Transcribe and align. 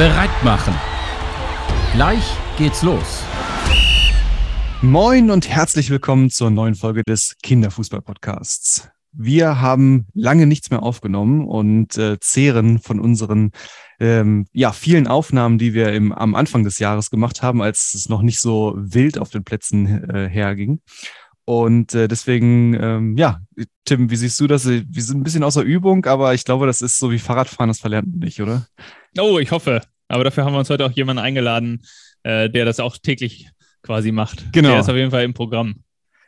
bereit 0.00 0.30
machen. 0.42 0.72
Gleich 1.92 2.24
geht's 2.56 2.82
los. 2.82 3.22
Moin 4.80 5.30
und 5.30 5.46
herzlich 5.46 5.90
willkommen 5.90 6.30
zur 6.30 6.50
neuen 6.50 6.74
Folge 6.74 7.02
des 7.06 7.36
Kinderfußball-Podcasts. 7.42 8.88
Wir 9.12 9.60
haben 9.60 10.06
lange 10.14 10.46
nichts 10.46 10.70
mehr 10.70 10.82
aufgenommen 10.82 11.46
und 11.46 11.98
äh, 11.98 12.18
zehren 12.18 12.78
von 12.78 12.98
unseren 12.98 13.50
ähm, 13.98 14.46
ja, 14.54 14.72
vielen 14.72 15.06
Aufnahmen, 15.06 15.58
die 15.58 15.74
wir 15.74 15.92
im, 15.92 16.12
am 16.12 16.34
Anfang 16.34 16.64
des 16.64 16.78
Jahres 16.78 17.10
gemacht 17.10 17.42
haben, 17.42 17.60
als 17.60 17.92
es 17.92 18.08
noch 18.08 18.22
nicht 18.22 18.40
so 18.40 18.72
wild 18.78 19.18
auf 19.18 19.28
den 19.28 19.44
Plätzen 19.44 20.08
äh, 20.08 20.30
herging. 20.30 20.80
Und 21.44 21.94
äh, 21.94 22.08
deswegen, 22.08 22.72
ähm, 22.80 23.16
ja, 23.18 23.40
Tim, 23.84 24.08
wie 24.08 24.16
siehst 24.16 24.40
du 24.40 24.46
das? 24.46 24.66
Wir 24.66 25.02
sind 25.02 25.18
ein 25.18 25.24
bisschen 25.24 25.44
außer 25.44 25.62
Übung, 25.62 26.06
aber 26.06 26.32
ich 26.32 26.44
glaube, 26.44 26.66
das 26.66 26.80
ist 26.80 26.96
so 26.96 27.10
wie 27.10 27.18
Fahrradfahren, 27.18 27.68
das 27.68 27.80
verlernt 27.80 28.08
man 28.08 28.20
nicht, 28.20 28.40
oder? 28.40 28.66
Oh, 29.18 29.38
ich 29.38 29.50
hoffe. 29.50 29.82
Aber 30.10 30.24
dafür 30.24 30.44
haben 30.44 30.52
wir 30.52 30.58
uns 30.58 30.70
heute 30.70 30.84
auch 30.84 30.90
jemanden 30.90 31.22
eingeladen, 31.22 31.82
äh, 32.24 32.50
der 32.50 32.64
das 32.64 32.80
auch 32.80 32.96
täglich 32.98 33.48
quasi 33.82 34.12
macht. 34.12 34.52
Genau. 34.52 34.70
Der 34.70 34.80
ist 34.80 34.88
auf 34.88 34.96
jeden 34.96 35.10
Fall 35.10 35.24
im 35.24 35.34
Programm. 35.34 35.84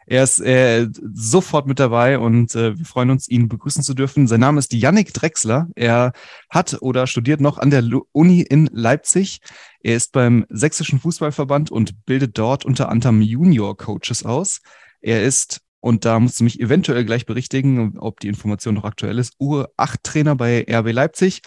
Er 0.06 0.24
ist 0.24 0.40
äh, 0.40 0.88
sofort 1.12 1.66
mit 1.66 1.78
dabei 1.78 2.18
und 2.18 2.54
äh, 2.54 2.76
wir 2.76 2.84
freuen 2.84 3.10
uns, 3.10 3.28
ihn 3.28 3.48
begrüßen 3.48 3.82
zu 3.82 3.94
dürfen. 3.94 4.26
Sein 4.26 4.40
Name 4.40 4.58
ist 4.58 4.72
Yannick 4.72 5.14
Drexler. 5.14 5.68
Er 5.76 6.12
hat 6.50 6.78
oder 6.80 7.06
studiert 7.06 7.40
noch 7.40 7.58
an 7.58 7.70
der 7.70 7.84
Uni 8.12 8.42
in 8.42 8.68
Leipzig. 8.72 9.40
Er 9.80 9.96
ist 9.96 10.12
beim 10.12 10.44
Sächsischen 10.48 10.98
Fußballverband 10.98 11.70
und 11.70 12.04
bildet 12.04 12.36
dort 12.36 12.64
unter 12.64 12.88
anderem 12.88 13.22
Junior-Coaches 13.22 14.24
aus. 14.24 14.60
Er 15.00 15.22
ist, 15.22 15.60
und 15.80 16.04
da 16.04 16.18
musst 16.18 16.40
du 16.40 16.44
mich 16.44 16.60
eventuell 16.60 17.04
gleich 17.04 17.26
berichtigen, 17.26 17.98
ob 17.98 18.20
die 18.20 18.28
Information 18.28 18.74
noch 18.74 18.84
aktuell 18.84 19.18
ist, 19.18 19.34
U8-Trainer 19.40 20.34
bei 20.34 20.66
RB 20.68 20.92
Leipzig 20.92 21.42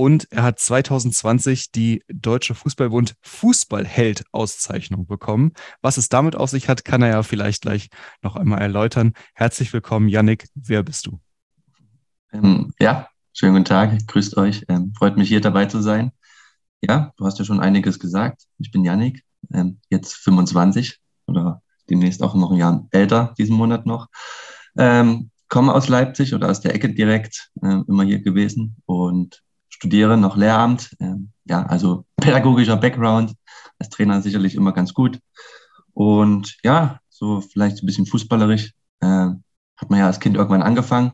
und 0.00 0.32
er 0.32 0.44
hat 0.44 0.58
2020 0.58 1.72
die 1.72 2.02
Deutsche 2.08 2.54
Fußballbund 2.54 3.16
Fußballheld-Auszeichnung 3.20 5.06
bekommen. 5.06 5.52
Was 5.82 5.98
es 5.98 6.08
damit 6.08 6.36
auf 6.36 6.48
sich 6.48 6.70
hat, 6.70 6.86
kann 6.86 7.02
er 7.02 7.10
ja 7.10 7.22
vielleicht 7.22 7.60
gleich 7.60 7.90
noch 8.22 8.34
einmal 8.34 8.62
erläutern. 8.62 9.12
Herzlich 9.34 9.74
willkommen, 9.74 10.08
Yannick. 10.08 10.48
Wer 10.54 10.82
bist 10.84 11.06
du? 11.06 11.20
Ähm, 12.32 12.72
ja, 12.80 13.08
schönen 13.34 13.52
guten 13.52 13.66
Tag. 13.66 14.06
Grüßt 14.06 14.38
euch. 14.38 14.64
Ähm, 14.68 14.94
freut 14.96 15.18
mich, 15.18 15.28
hier 15.28 15.42
dabei 15.42 15.66
zu 15.66 15.82
sein. 15.82 16.12
Ja, 16.80 17.12
du 17.18 17.26
hast 17.26 17.38
ja 17.38 17.44
schon 17.44 17.60
einiges 17.60 17.98
gesagt. 17.98 18.44
Ich 18.56 18.70
bin 18.70 18.86
Yannick, 18.86 19.22
ähm, 19.52 19.80
jetzt 19.90 20.14
25 20.14 20.98
oder 21.26 21.60
demnächst 21.90 22.22
auch 22.22 22.34
noch 22.34 22.52
ein 22.52 22.56
Jahr 22.56 22.88
älter, 22.90 23.34
diesen 23.36 23.54
Monat 23.54 23.84
noch. 23.84 24.08
Komme 25.50 25.74
aus 25.74 25.88
Leipzig 25.88 26.32
oder 26.32 26.48
aus 26.48 26.62
der 26.62 26.74
Ecke 26.74 26.94
direkt, 26.94 27.50
äh, 27.60 27.82
immer 27.86 28.04
hier 28.04 28.22
gewesen 28.22 28.76
und 28.86 29.42
studiere 29.80 30.18
noch 30.18 30.36
Lehramt. 30.36 30.94
Äh, 31.00 31.14
ja, 31.46 31.64
also 31.64 32.04
pädagogischer 32.16 32.76
Background. 32.76 33.34
Als 33.78 33.88
Trainer 33.88 34.20
sicherlich 34.20 34.54
immer 34.54 34.72
ganz 34.72 34.92
gut. 34.92 35.18
Und 35.94 36.58
ja, 36.62 37.00
so 37.08 37.40
vielleicht 37.40 37.82
ein 37.82 37.86
bisschen 37.86 38.06
fußballerisch. 38.06 38.72
Äh, 39.00 39.06
hat 39.76 39.88
man 39.88 39.98
ja 39.98 40.06
als 40.06 40.20
Kind 40.20 40.36
irgendwann 40.36 40.62
angefangen. 40.62 41.12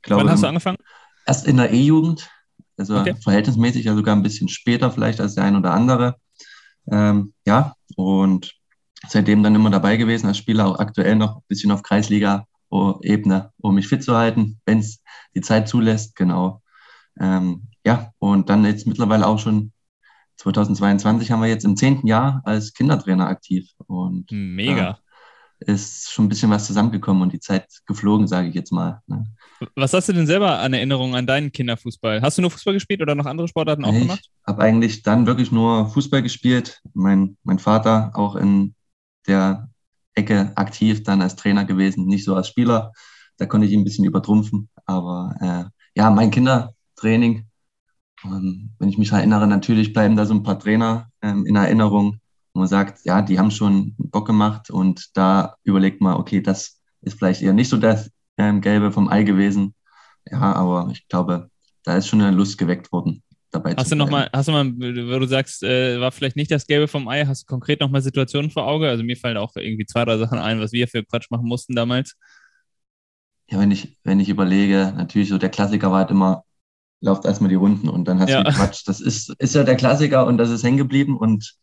Glaube, 0.00 0.24
Wann 0.24 0.30
hast 0.30 0.42
du 0.42 0.46
angefangen? 0.46 0.78
Erst 1.26 1.46
in 1.46 1.58
der 1.58 1.70
E-Jugend. 1.72 2.30
Also 2.78 2.98
okay. 2.98 3.14
verhältnismäßig, 3.22 3.84
ja 3.84 3.94
sogar 3.94 4.16
ein 4.16 4.22
bisschen 4.22 4.48
später 4.48 4.90
vielleicht 4.90 5.20
als 5.20 5.34
der 5.34 5.44
ein 5.44 5.56
oder 5.56 5.72
andere. 5.72 6.16
Ähm, 6.90 7.34
ja, 7.46 7.74
und 7.96 8.54
seitdem 9.08 9.42
dann 9.42 9.54
immer 9.54 9.70
dabei 9.70 9.96
gewesen 9.96 10.26
als 10.26 10.38
Spieler, 10.38 10.66
auch 10.66 10.78
aktuell 10.78 11.16
noch 11.16 11.36
ein 11.36 11.42
bisschen 11.48 11.70
auf 11.70 11.82
Kreisliga-Ebene, 11.82 13.52
um 13.58 13.74
mich 13.74 13.88
fit 13.88 14.02
zu 14.02 14.16
halten, 14.16 14.60
wenn 14.64 14.78
es 14.78 15.02
die 15.34 15.40
Zeit 15.40 15.68
zulässt, 15.68 16.16
genau. 16.16 16.62
Ähm, 17.18 17.68
ja, 17.86 18.10
und 18.18 18.50
dann 18.50 18.64
jetzt 18.64 18.86
mittlerweile 18.86 19.26
auch 19.26 19.38
schon 19.38 19.72
2022 20.38 21.30
haben 21.30 21.40
wir 21.40 21.48
jetzt 21.48 21.64
im 21.64 21.76
zehnten 21.76 22.08
Jahr 22.08 22.42
als 22.44 22.74
Kindertrainer 22.74 23.28
aktiv. 23.28 23.70
Und 23.86 24.26
mega. 24.32 24.98
Äh, 25.60 25.72
ist 25.72 26.10
schon 26.10 26.26
ein 26.26 26.28
bisschen 26.28 26.50
was 26.50 26.66
zusammengekommen 26.66 27.22
und 27.22 27.32
die 27.32 27.40
Zeit 27.40 27.66
geflogen, 27.86 28.26
sage 28.26 28.48
ich 28.48 28.54
jetzt 28.54 28.72
mal. 28.72 29.00
Ne? 29.06 29.24
Was 29.74 29.94
hast 29.94 30.08
du 30.08 30.12
denn 30.12 30.26
selber 30.26 30.58
an 30.58 30.74
Erinnerungen 30.74 31.14
an 31.14 31.26
deinen 31.26 31.50
Kinderfußball? 31.50 32.20
Hast 32.20 32.36
du 32.36 32.42
nur 32.42 32.50
Fußball 32.50 32.74
gespielt 32.74 33.00
oder 33.00 33.14
noch 33.14 33.24
andere 33.24 33.48
Sportarten 33.48 33.84
auch 33.84 33.94
ich 33.94 34.00
gemacht? 34.00 34.20
Ich 34.20 34.46
habe 34.46 34.62
eigentlich 34.62 35.02
dann 35.02 35.26
wirklich 35.26 35.52
nur 35.52 35.88
Fußball 35.88 36.22
gespielt. 36.22 36.82
Mein, 36.92 37.38
mein 37.44 37.58
Vater 37.58 38.10
auch 38.14 38.36
in 38.36 38.74
der 39.26 39.70
Ecke 40.12 40.52
aktiv 40.56 41.04
dann 41.04 41.22
als 41.22 41.36
Trainer 41.36 41.64
gewesen, 41.64 42.06
nicht 42.06 42.24
so 42.24 42.34
als 42.34 42.48
Spieler. 42.48 42.92
Da 43.38 43.46
konnte 43.46 43.66
ich 43.66 43.72
ihn 43.72 43.80
ein 43.80 43.84
bisschen 43.84 44.04
übertrumpfen. 44.04 44.68
Aber 44.84 45.36
äh, 45.40 45.64
ja, 45.98 46.10
mein 46.10 46.30
Kindertraining 46.30 47.46
ähm, 48.24 48.70
wenn 48.78 48.88
ich 48.88 48.98
mich 48.98 49.12
erinnere, 49.12 49.46
natürlich 49.46 49.92
bleiben 49.92 50.16
da 50.16 50.26
so 50.26 50.34
ein 50.34 50.42
paar 50.42 50.58
Trainer 50.58 51.10
ähm, 51.22 51.46
in 51.46 51.56
Erinnerung, 51.56 52.20
wo 52.54 52.60
man 52.60 52.68
sagt, 52.68 53.04
ja, 53.04 53.22
die 53.22 53.38
haben 53.38 53.50
schon 53.50 53.94
Bock 53.98 54.26
gemacht 54.26 54.70
und 54.70 55.16
da 55.16 55.56
überlegt 55.64 56.00
man, 56.00 56.16
okay, 56.16 56.40
das 56.40 56.80
ist 57.02 57.18
vielleicht 57.18 57.42
eher 57.42 57.52
nicht 57.52 57.68
so 57.68 57.76
das 57.76 58.10
ähm, 58.38 58.60
Gelbe 58.60 58.92
vom 58.92 59.08
Ei 59.08 59.22
gewesen. 59.22 59.74
Ja, 60.30 60.40
aber 60.54 60.88
ich 60.92 61.06
glaube, 61.08 61.50
da 61.84 61.96
ist 61.96 62.08
schon 62.08 62.20
eine 62.20 62.36
Lust 62.36 62.58
geweckt 62.58 62.90
worden. 62.92 63.22
Dabei 63.50 63.74
hast 63.76 63.92
du 63.92 63.96
noch 63.96 64.10
mal, 64.10 64.28
hast 64.32 64.48
du 64.48 64.52
mal, 64.52 64.66
wo 64.66 65.18
du 65.18 65.26
sagst, 65.26 65.62
äh, 65.62 66.00
war 66.00 66.10
vielleicht 66.10 66.36
nicht 66.36 66.50
das 66.50 66.66
Gelbe 66.66 66.88
vom 66.88 67.08
Ei, 67.08 67.24
hast 67.24 67.42
du 67.42 67.46
konkret 67.46 67.80
noch 67.80 67.90
mal 67.90 68.02
Situationen 68.02 68.50
vor 68.50 68.66
Auge? 68.66 68.88
Also 68.88 69.04
mir 69.04 69.16
fallen 69.16 69.36
auch 69.36 69.54
irgendwie 69.54 69.86
zwei, 69.86 70.04
drei 70.04 70.18
Sachen 70.18 70.38
ein, 70.38 70.60
was 70.60 70.72
wir 70.72 70.88
für 70.88 71.04
Quatsch 71.04 71.30
machen 71.30 71.46
mussten 71.46 71.74
damals. 71.74 72.16
Ja, 73.48 73.60
wenn 73.60 73.70
ich, 73.70 73.96
wenn 74.02 74.18
ich 74.18 74.28
überlege, 74.28 74.92
natürlich 74.96 75.28
so 75.28 75.38
der 75.38 75.50
Klassiker 75.50 75.92
war 75.92 76.00
halt 76.00 76.10
immer, 76.10 76.42
lauft 77.00 77.24
erstmal 77.24 77.50
die 77.50 77.56
Runden 77.56 77.88
und 77.88 78.06
dann 78.08 78.20
hast 78.20 78.30
ja. 78.30 78.42
du 78.42 78.52
Quatsch. 78.52 78.82
Das 78.86 79.00
ist, 79.00 79.34
ist 79.38 79.54
ja 79.54 79.64
der 79.64 79.76
Klassiker 79.76 80.26
und 80.26 80.38
das 80.38 80.50
ist 80.50 80.62
hängen 80.62 80.78
geblieben 80.78 81.16
und 81.16 81.56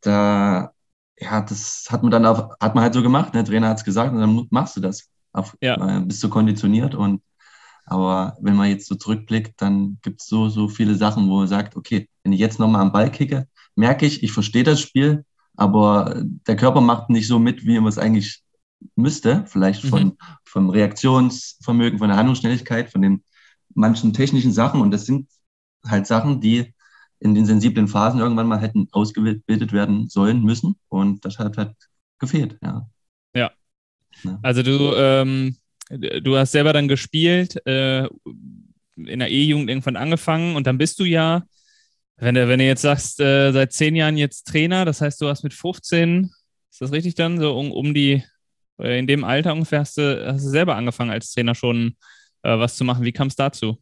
da, 0.00 0.72
ja, 1.18 1.40
das 1.42 1.86
hat 1.90 2.02
man 2.02 2.10
dann 2.10 2.26
auf, 2.26 2.50
hat 2.60 2.74
man 2.74 2.82
halt 2.82 2.94
so 2.94 3.02
gemacht. 3.02 3.34
Der 3.34 3.44
Trainer 3.44 3.68
hat 3.68 3.78
es 3.78 3.84
gesagt 3.84 4.12
und 4.12 4.20
dann 4.20 4.46
machst 4.50 4.76
du 4.76 4.80
das. 4.80 5.08
Auf, 5.32 5.56
ja. 5.60 5.98
äh, 5.98 6.00
bist 6.00 6.22
du 6.24 6.28
konditioniert 6.28 6.94
und 6.94 7.22
aber 7.86 8.36
wenn 8.40 8.56
man 8.56 8.68
jetzt 8.68 8.86
so 8.86 8.94
zurückblickt, 8.94 9.60
dann 9.60 9.98
gibt 10.02 10.20
es 10.20 10.28
so, 10.28 10.48
so 10.48 10.68
viele 10.68 10.94
Sachen, 10.94 11.28
wo 11.28 11.38
man 11.38 11.48
sagt, 11.48 11.76
okay, 11.76 12.08
wenn 12.22 12.32
ich 12.32 12.38
jetzt 12.38 12.60
nochmal 12.60 12.82
am 12.82 12.92
Ball 12.92 13.10
kicke, 13.10 13.48
merke 13.74 14.06
ich, 14.06 14.22
ich 14.22 14.32
verstehe 14.32 14.62
das 14.62 14.80
Spiel, 14.80 15.24
aber 15.56 16.22
der 16.46 16.56
Körper 16.56 16.80
macht 16.80 17.10
nicht 17.10 17.26
so 17.26 17.38
mit, 17.38 17.64
wie 17.64 17.78
man 17.80 17.88
es 17.88 17.98
eigentlich 17.98 18.42
müsste. 18.94 19.44
Vielleicht 19.46 19.84
von, 19.84 20.04
mhm. 20.04 20.16
vom 20.44 20.70
Reaktionsvermögen, 20.70 21.98
von 21.98 22.08
der 22.08 22.16
Handlungsschnelligkeit, 22.16 22.90
von 22.90 23.02
dem 23.02 23.22
manchen 23.74 24.12
technischen 24.12 24.52
Sachen 24.52 24.80
und 24.80 24.90
das 24.90 25.06
sind 25.06 25.28
halt 25.86 26.06
Sachen, 26.06 26.40
die 26.40 26.74
in 27.20 27.34
den 27.34 27.46
sensiblen 27.46 27.88
Phasen 27.88 28.20
irgendwann 28.20 28.48
mal 28.48 28.60
hätten 28.60 28.88
ausgebildet 28.92 29.72
werden 29.72 30.08
sollen 30.08 30.42
müssen 30.42 30.76
und 30.88 31.24
das 31.24 31.38
hat 31.38 31.56
halt 31.56 31.74
gefehlt, 32.18 32.58
ja. 32.62 32.88
Ja. 33.34 33.50
ja. 34.24 34.38
Also 34.42 34.62
du, 34.62 34.94
ähm, 34.94 35.56
du 35.90 36.36
hast 36.36 36.52
selber 36.52 36.72
dann 36.72 36.88
gespielt, 36.88 37.64
äh, 37.66 38.06
in 38.96 39.18
der 39.18 39.30
E-Jugend 39.30 39.68
irgendwann 39.68 39.96
angefangen 39.96 40.56
und 40.56 40.66
dann 40.66 40.78
bist 40.78 40.98
du 40.98 41.04
ja, 41.04 41.44
wenn 42.16 42.34
du, 42.34 42.48
wenn 42.48 42.58
du 42.58 42.66
jetzt 42.66 42.82
sagst, 42.82 43.20
äh, 43.20 43.52
seit 43.52 43.72
zehn 43.72 43.96
Jahren 43.96 44.16
jetzt 44.16 44.46
Trainer, 44.46 44.84
das 44.84 45.00
heißt, 45.00 45.20
du 45.20 45.28
hast 45.28 45.42
mit 45.42 45.54
15, 45.54 46.30
ist 46.70 46.80
das 46.80 46.92
richtig 46.92 47.14
dann, 47.14 47.38
so 47.38 47.56
um, 47.58 47.72
um 47.72 47.94
die, 47.94 48.22
äh, 48.78 48.98
in 48.98 49.06
dem 49.06 49.24
Alter 49.24 49.52
ungefähr 49.52 49.80
hast 49.80 49.98
du, 49.98 50.26
hast 50.26 50.44
du 50.44 50.48
selber 50.48 50.76
angefangen 50.76 51.10
als 51.10 51.32
Trainer 51.32 51.54
schon 51.54 51.96
äh, 52.42 52.58
was 52.58 52.76
zu 52.76 52.84
machen. 52.84 53.04
Wie 53.04 53.12
kam 53.12 53.28
es 53.28 53.36
dazu? 53.36 53.78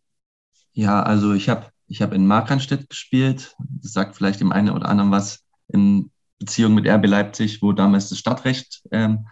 Ja, 0.72 1.02
also 1.02 1.32
ich 1.32 1.48
habe 1.48 1.66
ich 1.88 2.02
hab 2.02 2.12
in 2.12 2.26
Markranstädt 2.26 2.88
gespielt. 2.88 3.54
Das 3.58 3.92
sagt 3.92 4.16
vielleicht 4.16 4.40
dem 4.40 4.52
einen 4.52 4.70
oder 4.70 4.88
anderen 4.88 5.10
was 5.10 5.44
in 5.68 6.10
Beziehung 6.38 6.74
mit 6.74 6.86
RB 6.86 7.06
Leipzig, 7.06 7.62
wo 7.62 7.72
damals 7.72 8.08
das 8.08 8.18
Stadtrecht 8.18 8.82
ähm, 8.92 9.26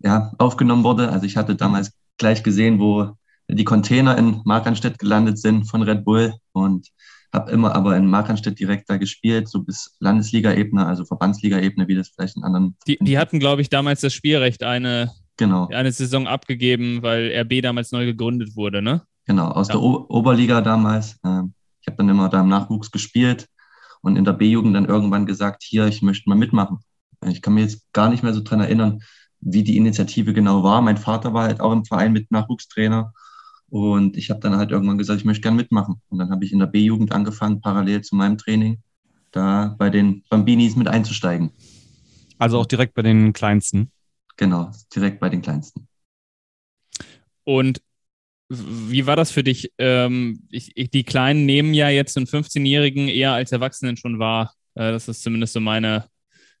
ja, 0.00 0.32
aufgenommen 0.38 0.84
wurde. 0.84 1.10
Also 1.10 1.26
ich 1.26 1.36
hatte 1.36 1.56
damals 1.56 1.92
gleich 2.18 2.42
gesehen, 2.42 2.78
wo 2.78 3.16
die 3.48 3.64
Container 3.64 4.16
in 4.18 4.40
Markranstädt 4.44 4.98
gelandet 4.98 5.38
sind 5.38 5.64
von 5.64 5.82
Red 5.82 6.04
Bull 6.04 6.34
und 6.52 6.88
habe 7.32 7.50
immer 7.50 7.74
aber 7.74 7.96
in 7.96 8.06
Markranstädt 8.06 8.58
direkt 8.58 8.88
da 8.88 8.96
gespielt, 8.96 9.48
so 9.48 9.62
bis 9.62 9.96
Landesliga-Ebene, 9.98 10.86
also 10.86 11.04
Verbandsliga-Ebene, 11.04 11.88
wie 11.88 11.96
das 11.96 12.08
vielleicht 12.08 12.36
in 12.36 12.44
anderen. 12.44 12.76
Die, 12.86 12.96
die 13.00 13.18
hatten, 13.18 13.40
glaube 13.40 13.60
ich, 13.60 13.68
damals 13.68 14.00
das 14.00 14.14
Spielrecht 14.14 14.62
eine 14.62 15.10
genau. 15.36 15.68
eine 15.68 15.92
Saison 15.92 16.26
abgegeben, 16.26 17.02
weil 17.02 17.32
RB 17.32 17.62
damals 17.62 17.92
neu 17.92 18.04
gegründet 18.06 18.56
wurde, 18.56 18.82
ne? 18.82 19.02
Genau, 19.26 19.48
aus 19.48 19.68
ja. 19.68 19.74
der 19.74 19.82
o 19.82 20.06
Oberliga 20.08 20.60
damals. 20.60 21.18
Ähm, 21.24 21.54
ich 21.80 21.86
habe 21.86 21.96
dann 21.98 22.08
immer 22.08 22.28
da 22.28 22.40
im 22.40 22.48
Nachwuchs 22.48 22.90
gespielt 22.90 23.48
und 24.00 24.16
in 24.16 24.24
der 24.24 24.32
B-Jugend 24.32 24.74
dann 24.74 24.86
irgendwann 24.86 25.26
gesagt, 25.26 25.62
hier, 25.62 25.86
ich 25.86 26.02
möchte 26.02 26.28
mal 26.28 26.34
mitmachen. 26.34 26.78
Ich 27.26 27.40
kann 27.40 27.54
mir 27.54 27.62
jetzt 27.62 27.92
gar 27.92 28.10
nicht 28.10 28.22
mehr 28.22 28.34
so 28.34 28.42
dran 28.42 28.60
erinnern, 28.60 29.00
wie 29.40 29.62
die 29.62 29.76
Initiative 29.76 30.32
genau 30.32 30.62
war. 30.62 30.82
Mein 30.82 30.96
Vater 30.96 31.32
war 31.32 31.44
halt 31.44 31.60
auch 31.60 31.72
im 31.72 31.84
Verein 31.84 32.12
mit 32.12 32.30
Nachwuchstrainer 32.30 33.12
und 33.68 34.16
ich 34.16 34.30
habe 34.30 34.40
dann 34.40 34.56
halt 34.56 34.70
irgendwann 34.70 34.98
gesagt, 34.98 35.20
ich 35.20 35.24
möchte 35.24 35.42
gern 35.42 35.56
mitmachen. 35.56 36.00
Und 36.08 36.18
dann 36.18 36.30
habe 36.30 36.44
ich 36.44 36.52
in 36.52 36.58
der 36.58 36.66
B-Jugend 36.66 37.12
angefangen, 37.12 37.60
parallel 37.60 38.02
zu 38.02 38.14
meinem 38.14 38.38
Training, 38.38 38.78
da 39.32 39.74
bei 39.78 39.90
den 39.90 40.22
Bambinis 40.28 40.76
mit 40.76 40.86
einzusteigen. 40.86 41.50
Also 42.38 42.58
auch 42.58 42.66
direkt 42.66 42.94
bei 42.94 43.02
den 43.02 43.32
Kleinsten? 43.32 43.90
Genau, 44.36 44.72
direkt 44.94 45.20
bei 45.20 45.28
den 45.28 45.42
kleinsten. 45.42 45.88
Und 47.44 47.80
wie 48.48 49.06
war 49.06 49.16
das 49.16 49.30
für 49.30 49.42
dich? 49.42 49.72
Ähm, 49.78 50.46
ich, 50.50 50.72
ich, 50.76 50.90
die 50.90 51.04
Kleinen 51.04 51.46
nehmen 51.46 51.74
ja 51.74 51.88
jetzt 51.88 52.16
einen 52.16 52.26
15-Jährigen 52.26 53.08
eher 53.08 53.32
als 53.32 53.52
Erwachsenen 53.52 53.96
schon 53.96 54.18
wahr. 54.18 54.52
Äh, 54.74 54.92
das 54.92 55.08
ist 55.08 55.22
zumindest 55.22 55.54
so 55.54 55.60
meine, 55.60 56.08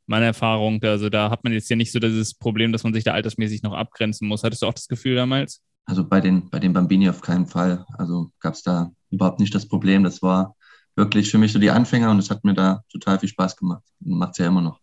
meine 0.06 0.26
Erfahrung. 0.26 0.82
Also 0.82 1.08
da 1.08 1.30
hat 1.30 1.44
man 1.44 1.52
jetzt 1.52 1.68
ja 1.68 1.76
nicht 1.76 1.92
so 1.92 1.98
dieses 1.98 2.34
Problem, 2.34 2.72
dass 2.72 2.84
man 2.84 2.94
sich 2.94 3.04
da 3.04 3.12
altersmäßig 3.12 3.62
noch 3.62 3.74
abgrenzen 3.74 4.28
muss. 4.28 4.42
Hattest 4.42 4.62
du 4.62 4.66
auch 4.66 4.74
das 4.74 4.88
Gefühl 4.88 5.16
damals? 5.16 5.60
Also 5.86 6.06
bei 6.06 6.20
den, 6.20 6.48
bei 6.48 6.58
den 6.58 6.72
Bambini 6.72 7.08
auf 7.10 7.20
keinen 7.20 7.46
Fall. 7.46 7.84
Also 7.98 8.30
gab 8.40 8.54
es 8.54 8.62
da 8.62 8.90
überhaupt 9.10 9.40
nicht 9.40 9.54
das 9.54 9.68
Problem. 9.68 10.02
Das 10.04 10.22
war 10.22 10.56
wirklich 10.96 11.30
für 11.30 11.38
mich 11.38 11.52
so 11.52 11.58
die 11.58 11.70
Anfänger 11.70 12.10
und 12.10 12.18
es 12.18 12.30
hat 12.30 12.44
mir 12.44 12.54
da 12.54 12.82
total 12.90 13.18
viel 13.18 13.28
Spaß 13.28 13.56
gemacht. 13.56 13.82
Macht 14.00 14.32
es 14.32 14.38
ja 14.38 14.46
immer 14.46 14.62
noch. 14.62 14.80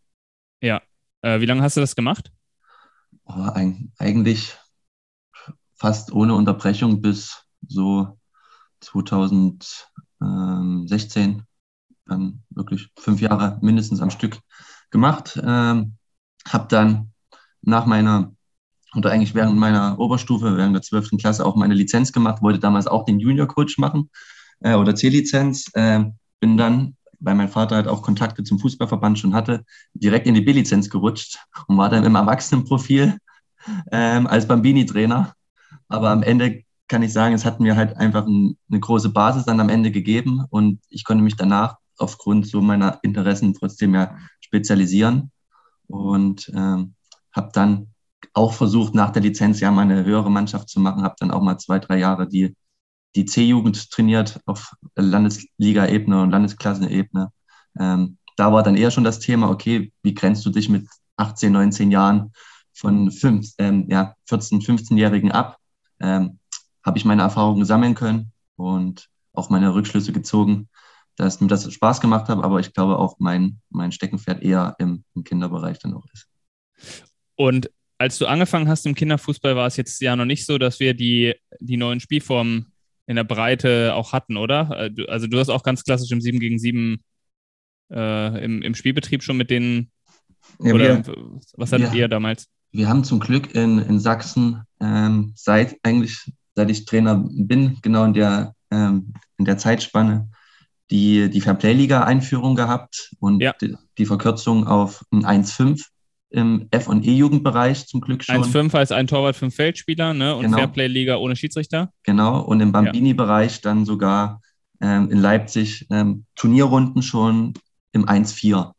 Ja. 0.62 0.82
Äh, 1.24 1.40
wie 1.40 1.46
lange 1.46 1.62
hast 1.64 1.78
du 1.78 1.82
das 1.82 1.96
gemacht? 1.96 2.32
Eigentlich 3.98 4.58
fast 5.76 6.12
ohne 6.12 6.36
Unterbrechung 6.36 7.02
bis 7.02 7.46
so 7.68 8.20
2016 8.82 11.44
dann 12.06 12.44
wirklich 12.50 12.90
fünf 12.98 13.22
Jahre 13.22 13.58
mindestens 13.62 14.02
am 14.02 14.10
Stück 14.10 14.40
gemacht. 14.90 15.40
Ähm, 15.44 15.98
habe 16.48 16.68
dann 16.70 17.14
nach 17.62 17.86
meiner 17.86 18.34
oder 18.96 19.12
eigentlich 19.12 19.36
während 19.36 19.58
meiner 19.58 20.00
Oberstufe, 20.00 20.58
während 20.58 20.76
der 20.76 20.82
12. 20.82 21.12
Klasse 21.18 21.46
auch 21.46 21.56
meine 21.56 21.74
Lizenz 21.74 22.12
gemacht, 22.12 22.42
wollte 22.42 22.60
damals 22.60 22.88
auch 22.88 23.06
den 23.06 23.20
Junior 23.20 23.48
Coach 23.48 23.78
machen 23.78 24.10
äh, 24.60 24.76
oder 24.76 24.96
C-Lizenz. 24.96 25.72
Äh, 25.74 26.06
bin 26.40 26.58
dann, 26.58 26.98
weil 27.22 27.36
mein 27.36 27.50
Vater 27.50 27.76
halt 27.76 27.88
auch 27.88 28.02
Kontakte 28.02 28.44
zum 28.44 28.60
Fußballverband 28.60 29.20
schon 29.20 29.34
hatte, 29.34 29.64
direkt 29.94 30.28
in 30.28 30.34
die 30.34 30.42
B-Lizenz 30.42 30.90
gerutscht 30.90 31.40
und 31.68 31.78
war 31.78 31.90
dann 31.90 32.04
im 32.04 32.16
Erwachsenenprofil 32.16 33.18
ähm, 33.92 34.28
als 34.28 34.48
Bambini-Trainer. 34.48 35.34
Aber 35.88 36.10
am 36.10 36.24
Ende 36.24 36.64
kann 36.88 37.04
ich 37.04 37.14
sagen, 37.14 37.34
es 37.34 37.46
hat 37.46 37.60
mir 37.60 37.76
halt 37.76 37.96
einfach 37.98 38.26
ein, 38.26 38.58
eine 38.70 38.80
große 38.80 39.10
Basis 39.10 39.46
dann 39.46 39.60
am 39.60 39.70
Ende 39.70 39.92
gegeben 39.92 40.44
und 40.50 40.82
ich 40.90 41.06
konnte 41.06 41.24
mich 41.24 41.38
danach 41.38 41.78
aufgrund 41.98 42.48
so 42.48 42.62
meiner 42.62 43.00
Interessen 43.04 43.54
trotzdem 43.54 43.94
ja 43.94 44.18
spezialisieren 44.42 45.32
und 45.88 46.52
ähm, 46.54 46.96
habe 47.32 47.52
dann 47.54 47.88
auch 48.34 48.54
versucht, 48.54 48.94
nach 48.96 49.12
der 49.12 49.22
Lizenz 49.22 49.60
ja 49.60 49.72
mal 49.72 49.84
eine 49.84 50.04
höhere 50.04 50.32
Mannschaft 50.32 50.70
zu 50.70 50.80
machen, 50.80 51.04
habe 51.04 51.16
dann 51.20 51.32
auch 51.32 51.42
mal 51.42 51.58
zwei, 51.58 51.80
drei 51.80 51.98
Jahre 51.98 52.28
die, 52.28 52.56
die 53.16 53.26
C-Jugend 53.26 53.92
trainiert 53.92 54.40
auf 54.46 54.74
Landesliga-Ebene 54.96 56.22
und 56.22 56.32
Landesklassenebene. 56.32 57.32
Ähm, 57.80 58.18
da 58.38 58.52
war 58.52 58.64
dann 58.64 58.78
eher 58.78 58.92
schon 58.92 59.04
das 59.04 59.20
Thema, 59.20 59.50
okay, 59.50 59.92
wie 60.04 60.14
grenzt 60.14 60.46
du 60.46 60.50
dich 60.50 60.70
mit 60.70 60.88
18, 61.18 61.52
19 61.52 61.92
Jahren 61.92 62.32
von 62.74 63.12
fünf, 63.12 63.50
ähm, 63.58 63.86
ja, 63.90 64.16
14, 64.28 64.62
15-Jährigen 64.62 65.32
ab? 65.32 65.58
Ähm, 66.00 66.40
habe 66.84 66.98
ich 66.98 67.06
meine 67.06 67.22
Erfahrungen 67.22 67.66
sammeln 67.66 67.96
können 67.96 68.32
und 68.56 69.10
auch 69.34 69.50
meine 69.50 69.74
Rückschlüsse 69.74 70.14
gezogen, 70.14 70.70
dass 71.16 71.42
mir 71.42 71.48
das 71.48 71.72
Spaß 71.72 72.02
gemacht 72.02 72.30
hat, 72.30 72.44
aber 72.44 72.60
ich 72.60 72.74
glaube 72.74 72.98
auch 72.98 73.18
mein, 73.20 73.60
mein 73.70 73.92
Steckenpferd 73.92 74.42
eher 74.42 74.76
im, 74.80 75.04
im 75.16 75.24
Kinderbereich 75.24 75.80
dann 75.80 75.94
auch 75.94 76.06
ist. 76.14 76.28
Und 77.36 77.70
als 77.98 78.18
du 78.18 78.26
angefangen 78.26 78.68
hast 78.68 78.86
im 78.88 78.96
Kinderfußball, 78.96 79.56
war 79.56 79.68
es 79.68 79.78
jetzt 79.78 80.02
ja 80.02 80.16
noch 80.16 80.26
nicht 80.26 80.46
so, 80.46 80.58
dass 80.58 80.80
wir 80.80 80.96
die, 80.96 81.36
die 81.60 81.78
neuen 81.78 82.00
Spielformen 82.00 82.71
in 83.12 83.18
der 83.18 83.26
Breite 83.26 83.94
auch 83.94 84.14
hatten, 84.14 84.38
oder? 84.38 84.90
Äh, 84.98 85.06
also 85.08 85.28
du 85.28 85.38
hast 85.38 85.50
auch 85.50 85.64
ganz 85.64 85.84
klassisch 85.84 86.12
im 86.12 86.22
7 86.22 86.40
gegen 86.40 86.58
7 86.58 87.04
äh, 87.92 88.44
im, 88.44 88.62
im 88.62 88.74
Spielbetrieb 88.74 89.22
schon 89.22 89.36
mit 89.36 89.50
denen. 89.50 89.92
Ja, 90.60 90.74
oder 90.74 91.06
wir, 91.06 91.16
was 91.58 91.74
hattet 91.74 91.94
ihr 91.94 92.08
damals? 92.08 92.48
Wir 92.72 92.88
haben 92.88 93.04
zum 93.04 93.20
Glück 93.20 93.54
in, 93.54 93.80
in 93.80 94.00
Sachsen 94.00 94.62
ähm, 94.80 95.34
seit 95.36 95.78
eigentlich, 95.84 96.32
seit 96.56 96.72
ich 96.72 96.86
Trainer 96.86 97.22
bin, 97.30 97.80
genau 97.82 98.06
in 98.06 98.14
der, 98.14 98.56
ähm, 98.72 99.14
in 99.38 99.44
der 99.44 99.58
Zeitspanne, 99.58 100.30
die, 100.90 101.30
die 101.30 101.42
Fairplay-Liga-Einführung 101.42 102.56
gehabt 102.56 103.12
und 103.20 103.42
ja. 103.42 103.54
die, 103.60 103.76
die, 103.98 104.06
Verkürzung 104.06 104.68
auf 104.68 105.06
ein 105.12 105.26
1,5 105.26 105.86
im 106.32 106.68
F- 106.72 106.88
und 106.88 107.06
E-Jugendbereich 107.06 107.88
zum 107.88 108.02
Glück 108.02 108.24
schon. 108.24 108.36
1,5 108.36 108.76
als 108.76 108.92
ein 108.92 109.08
Torwart, 109.08 109.36
fünf 109.36 109.56
Feldspieler 109.56 110.14
ne? 110.14 110.36
und 110.36 110.44
genau. 110.44 110.58
Fairplay-Liga 110.58 111.18
ohne 111.18 111.36
Schiedsrichter. 111.36 111.92
Genau, 112.04 112.42
und 112.42 112.62
im 112.62 112.72
Bambini-Bereich 112.72 113.62
dann 113.62 113.86
sogar 113.86 114.42
ähm, 114.80 115.12
in 115.12 115.20
Leipzig 115.20 115.88
ähm, 115.90 116.26
Turnierrunden 116.36 117.02
schon 117.02 117.54
im 117.92 118.06
1,4. 118.06 118.72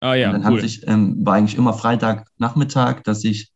Ah 0.00 0.14
ja, 0.14 0.30
und 0.30 0.42
dann 0.42 0.52
cool. 0.52 0.60
sich, 0.60 0.86
ähm, 0.86 1.24
war 1.24 1.34
eigentlich 1.34 1.56
immer 1.56 1.72
Freitagnachmittag, 1.72 3.02
dass 3.04 3.20
sich 3.20 3.52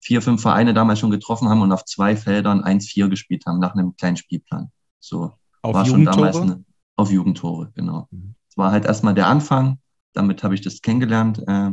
vier, 0.00 0.22
fünf 0.22 0.40
Vereine 0.40 0.72
damals 0.72 0.98
schon 0.98 1.10
getroffen 1.10 1.48
haben 1.48 1.60
und 1.60 1.72
auf 1.72 1.84
zwei 1.84 2.16
Feldern 2.16 2.62
1-4 2.62 3.08
gespielt 3.08 3.44
haben, 3.46 3.58
nach 3.58 3.74
einem 3.74 3.96
kleinen 3.96 4.16
Spielplan. 4.16 4.70
So 4.98 5.32
auf 5.62 5.74
war 5.74 5.84
schon 5.84 6.04
damals 6.04 6.36
eine, 6.36 6.64
auf 6.96 7.10
Jugendtore, 7.10 7.72
genau. 7.74 8.08
Mhm. 8.10 8.34
Das 8.48 8.56
war 8.56 8.72
halt 8.72 8.84
erstmal 8.84 9.14
der 9.14 9.26
Anfang, 9.26 9.78
damit 10.12 10.42
habe 10.42 10.54
ich 10.54 10.60
das 10.60 10.82
kennengelernt. 10.82 11.42
Äh, 11.46 11.72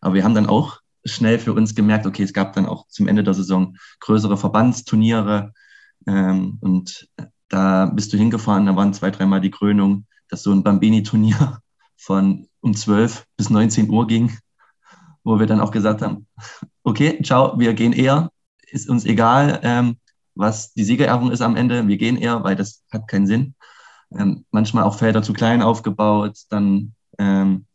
aber 0.00 0.14
wir 0.14 0.24
haben 0.24 0.34
dann 0.34 0.46
auch 0.46 0.80
schnell 1.04 1.38
für 1.38 1.52
uns 1.52 1.74
gemerkt, 1.74 2.06
okay, 2.06 2.22
es 2.22 2.32
gab 2.32 2.52
dann 2.52 2.66
auch 2.66 2.86
zum 2.88 3.08
Ende 3.08 3.24
der 3.24 3.34
Saison 3.34 3.76
größere 4.00 4.36
Verbandsturniere. 4.36 5.52
Ähm, 6.06 6.58
und 6.60 7.08
da 7.48 7.86
bist 7.86 8.12
du 8.12 8.16
hingefahren, 8.16 8.66
da 8.66 8.76
waren 8.76 8.94
zwei, 8.94 9.10
dreimal 9.10 9.40
die 9.40 9.50
Krönung, 9.50 10.06
dass 10.28 10.42
so 10.42 10.52
ein 10.52 10.62
Bambini-Turnier 10.62 11.60
von 11.96 12.48
um 12.60 12.74
12 12.74 13.26
bis 13.36 13.50
19 13.50 13.90
Uhr 13.90 14.06
ging, 14.06 14.36
wo 15.24 15.38
wir 15.38 15.46
dann 15.46 15.60
auch 15.60 15.70
gesagt 15.70 16.02
haben, 16.02 16.26
okay, 16.82 17.20
ciao, 17.22 17.58
wir 17.58 17.74
gehen 17.74 17.92
eher, 17.92 18.30
ist 18.70 18.88
uns 18.88 19.04
egal, 19.04 19.60
ähm, 19.62 19.96
was 20.34 20.72
die 20.72 20.84
Siegerehrung 20.84 21.32
ist 21.32 21.40
am 21.40 21.56
Ende, 21.56 21.88
wir 21.88 21.96
gehen 21.96 22.16
eher, 22.16 22.44
weil 22.44 22.56
das 22.56 22.84
hat 22.92 23.08
keinen 23.08 23.26
Sinn. 23.26 23.54
Ähm, 24.16 24.44
manchmal 24.52 24.84
auch 24.84 24.96
Felder 24.96 25.22
zu 25.22 25.32
klein 25.32 25.62
aufgebaut, 25.62 26.38
dann, 26.48 26.94
ähm, 27.18 27.66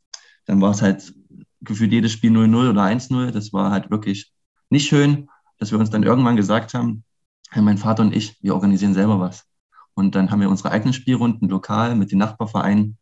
dann 0.46 0.62
war 0.62 0.72
es 0.72 0.82
halt 0.82 1.14
gefühlt 1.64 1.92
jedes 1.92 2.12
Spiel 2.12 2.32
0-0 2.32 2.70
oder 2.70 2.84
1-0. 2.84 3.32
Das 3.32 3.54
war 3.54 3.72
halt 3.72 3.90
wirklich 3.90 4.32
nicht 4.70 4.88
schön, 4.88 5.30
dass 5.58 5.72
wir 5.72 5.80
uns 5.80 5.90
dann 5.90 6.04
irgendwann 6.04 6.36
gesagt 6.36 6.74
haben, 6.74 7.04
mein 7.56 7.78
Vater 7.78 8.04
und 8.04 8.16
ich, 8.16 8.42
wir 8.42 8.56
organisieren 8.56 8.94
selber 8.94 9.20
was. 9.20 9.46
Und 9.94 10.16
dann 10.16 10.32
haben 10.32 10.42
wir 10.42 10.50
unsere 10.50 10.72
eigenen 10.72 10.94
Spielrunden 10.94 11.48
lokal 11.48 11.96
mit 11.96 12.12
den 12.12 12.18
Nachbarvereinen 12.18 12.98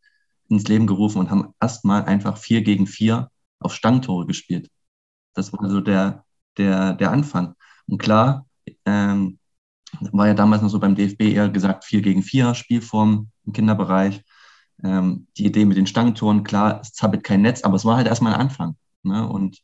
ins 0.50 0.68
Leben 0.68 0.88
gerufen 0.88 1.19
und 1.19 1.31
haben 1.31 1.54
erstmal 1.62 2.04
einfach 2.04 2.38
vier 2.38 2.62
gegen 2.62 2.86
vier 2.86 3.30
auf 3.60 3.74
Stangtore 3.74 4.25
gespielt. 4.25 4.69
Das 5.34 5.54
war 5.54 5.69
so 5.69 5.80
der, 5.80 6.25
der, 6.58 6.94
der 6.94 7.12
Anfang. 7.12 7.56
Und 7.88 8.00
klar, 8.00 8.46
ähm, 8.86 9.40
war 10.12 10.28
ja 10.28 10.34
damals 10.34 10.62
noch 10.62 10.69
so 10.69 10.80
beim 10.80 10.96
DFB 10.96 11.22
eher 11.22 11.50
gesagt, 11.50 11.86
vier 11.86 12.02
gegen 12.02 12.24
vier 12.24 12.54
Spielform 12.56 13.30
im 13.46 13.54
Kinderbereich 13.54 14.24
ähm, 14.83 15.28
die 15.38 15.45
Idee 15.45 15.66
mit 15.66 15.78
den 15.78 15.88
Stangentoren, 15.88 16.44
klar, 16.44 16.82
es 16.82 16.94
zappelt 16.94 17.24
kein 17.24 17.41
Netz, 17.41 17.63
aber 17.63 17.75
es 17.75 17.86
war 17.86 17.98
halt 17.98 18.08
erstmal 18.08 18.34
ein 18.34 18.39
Anfang. 18.39 18.75
Ne? 19.03 19.27
Und 19.27 19.62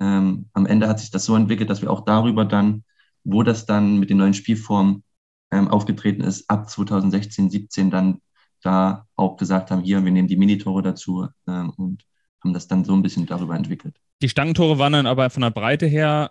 ähm, 0.00 0.48
am 0.52 0.66
Ende 0.66 0.88
hat 0.88 1.00
sich 1.00 1.10
das 1.10 1.24
so 1.24 1.36
entwickelt, 1.36 1.70
dass 1.70 1.82
wir 1.82 1.90
auch 1.90 2.04
darüber 2.04 2.44
dann, 2.44 2.84
wo 3.24 3.42
das 3.42 3.66
dann 3.66 3.98
mit 3.98 4.10
den 4.10 4.18
neuen 4.18 4.34
Spielformen 4.34 5.02
ähm, 5.50 5.68
aufgetreten 5.68 6.22
ist, 6.22 6.48
ab 6.48 6.70
2016, 6.70 7.50
17 7.50 7.90
dann 7.90 8.20
da 8.62 9.06
auch 9.16 9.36
gesagt 9.36 9.70
haben, 9.70 9.82
hier, 9.82 10.04
wir 10.04 10.12
nehmen 10.12 10.28
die 10.28 10.36
Minitore 10.36 10.82
dazu 10.82 11.28
ähm, 11.46 11.70
und 11.76 12.04
haben 12.42 12.52
das 12.52 12.68
dann 12.68 12.84
so 12.84 12.92
ein 12.94 13.02
bisschen 13.02 13.26
darüber 13.26 13.56
entwickelt. 13.56 13.96
Die 14.22 14.28
Stangentore 14.28 14.78
waren 14.78 14.92
dann 14.92 15.06
aber 15.06 15.30
von 15.30 15.42
der 15.42 15.50
Breite 15.50 15.86
her 15.86 16.30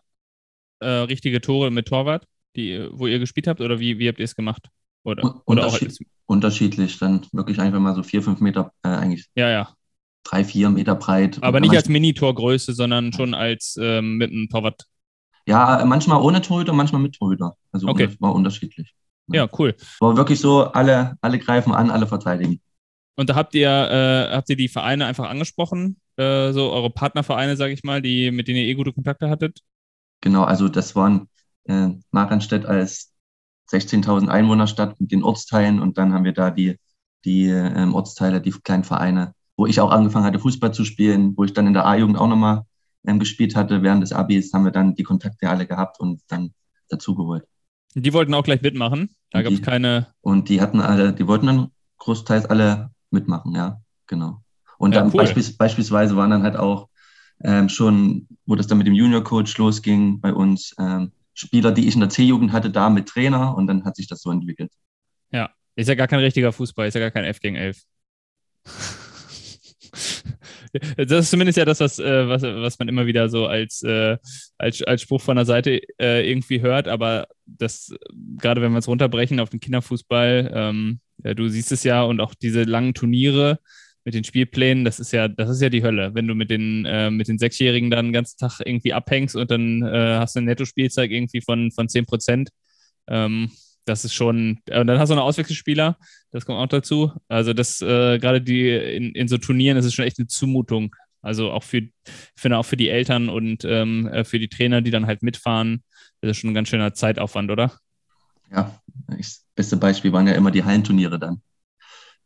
äh, 0.80 0.88
richtige 0.88 1.42
Tore 1.42 1.72
mit 1.72 1.88
Torwart, 1.88 2.28
die, 2.56 2.88
wo 2.92 3.08
ihr 3.08 3.20
gespielt 3.20 3.48
habt, 3.48 3.62
oder 3.62 3.80
wie, 3.80 4.00
wie 4.00 4.08
habt 4.08 4.20
ihr 4.20 4.26
es 4.26 4.36
gemacht? 4.36 4.70
Oder, 5.04 5.42
oder 5.46 5.68
auch 5.68 5.82
als 5.82 6.00
unterschiedlich, 6.26 7.00
dann 7.00 7.26
wirklich 7.32 7.60
einfach 7.60 7.80
mal 7.80 7.96
so 7.96 8.04
vier, 8.04 8.22
fünf 8.22 8.40
Meter, 8.42 8.72
äh, 8.84 8.90
eigentlich. 8.90 9.28
Ja, 9.36 9.50
ja. 9.50 9.70
Drei, 10.24 10.44
vier 10.44 10.70
Meter 10.70 10.96
breit. 10.96 11.40
Aber 11.42 11.60
nicht 11.60 11.76
als 11.76 11.90
Mini-Torgröße, 11.90 12.74
sondern 12.74 13.14
schon 13.14 13.34
als 13.34 13.78
ähm, 13.80 14.18
mit 14.18 14.32
einem 14.32 14.50
Torwart. 14.50 14.84
Ja, 15.46 15.84
manchmal 15.86 16.22
ohne 16.22 16.42
Torhüter, 16.42 16.74
manchmal 16.74 17.02
mit 17.02 17.16
Torhüter. 17.16 17.56
Also 17.72 17.88
okay. 17.88 18.10
war 18.20 18.36
unterschiedlich. 18.36 18.94
Ja, 19.32 19.48
cool. 19.58 19.76
War 20.00 20.18
wirklich 20.18 20.40
so, 20.40 20.66
alle, 20.66 21.18
alle 21.22 21.40
greifen 21.40 21.74
an, 21.74 21.90
alle 21.90 22.06
verteidigen. 22.06 22.62
Und 23.16 23.30
da 23.30 23.36
habt 23.36 23.54
ihr, 23.56 23.70
äh, 23.70 24.34
habt 24.36 24.50
ihr 24.50 24.56
die 24.56 24.70
Vereine 24.70 25.06
einfach 25.06 25.30
angesprochen, 25.30 25.98
äh, 26.18 26.52
so 26.52 26.72
eure 26.72 26.90
Partnervereine, 26.90 27.58
sage 27.58 27.74
ich 27.74 27.84
mal, 27.84 28.02
die, 28.02 28.32
mit 28.32 28.48
denen 28.48 28.60
ihr 28.60 28.66
eh 28.66 28.76
gute 28.76 28.94
Kontakte 28.94 29.30
hattet? 29.30 29.60
Genau, 30.22 30.44
also 30.44 30.70
das 30.70 30.96
waren 30.96 31.28
äh, 31.66 31.90
Maranstedt 32.12 32.66
als 32.66 33.14
16.000 33.72 34.28
Einwohnerstadt 34.28 35.00
mit 35.00 35.12
den 35.12 35.24
Ortsteilen 35.24 35.80
und 35.80 35.98
dann 35.98 36.14
haben 36.14 36.24
wir 36.24 36.34
da 36.34 36.50
die, 36.50 36.78
die 37.26 37.46
ähm, 37.46 37.94
Ortsteile, 37.94 38.42
die 38.42 38.52
kleinen 38.52 38.84
Vereine, 38.84 39.34
wo 39.58 39.66
ich 39.66 39.80
auch 39.80 39.92
angefangen 39.92 40.26
hatte, 40.26 40.40
Fußball 40.40 40.74
zu 40.74 40.86
spielen, 40.86 41.34
wo 41.38 41.44
ich 41.44 41.54
dann 41.54 41.68
in 41.68 41.74
der 41.74 41.86
A-Jugend 41.86 42.18
auch 42.18 42.28
nochmal 42.28 42.64
ähm, 43.06 43.20
gespielt 43.20 43.56
hatte. 43.56 43.84
Während 43.84 44.04
des 44.04 44.14
Abis 44.14 44.54
haben 44.54 44.66
wir 44.66 44.72
dann 44.72 44.96
die 44.96 45.04
Kontakte 45.04 45.50
alle 45.50 45.68
gehabt 45.68 46.00
und 46.00 46.22
dann 46.28 46.54
dazugeholt. 46.90 47.44
Die 47.96 48.14
wollten 48.14 48.34
auch 48.34 48.44
gleich 48.44 48.62
mitmachen. 48.62 49.10
Da 49.32 49.42
gab 49.42 49.52
es 49.52 49.62
keine. 49.62 50.08
Und 50.22 50.50
die 50.50 50.62
hatten 50.62 50.80
alle, 50.80 51.14
die 51.14 51.28
wollten 51.28 51.48
dann 51.48 51.72
großteils 51.98 52.46
alle 52.46 52.92
mitmachen, 53.12 53.54
ja, 53.56 53.82
genau. 54.08 54.42
Und 54.78 54.94
ja, 54.94 55.02
dann 55.02 55.12
cool. 55.12 55.18
beispiels, 55.18 55.56
beispielsweise 55.56 56.16
waren 56.16 56.30
dann 56.30 56.44
halt 56.44 56.56
auch 56.56 56.88
ähm, 57.44 57.70
schon, 57.70 58.28
wo 58.46 58.56
das 58.56 58.68
dann 58.68 58.78
mit 58.78 58.88
dem 58.88 58.94
Junior-Coach 58.94 59.58
losging 59.58 60.20
bei 60.20 60.34
uns, 60.34 60.76
ähm, 60.80 61.12
Spieler, 61.40 61.72
die 61.72 61.88
ich 61.88 61.94
in 61.94 62.02
der 62.02 62.10
C-Jugend 62.10 62.52
hatte, 62.52 62.70
da 62.70 62.90
mit 62.90 63.08
Trainer 63.08 63.56
und 63.56 63.68
dann 63.68 63.86
hat 63.86 63.96
sich 63.96 64.08
das 64.08 64.22
so 64.22 64.32
entwickelt. 64.32 64.72
Ja, 65.32 65.50
ist 65.76 65.88
ja 65.88 65.96
gar 65.96 66.08
kein 66.08 66.20
richtiger 66.20 66.52
Fußball, 66.52 66.88
ist 66.88 66.96
ja 66.96 67.00
gar 67.00 67.12
kein 67.12 67.24
F 67.24 67.40
gegen 67.40 67.56
11. 67.56 67.82
das 70.98 71.12
ist 71.12 71.32
zumindest 71.32 71.58
ja 71.58 71.66
das, 71.66 71.80
was, 71.80 72.00
äh, 72.00 72.28
was, 72.28 72.44
was 72.44 72.80
man 72.80 72.90
immer 72.90 73.06
wieder 73.06 73.30
so 73.30 73.48
als, 73.48 73.82
äh, 73.84 74.18
als, 74.58 74.84
als 74.84 75.02
Spruch 75.02 75.22
von 75.22 75.38
der 75.38 75.46
Seite 75.46 75.82
äh, 76.00 76.30
irgendwie 76.30 76.62
hört. 76.62 76.88
Aber 76.88 77.28
das, 77.46 77.94
gerade 78.38 78.62
wenn 78.62 78.74
wir 78.74 78.80
es 78.80 78.88
runterbrechen 78.88 79.40
auf 79.40 79.50
den 79.50 79.62
Kinderfußball, 79.62 80.52
ähm, 80.54 81.00
ja, 81.24 81.34
du 81.34 81.48
siehst 81.48 81.72
es 81.72 81.84
ja 81.84 82.04
und 82.04 82.20
auch 82.20 82.36
diese 82.36 82.64
langen 82.64 82.94
Turniere 82.94 83.60
mit 84.10 84.16
den 84.16 84.24
Spielplänen, 84.24 84.86
das 84.86 85.00
ist 85.00 85.12
ja, 85.12 85.28
das 85.28 85.52
ist 85.52 85.62
ja 85.62 85.70
die 85.70 85.84
Hölle. 85.84 86.16
Wenn 86.16 86.28
du 86.28 86.34
mit 86.34 86.50
den, 86.50 86.84
äh, 86.86 87.12
mit 87.12 87.28
den 87.28 87.38
Sechsjährigen 87.38 87.92
dann 87.92 88.08
den 88.08 88.14
ganzen 88.14 88.40
Tag 88.40 88.60
irgendwie 88.66 88.92
abhängst 88.92 89.36
und 89.36 89.52
dann 89.52 89.84
äh, 89.84 90.18
hast 90.18 90.36
du 90.36 90.40
eine 90.40 90.48
Nettospielzeit 90.48 91.12
irgendwie 91.12 91.42
von, 91.42 91.70
von 91.70 91.88
10 91.88 92.08
Prozent. 92.08 92.50
Ähm, 93.08 93.52
das 93.86 94.06
ist 94.06 94.16
schon, 94.16 94.62
und 94.68 94.88
dann 94.88 94.98
hast 94.98 95.10
du 95.10 95.16
noch 95.16 95.26
Auswechselspieler, 95.26 95.96
das 96.32 96.48
kommt 96.48 96.58
auch 96.58 96.66
dazu. 96.66 97.12
Also 97.28 97.54
das, 97.54 97.82
äh, 97.82 98.18
gerade 98.18 98.42
die 98.42 98.72
in, 98.72 99.12
in 99.12 99.28
so 99.28 99.38
Turnieren 99.38 99.78
ist 99.78 99.86
es 99.86 99.94
schon 99.94 100.06
echt 100.06 100.18
eine 100.18 100.26
Zumutung. 100.26 100.96
Also 101.22 101.52
auch 101.52 101.64
für, 101.64 101.84
finde 102.36 102.58
auch 102.58 102.66
für 102.66 102.78
die 102.78 102.90
Eltern 102.90 103.30
und 103.30 103.64
ähm, 103.64 104.08
äh, 104.08 104.24
für 104.24 104.40
die 104.40 104.50
Trainer, 104.50 104.82
die 104.82 104.90
dann 104.90 105.06
halt 105.06 105.22
mitfahren, 105.22 105.84
das 106.22 106.32
ist 106.32 106.38
schon 106.38 106.50
ein 106.50 106.56
ganz 106.56 106.70
schöner 106.70 106.96
Zeitaufwand, 106.96 107.52
oder? 107.52 107.78
Ja, 108.52 108.82
das 109.08 109.46
beste 109.54 109.78
Beispiel 109.78 110.12
waren 110.12 110.26
ja 110.26 110.34
immer 110.34 110.50
die 110.50 110.64
Hallenturniere 110.64 111.20
dann 111.20 111.44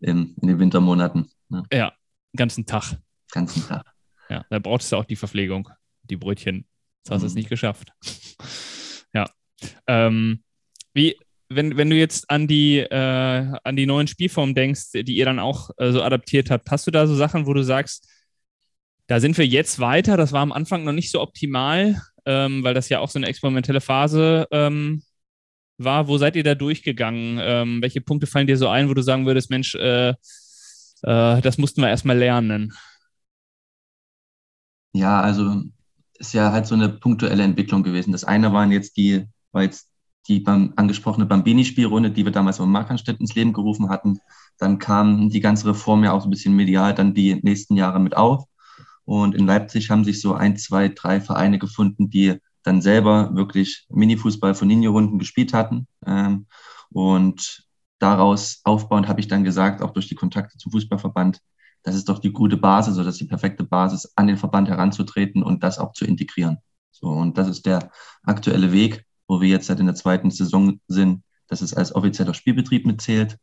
in, 0.04 0.36
in 0.42 0.48
den 0.48 0.60
Wintermonaten. 0.60 1.30
Ne? 1.50 1.64
Ja, 1.72 1.94
ganzen 2.36 2.66
Tag. 2.66 2.98
Ganzen 3.32 3.66
Tag. 3.68 3.86
Ja, 4.30 4.46
da 4.50 4.60
brauchst 4.60 4.92
du 4.92 4.98
auch 4.98 5.06
die 5.06 5.16
Verpflegung, 5.16 5.70
die 6.04 6.18
Brötchen. 6.18 6.66
Das 7.04 7.16
hast 7.16 7.22
du 7.22 7.26
mhm. 7.26 7.30
es 7.30 7.36
nicht 7.36 7.50
geschafft. 7.50 7.92
ja. 9.14 9.30
Ähm, 9.88 10.44
wie, 10.94 11.18
wenn, 11.50 11.78
wenn 11.78 11.90
du 11.90 11.96
jetzt 11.96 12.30
an 12.30 12.48
die, 12.48 12.80
äh, 12.80 13.58
an 13.64 13.76
die 13.76 13.86
neuen 13.86 14.08
Spielformen 14.08 14.56
denkst, 14.56 14.92
die 14.94 15.16
ihr 15.16 15.26
dann 15.26 15.40
auch 15.40 15.70
äh, 15.78 15.92
so 15.92 16.02
adaptiert 16.02 16.50
habt, 16.50 16.70
hast 16.72 16.88
du 16.88 16.92
da 16.92 17.08
so 17.08 17.16
Sachen, 17.16 17.46
wo 17.46 17.54
du 17.54 17.64
sagst, 17.64 18.10
da 19.08 19.20
sind 19.20 19.38
wir 19.38 19.46
jetzt 19.46 19.80
weiter, 19.80 20.18
das 20.18 20.32
war 20.32 20.42
am 20.42 20.52
Anfang 20.52 20.84
noch 20.84 20.94
nicht 20.94 21.12
so 21.12 21.22
optimal, 21.22 22.02
ähm, 22.26 22.64
weil 22.64 22.74
das 22.74 22.90
ja 22.90 23.00
auch 23.00 23.10
so 23.10 23.20
eine 23.20 23.28
experimentelle 23.28 23.82
Phase 23.82 24.48
ähm, 24.52 25.04
war. 25.78 26.08
Wo 26.08 26.18
seid 26.18 26.36
ihr 26.36 26.44
da 26.44 26.56
durchgegangen? 26.56 27.40
Ähm, 27.42 27.82
welche 27.82 28.02
Punkte 28.02 28.28
fallen 28.28 28.48
dir 28.48 28.58
so 28.58 28.68
ein, 28.68 28.90
wo 28.90 28.94
du 28.94 29.02
sagen 29.02 29.26
würdest, 29.26 29.50
Mensch, 29.50 29.76
äh, 29.76 30.10
äh, 30.10 31.42
das 31.42 31.58
mussten 31.58 31.82
wir 31.82 31.90
erstmal 31.90 32.18
lernen? 32.18 32.74
Ja, 34.94 35.22
also 35.22 35.64
ist 36.20 36.34
ja 36.34 36.52
halt 36.52 36.68
so 36.68 36.76
eine 36.76 36.90
punktuelle 36.90 37.44
Entwicklung 37.44 37.84
gewesen. 37.84 38.12
Das 38.12 38.24
eine 38.24 38.54
waren 38.54 38.72
jetzt 38.72 38.98
die, 38.98 39.26
war 39.52 39.64
jetzt 39.64 39.90
die 40.28 40.40
beim, 40.40 40.74
angesprochene 40.76 41.26
Bambini-Spielrunde, 41.26 42.12
die 42.12 42.24
wir 42.24 42.32
damals 42.32 42.60
im 42.60 42.72
Markranstädt 42.72 43.20
ins 43.20 43.36
Leben 43.36 43.54
gerufen 43.54 43.90
hatten. 43.90 44.20
Dann 44.58 44.80
kam 44.80 45.30
die 45.30 45.42
ganze 45.42 45.68
Reform 45.68 46.04
ja 46.04 46.14
auch 46.14 46.22
so 46.22 46.28
ein 46.28 46.32
bisschen 46.32 46.56
medial 46.56 46.94
dann 46.94 47.14
die 47.14 47.36
nächsten 47.44 47.76
Jahre 47.76 48.00
mit 48.00 48.16
auf. 48.16 48.46
Und 49.06 49.36
in 49.36 49.46
Leipzig 49.46 49.90
haben 49.90 50.06
sich 50.06 50.22
so 50.22 50.34
ein, 50.34 50.56
zwei, 50.56 50.88
drei 50.88 51.20
Vereine 51.20 51.60
gefunden, 51.60 52.10
die 52.10 52.40
dann 52.64 52.82
selber 52.82 53.36
wirklich 53.36 53.86
Mini-Fußball 53.90 54.56
von 54.56 54.70
Linie-Runden 54.70 55.20
gespielt 55.20 55.54
hatten. 55.54 55.88
Ähm, 56.06 56.48
und 56.90 57.66
daraus 58.00 58.62
aufbauend 58.64 59.08
habe 59.08 59.20
ich 59.20 59.28
dann 59.28 59.44
gesagt, 59.44 59.82
auch 59.82 59.92
durch 59.92 60.08
die 60.08 60.16
Kontakte 60.16 60.58
zum 60.58 60.72
Fußballverband, 60.72 61.40
das 61.84 61.96
ist 61.96 62.08
doch 62.08 62.20
die 62.20 62.32
gute 62.32 62.58
Basis 62.58 62.96
oder 62.96 63.06
das 63.06 63.16
ist 63.16 63.22
die 63.22 63.28
perfekte 63.28 63.64
Basis, 63.64 64.14
an 64.16 64.28
den 64.28 64.38
Verband 64.38 64.70
heranzutreten 64.70 65.44
und 65.44 65.64
das 65.64 65.80
auch 65.80 65.92
zu 65.94 66.06
integrieren. 66.06 66.58
So, 66.92 67.08
und 67.08 67.38
das 67.38 67.50
ist 67.50 67.66
der 67.66 67.92
aktuelle 68.24 68.72
Weg 68.72 69.06
wo 69.28 69.42
wir 69.42 69.50
jetzt 69.50 69.70
halt 69.70 69.80
in 69.80 69.86
der 69.86 69.96
zweiten 69.96 70.32
Saison 70.32 70.80
sind, 70.88 71.24
dass 71.48 71.62
es 71.62 71.74
als 71.74 71.94
offizieller 71.96 72.34
Spielbetrieb 72.34 72.86
mitzählt. 72.86 73.38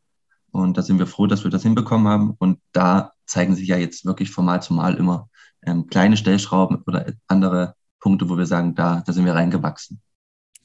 Und 0.52 0.76
da 0.76 0.82
sind 0.82 0.98
wir 0.98 1.06
froh, 1.06 1.26
dass 1.26 1.44
wir 1.44 1.50
das 1.50 1.62
hinbekommen 1.62 2.08
haben. 2.08 2.34
Und 2.38 2.60
da 2.72 3.12
zeigen 3.26 3.54
sich 3.54 3.68
ja 3.68 3.76
jetzt 3.76 4.04
wirklich 4.04 4.30
von 4.30 4.44
Mal 4.44 4.62
zu 4.62 4.74
Mal 4.74 4.94
immer 4.94 5.28
ähm, 5.62 5.86
kleine 5.86 6.16
Stellschrauben 6.16 6.82
oder 6.86 7.12
andere 7.28 7.74
Punkte, 8.00 8.28
wo 8.28 8.36
wir 8.36 8.46
sagen, 8.46 8.74
da, 8.74 9.02
da 9.06 9.12
sind 9.12 9.24
wir 9.24 9.34
reingewachsen. 9.34 10.00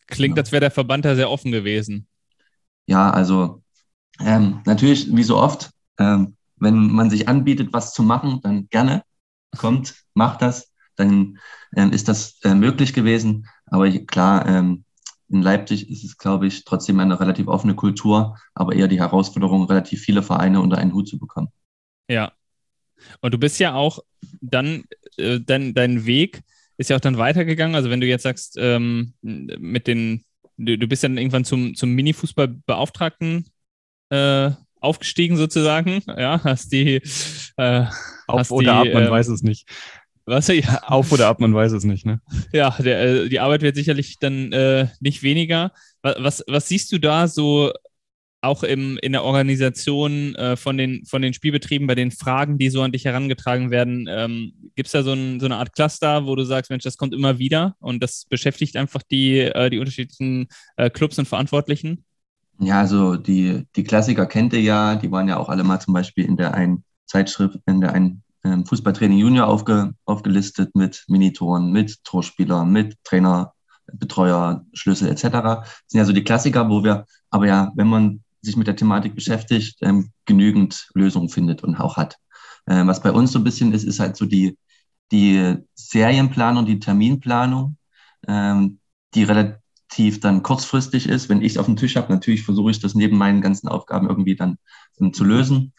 Klingt, 0.08 0.38
ja. 0.38 0.42
als 0.42 0.52
wäre 0.52 0.62
der 0.62 0.72
Verband 0.72 1.06
da 1.06 1.16
sehr 1.16 1.30
offen 1.30 1.52
gewesen. 1.52 2.08
Ja, 2.86 3.10
also 3.10 3.64
ähm, 4.20 4.62
natürlich, 4.66 5.14
wie 5.16 5.24
so 5.24 5.38
oft, 5.38 5.72
ähm, 5.98 6.36
wenn 6.58 6.76
man 6.76 7.10
sich 7.10 7.28
anbietet, 7.28 7.74
was 7.74 7.94
zu 7.94 8.04
machen, 8.04 8.40
dann 8.42 8.70
gerne 8.70 9.04
kommt, 9.58 9.96
macht 10.14 10.42
das, 10.42 10.72
dann 10.96 11.40
ähm, 11.76 11.92
ist 11.92 12.08
das 12.08 12.40
äh, 12.44 12.56
möglich 12.56 12.94
gewesen. 12.94 13.48
Aber 13.66 13.90
klar, 13.92 14.48
ähm, 14.48 14.86
in 15.28 15.42
Leipzig 15.42 15.90
ist 15.90 16.04
es, 16.04 16.18
glaube 16.18 16.48
ich, 16.48 16.66
trotzdem 16.66 17.00
eine 17.00 17.20
relativ 17.20 17.48
offene 17.48 17.76
Kultur, 17.76 18.38
aber 18.54 18.74
eher 18.74 18.88
die 18.88 19.00
Herausforderung, 19.00 19.66
relativ 19.66 20.02
viele 20.02 20.22
Vereine 20.22 20.62
unter 20.62 20.78
einen 20.78 20.94
Hut 20.94 21.08
zu 21.08 21.18
bekommen. 21.18 21.50
Ja. 22.08 22.32
Und 23.22 23.34
du 23.34 23.38
bist 23.38 23.60
ja 23.60 23.74
auch 23.74 24.00
dann, 24.42 24.84
äh, 25.18 25.40
dein, 25.40 25.74
dein 25.74 26.06
Weg 26.06 26.42
ist 26.78 26.90
ja 26.90 26.96
auch 26.96 27.02
dann 27.02 27.18
weitergegangen. 27.18 27.76
Also 27.76 27.90
wenn 27.90 28.02
du 28.02 28.08
jetzt 28.08 28.24
sagst, 28.24 28.58
ähm, 28.60 29.14
mit 29.22 29.88
den, 29.88 30.24
du, 30.58 30.78
du 30.78 30.88
bist 30.88 31.04
dann 31.04 31.18
irgendwann 31.18 31.46
zum, 31.46 31.76
zum 31.76 31.92
Mini-Fußballbeauftragten 31.92 33.46
äh, 34.10 34.52
aufgestiegen 34.80 35.38
sozusagen. 35.38 36.02
Ja, 36.08 36.44
hast 36.44 36.72
die 36.72 37.02
äh, 37.58 37.86
Auf 38.28 38.40
hast 38.40 38.52
oder 38.52 38.84
die, 38.84 38.90
ab, 38.90 38.94
man 38.94 39.08
äh, 39.08 39.12
weiß 39.12 39.28
es 39.28 39.42
nicht. 39.42 39.68
Was? 40.26 40.48
Ja. 40.48 40.82
Auf 40.84 41.12
oder 41.12 41.28
ab, 41.28 41.40
man 41.40 41.54
weiß 41.54 41.72
es 41.74 41.84
nicht, 41.84 42.06
ne? 42.06 42.20
Ja, 42.52 42.76
der, 42.80 43.02
äh, 43.02 43.30
die 43.30 43.40
Arbeit 43.40 43.62
wird 43.62 43.76
sicherlich 43.76 44.18
dann 44.20 44.52
äh, 44.52 44.88
nicht 45.00 45.22
weniger. 45.22 45.72
Was, 46.02 46.16
was, 46.20 46.44
was, 46.48 46.68
siehst 46.68 46.92
du 46.92 46.98
da 46.98 47.28
so 47.28 47.72
auch 48.46 48.64
im, 48.64 48.98
in 49.02 49.12
der 49.12 49.24
Organisation 49.24 50.36
äh, 50.36 50.56
von, 50.56 50.78
den, 50.78 51.06
von 51.06 51.22
den 51.22 51.34
Spielbetrieben, 51.34 51.88
bei 51.88 51.96
den 51.96 52.12
Fragen, 52.12 52.58
die 52.58 52.70
so 52.70 52.82
an 52.82 52.92
dich 52.92 53.06
herangetragen 53.06 53.72
werden? 53.72 54.08
Ähm, 54.10 54.54
Gibt 54.76 54.88
es 54.88 54.92
da 54.94 55.04
so, 55.04 55.14
ein, 55.14 55.40
so, 55.40 55.46
eine 55.46 55.58
Art 55.58 55.74
Cluster, 55.74 56.26
wo 56.26 56.36
du 56.36 56.44
sagst, 56.44 56.70
Mensch, 56.70 56.84
das 56.84 56.98
kommt 56.98 57.14
immer 57.14 57.40
wieder 57.40 57.76
und 57.80 58.02
das 58.02 58.26
beschäftigt 58.30 58.78
einfach 58.78 59.02
die, 59.04 59.40
äh, 59.40 59.70
die 59.70 59.80
unterschiedlichen 59.80 60.48
äh, 60.78 60.90
Clubs 60.90 61.20
und 61.20 61.28
Verantwortlichen? 61.28 62.06
Ja, 62.60 62.80
also 62.80 63.16
die, 63.18 63.64
die 63.76 63.84
Klassiker 63.84 64.26
kennt 64.26 64.54
ihr 64.54 64.62
ja, 64.62 64.96
die 64.96 65.12
waren 65.12 65.28
ja 65.28 65.38
auch 65.38 65.50
alle 65.50 65.64
mal 65.64 65.80
zum 65.80 65.94
Beispiel 65.94 66.26
in 66.26 66.38
der 66.38 66.54
einen 66.54 66.84
Zeitschrift, 67.06 67.60
in 67.66 67.82
der 67.82 67.94
einen 67.94 68.24
ähm, 68.46 68.66
Fußballtraining 68.66 69.18
Junior 69.18 69.48
aufge, 69.48 69.94
aufgelistet 70.06 70.76
mit 70.76 71.04
Minitoren, 71.08 71.72
mit 71.72 72.04
Torspieler, 72.04 72.64
mit 72.64 72.96
Trainer, 73.04 73.54
Betreuer, 73.92 74.66
Schlüssel 74.74 75.10
etc. 75.10 75.24
Das 75.24 75.84
sind 75.88 76.00
ja 76.00 76.06
so 76.06 76.14
die 76.14 76.24
Klassiker, 76.24 76.70
wo 76.70 76.84
wir 76.84 77.06
aber 77.30 77.48
ja, 77.48 77.72
wenn 77.76 77.88
man 77.88 78.24
sich 78.46 78.58
mit 78.58 78.68
der 78.68 78.76
Thematik 78.76 79.16
beschäftigt, 79.16 79.78
ähm, 79.82 80.12
genügend 80.26 80.90
Lösungen 80.94 81.30
findet 81.30 81.64
und 81.64 81.76
auch 81.76 81.98
hat. 81.98 82.18
Ähm, 82.68 82.88
was 82.88 83.02
bei 83.02 83.12
uns 83.12 83.32
so 83.32 83.40
ein 83.40 83.44
bisschen 83.44 83.74
ist, 83.74 83.84
ist 83.84 84.00
halt 84.00 84.16
so 84.16 84.26
die, 84.26 84.58
die 85.12 85.56
Serienplanung, 85.76 86.66
die 86.66 86.80
Terminplanung, 86.80 87.78
ähm, 88.28 88.80
die 89.14 89.24
relativ 89.24 90.20
dann 90.22 90.44
kurzfristig 90.44 91.08
ist. 91.08 91.30
Wenn 91.30 91.42
ich 91.42 91.54
es 91.54 91.58
auf 91.58 91.68
dem 91.68 91.76
Tisch 91.76 91.96
habe, 91.96 92.12
natürlich 92.12 92.44
versuche 92.44 92.72
ich 92.72 92.80
das 92.80 92.96
neben 92.96 93.18
meinen 93.18 93.42
ganzen 93.42 93.68
Aufgaben 93.68 94.10
irgendwie 94.10 94.36
dann 94.36 94.58
zu 95.14 95.24
lösen. 95.24 95.74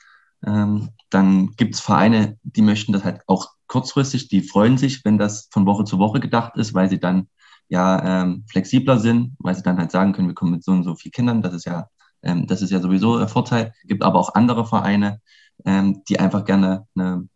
Ähm, 0.47 0.91
dann 1.11 1.53
gibt 1.57 1.75
es 1.75 1.81
Vereine, 1.81 2.39
die 2.43 2.63
möchten 2.63 2.93
das 2.93 3.05
halt 3.05 3.21
auch 3.27 3.51
kurzfristig, 3.67 4.29
die 4.29 4.43
freuen 4.43 4.79
sich, 4.79 5.05
wenn 5.05 5.19
das 5.19 5.49
von 5.51 5.67
Woche 5.67 5.85
zu 5.85 5.99
Woche 5.99 6.21
gedacht 6.21 6.57
ist, 6.57 6.75
weil 6.75 6.89
sie 6.89 7.01
dann 7.01 7.29
ja 7.69 8.23
ähm, 8.23 8.45
flexibler 8.49 8.99
sind, 8.99 9.35
weil 9.39 9.55
sie 9.55 9.63
dann 9.63 9.79
halt 9.79 9.91
sagen 9.91 10.13
können, 10.13 10.29
wir 10.29 10.35
kommen 10.35 10.53
mit 10.53 10.65
so 10.65 10.73
und 10.73 10.85
so 10.85 10.95
vielen 10.95 11.13
Kindern, 11.13 11.43
das 11.43 11.55
ist 11.55 11.65
ja, 11.65 11.89
ähm, 12.27 12.47
das 12.47 12.61
ist 12.61 12.71
ja 12.71 12.81
sowieso 12.81 13.17
ein 13.17 13.29
Vorteil. 13.29 13.73
Gibt 13.85 14.03
aber 14.03 14.19
auch 14.19 14.35
andere 14.35 14.67
Vereine, 14.67 15.21
ähm, 15.65 16.03
die 16.09 16.19
einfach 16.19 16.45
gerne 16.45 16.87
eine 16.95 17.29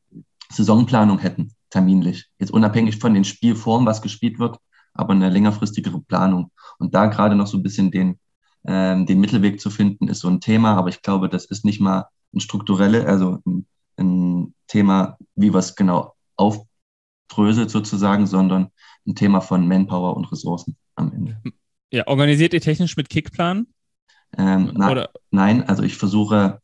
Saisonplanung 0.50 1.18
hätten, 1.20 1.52
terminlich. 1.70 2.28
Jetzt 2.38 2.50
unabhängig 2.50 2.98
von 2.98 3.14
den 3.14 3.24
Spielformen, 3.24 3.86
was 3.86 4.02
gespielt 4.02 4.38
wird, 4.38 4.58
aber 4.92 5.12
eine 5.12 5.30
längerfristigere 5.30 6.00
Planung. 6.00 6.50
Und 6.78 6.94
da 6.94 7.06
gerade 7.06 7.36
noch 7.36 7.46
so 7.46 7.56
ein 7.56 7.62
bisschen 7.62 7.92
den, 7.92 8.18
ähm, 8.66 9.06
den 9.06 9.20
Mittelweg 9.20 9.60
zu 9.60 9.70
finden, 9.70 10.08
ist 10.08 10.20
so 10.20 10.28
ein 10.28 10.40
Thema, 10.40 10.74
aber 10.74 10.88
ich 10.88 11.02
glaube, 11.02 11.28
das 11.28 11.44
ist 11.44 11.64
nicht 11.64 11.80
mal 11.80 12.08
ein 12.34 12.40
strukturelle, 12.40 13.06
also 13.06 13.38
ein, 13.46 13.66
ein 13.96 14.54
Thema, 14.66 15.18
wie 15.36 15.54
was 15.54 15.76
genau 15.76 16.14
aufdröselt 16.36 17.70
sozusagen, 17.70 18.26
sondern 18.26 18.70
ein 19.06 19.14
Thema 19.14 19.40
von 19.40 19.68
Manpower 19.68 20.16
und 20.16 20.30
Ressourcen 20.32 20.76
am 20.96 21.12
Ende. 21.12 21.40
Ja, 21.92 22.06
organisiert 22.08 22.54
ihr 22.54 22.60
technisch 22.60 22.96
mit 22.96 23.08
Kickplan? 23.08 23.66
Ähm, 24.36 24.72
na, 24.74 25.08
nein, 25.30 25.68
also 25.68 25.82
ich 25.82 25.96
versuche 25.96 26.60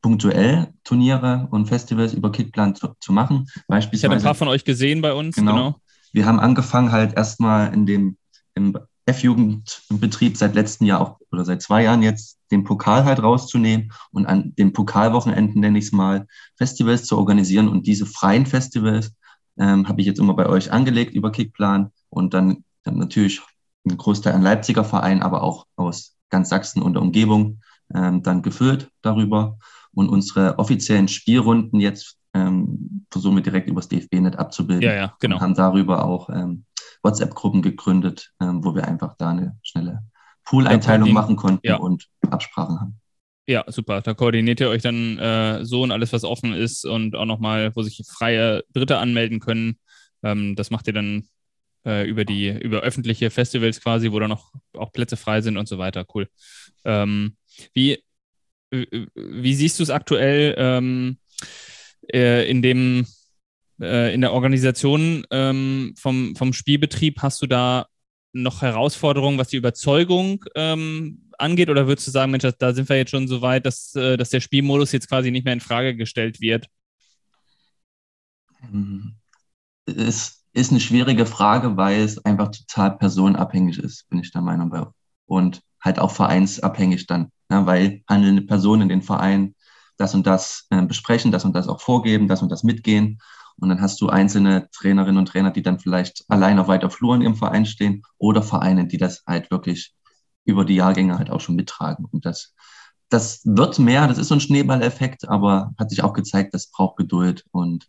punktuell 0.00 0.68
Turniere 0.84 1.48
und 1.50 1.66
Festivals 1.66 2.12
über 2.12 2.30
Kickplan 2.30 2.74
zu, 2.74 2.94
zu 3.00 3.12
machen. 3.12 3.46
Beispielsweise, 3.68 3.96
ich 3.96 4.04
habe 4.04 4.14
ein 4.16 4.22
paar 4.22 4.34
von 4.34 4.48
euch 4.48 4.64
gesehen 4.64 5.00
bei 5.00 5.12
uns. 5.12 5.36
Genau. 5.36 5.52
genau. 5.52 5.80
Wir 6.12 6.26
haben 6.26 6.40
angefangen 6.40 6.92
halt 6.92 7.16
erstmal 7.16 7.72
in 7.72 7.86
dem 7.86 8.16
im 8.54 8.78
F-Jugendbetrieb 9.06 10.36
seit 10.36 10.54
letztem 10.54 10.86
Jahr 10.86 11.00
auch 11.00 11.18
oder 11.30 11.44
seit 11.44 11.60
zwei 11.60 11.82
Jahren 11.82 12.02
jetzt 12.02 12.38
den 12.50 12.64
Pokal 12.64 13.04
halt 13.04 13.22
rauszunehmen 13.22 13.92
und 14.12 14.26
an 14.26 14.54
den 14.56 14.72
Pokalwochenenden, 14.72 15.60
nenne 15.60 15.78
ich 15.78 15.86
es 15.86 15.92
mal, 15.92 16.26
Festivals 16.56 17.04
zu 17.04 17.18
organisieren. 17.18 17.68
Und 17.68 17.86
diese 17.86 18.06
freien 18.06 18.46
Festivals 18.46 19.14
ähm, 19.58 19.88
habe 19.88 20.00
ich 20.00 20.06
jetzt 20.06 20.20
immer 20.20 20.34
bei 20.34 20.46
euch 20.46 20.72
angelegt 20.72 21.14
über 21.14 21.32
Kickplan 21.32 21.90
und 22.08 22.32
dann, 22.32 22.64
dann 22.82 22.98
natürlich 22.98 23.42
ein 23.86 23.96
Großteil 23.96 24.34
an 24.34 24.42
Leipziger 24.42 24.84
Verein, 24.84 25.22
aber 25.22 25.42
auch 25.42 25.66
aus 25.76 26.16
ganz 26.30 26.48
Sachsen 26.48 26.82
und 26.82 26.94
der 26.94 27.02
Umgebung 27.02 27.60
ähm, 27.94 28.22
dann 28.22 28.42
gefüllt 28.42 28.90
darüber. 29.02 29.58
Und 29.92 30.08
unsere 30.08 30.58
offiziellen 30.58 31.08
Spielrunden 31.08 31.80
jetzt 31.80 32.18
ähm, 32.34 33.06
versuchen 33.10 33.36
wir 33.36 33.42
direkt 33.42 33.68
übers 33.68 33.88
DFB-Net 33.88 34.36
abzubilden. 34.36 34.82
Ja, 34.82 34.94
ja, 34.94 35.14
genau. 35.20 35.36
Und 35.36 35.42
haben 35.42 35.54
darüber 35.54 36.04
auch 36.04 36.28
ähm, 36.30 36.64
WhatsApp-Gruppen 37.02 37.62
gegründet, 37.62 38.32
ähm, 38.40 38.64
wo 38.64 38.74
wir 38.74 38.88
einfach 38.88 39.14
da 39.16 39.30
eine 39.30 39.56
schnelle 39.62 40.02
Pool-Einteilung 40.44 41.12
machen 41.12 41.36
konnten 41.36 41.66
ja. 41.66 41.76
und 41.76 42.08
Absprachen 42.28 42.80
haben. 42.80 43.00
Ja, 43.46 43.64
super. 43.68 44.00
Da 44.00 44.14
koordiniert 44.14 44.60
ihr 44.60 44.70
euch 44.70 44.82
dann 44.82 45.18
äh, 45.18 45.64
so 45.64 45.82
und 45.82 45.92
alles, 45.92 46.12
was 46.12 46.24
offen 46.24 46.54
ist 46.54 46.84
und 46.86 47.14
auch 47.14 47.26
nochmal, 47.26 47.72
wo 47.76 47.82
sich 47.82 48.02
freie 48.06 48.64
Dritte 48.72 48.98
anmelden 48.98 49.38
können. 49.38 49.78
Ähm, 50.22 50.56
das 50.56 50.70
macht 50.70 50.86
ihr 50.86 50.94
dann 50.94 51.24
äh, 51.84 52.08
über 52.08 52.24
die, 52.24 52.48
über 52.48 52.80
öffentliche 52.80 53.30
Festivals 53.30 53.80
quasi, 53.80 54.10
wo 54.12 54.18
dann 54.18 54.30
noch 54.30 54.52
auch 54.74 54.92
Plätze 54.92 55.16
frei 55.16 55.40
sind 55.40 55.56
und 55.56 55.68
so 55.68 55.78
weiter. 55.78 56.06
Cool. 56.12 56.28
Ähm, 56.84 57.36
wie, 57.72 58.02
wie 58.70 59.54
siehst 59.54 59.78
du 59.78 59.82
es 59.82 59.90
aktuell 59.90 60.54
ähm, 60.58 61.18
äh, 62.12 62.48
in 62.48 62.62
dem 62.62 63.06
äh, 63.80 64.14
in 64.14 64.20
der 64.20 64.32
Organisation 64.32 65.24
ähm, 65.30 65.94
vom, 65.98 66.36
vom 66.36 66.52
Spielbetrieb? 66.52 67.22
Hast 67.22 67.42
du 67.42 67.46
da 67.46 67.86
noch 68.32 68.62
Herausforderungen, 68.62 69.38
was 69.38 69.48
die 69.48 69.56
Überzeugung 69.56 70.44
ähm, 70.54 71.30
angeht? 71.38 71.70
Oder 71.70 71.86
würdest 71.86 72.06
du 72.06 72.10
sagen, 72.10 72.32
Mensch, 72.32 72.46
da 72.58 72.72
sind 72.72 72.88
wir 72.88 72.96
jetzt 72.96 73.10
schon 73.10 73.28
so 73.28 73.42
weit, 73.42 73.66
dass, 73.66 73.94
äh, 73.94 74.16
dass 74.16 74.30
der 74.30 74.40
Spielmodus 74.40 74.92
jetzt 74.92 75.08
quasi 75.08 75.30
nicht 75.30 75.44
mehr 75.44 75.54
in 75.54 75.60
Frage 75.60 75.96
gestellt 75.96 76.40
wird? 76.40 76.66
Es 79.86 80.43
ist 80.54 80.70
eine 80.70 80.80
schwierige 80.80 81.26
Frage, 81.26 81.76
weil 81.76 82.00
es 82.00 82.24
einfach 82.24 82.48
total 82.50 82.96
personenabhängig 82.96 83.78
ist, 83.78 84.08
bin 84.08 84.20
ich 84.20 84.32
der 84.32 84.40
Meinung. 84.40 84.72
Und 85.26 85.62
halt 85.80 85.98
auch 85.98 86.12
vereinsabhängig 86.12 87.06
dann, 87.06 87.30
ja, 87.50 87.66
weil 87.66 88.02
handelnde 88.08 88.42
Personen 88.42 88.82
in 88.82 88.88
den 88.88 89.02
Vereinen 89.02 89.54
das 89.96 90.14
und 90.14 90.26
das 90.26 90.66
äh, 90.70 90.82
besprechen, 90.82 91.32
das 91.32 91.44
und 91.44 91.54
das 91.54 91.68
auch 91.68 91.80
vorgeben, 91.80 92.28
das 92.28 92.42
und 92.42 92.50
das 92.50 92.62
mitgehen. 92.62 93.18
Und 93.56 93.68
dann 93.68 93.80
hast 93.80 94.00
du 94.00 94.08
einzelne 94.08 94.68
Trainerinnen 94.72 95.18
und 95.18 95.26
Trainer, 95.26 95.50
die 95.50 95.62
dann 95.62 95.78
vielleicht 95.78 96.24
allein 96.28 96.58
auf 96.58 96.68
weiter 96.68 96.90
Flur 96.90 97.14
in 97.14 97.22
ihrem 97.22 97.36
Verein 97.36 97.66
stehen 97.66 98.02
oder 98.18 98.42
Vereine, 98.42 98.86
die 98.86 98.98
das 98.98 99.22
halt 99.26 99.50
wirklich 99.50 99.94
über 100.44 100.64
die 100.64 100.74
Jahrgänge 100.76 101.18
halt 101.18 101.30
auch 101.30 101.40
schon 101.40 101.54
mittragen. 101.56 102.06
Und 102.10 102.26
das, 102.26 102.54
das 103.08 103.42
wird 103.44 103.78
mehr, 103.78 104.08
das 104.08 104.18
ist 104.18 104.28
so 104.28 104.34
ein 104.34 104.40
Schneeballeffekt, 104.40 105.28
aber 105.28 105.72
hat 105.78 105.90
sich 105.90 106.02
auch 106.02 106.12
gezeigt, 106.12 106.54
das 106.54 106.70
braucht 106.70 106.96
Geduld 106.96 107.44
und 107.52 107.86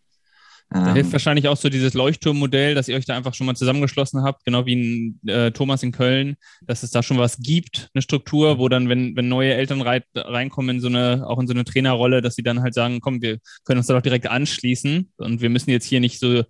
da 0.68 0.92
hilft 0.92 1.08
ähm, 1.08 1.12
wahrscheinlich 1.12 1.46
auch 1.46 1.56
so 1.56 1.68
dieses 1.68 1.94
Leuchtturmmodell, 1.94 2.74
dass 2.74 2.88
ihr 2.88 2.96
euch 2.96 3.04
da 3.04 3.16
einfach 3.16 3.34
schon 3.34 3.46
mal 3.46 3.54
zusammengeschlossen 3.54 4.22
habt, 4.24 4.44
genau 4.44 4.66
wie 4.66 4.72
in, 4.72 5.28
äh, 5.28 5.52
Thomas 5.52 5.84
in 5.84 5.92
Köln, 5.92 6.36
dass 6.62 6.82
es 6.82 6.90
da 6.90 7.04
schon 7.04 7.18
was 7.18 7.38
gibt, 7.38 7.88
eine 7.94 8.02
Struktur, 8.02 8.58
wo 8.58 8.68
dann, 8.68 8.88
wenn, 8.88 9.14
wenn 9.14 9.28
neue 9.28 9.54
Eltern 9.54 9.80
rei 9.80 10.02
reinkommen 10.14 10.76
in 10.76 10.82
so 10.82 10.88
eine, 10.88 11.24
auch 11.26 11.38
in 11.38 11.46
so 11.46 11.54
eine 11.54 11.64
Trainerrolle, 11.64 12.20
dass 12.20 12.34
sie 12.34 12.42
dann 12.42 12.62
halt 12.62 12.74
sagen, 12.74 13.00
komm, 13.00 13.22
wir 13.22 13.38
können 13.64 13.78
uns 13.78 13.86
da 13.86 13.94
doch 13.94 14.02
direkt 14.02 14.28
anschließen 14.28 15.12
und 15.18 15.40
wir 15.40 15.50
müssen 15.50 15.70
jetzt 15.70 15.86
hier 15.86 16.00
nicht 16.00 16.18
so, 16.18 16.42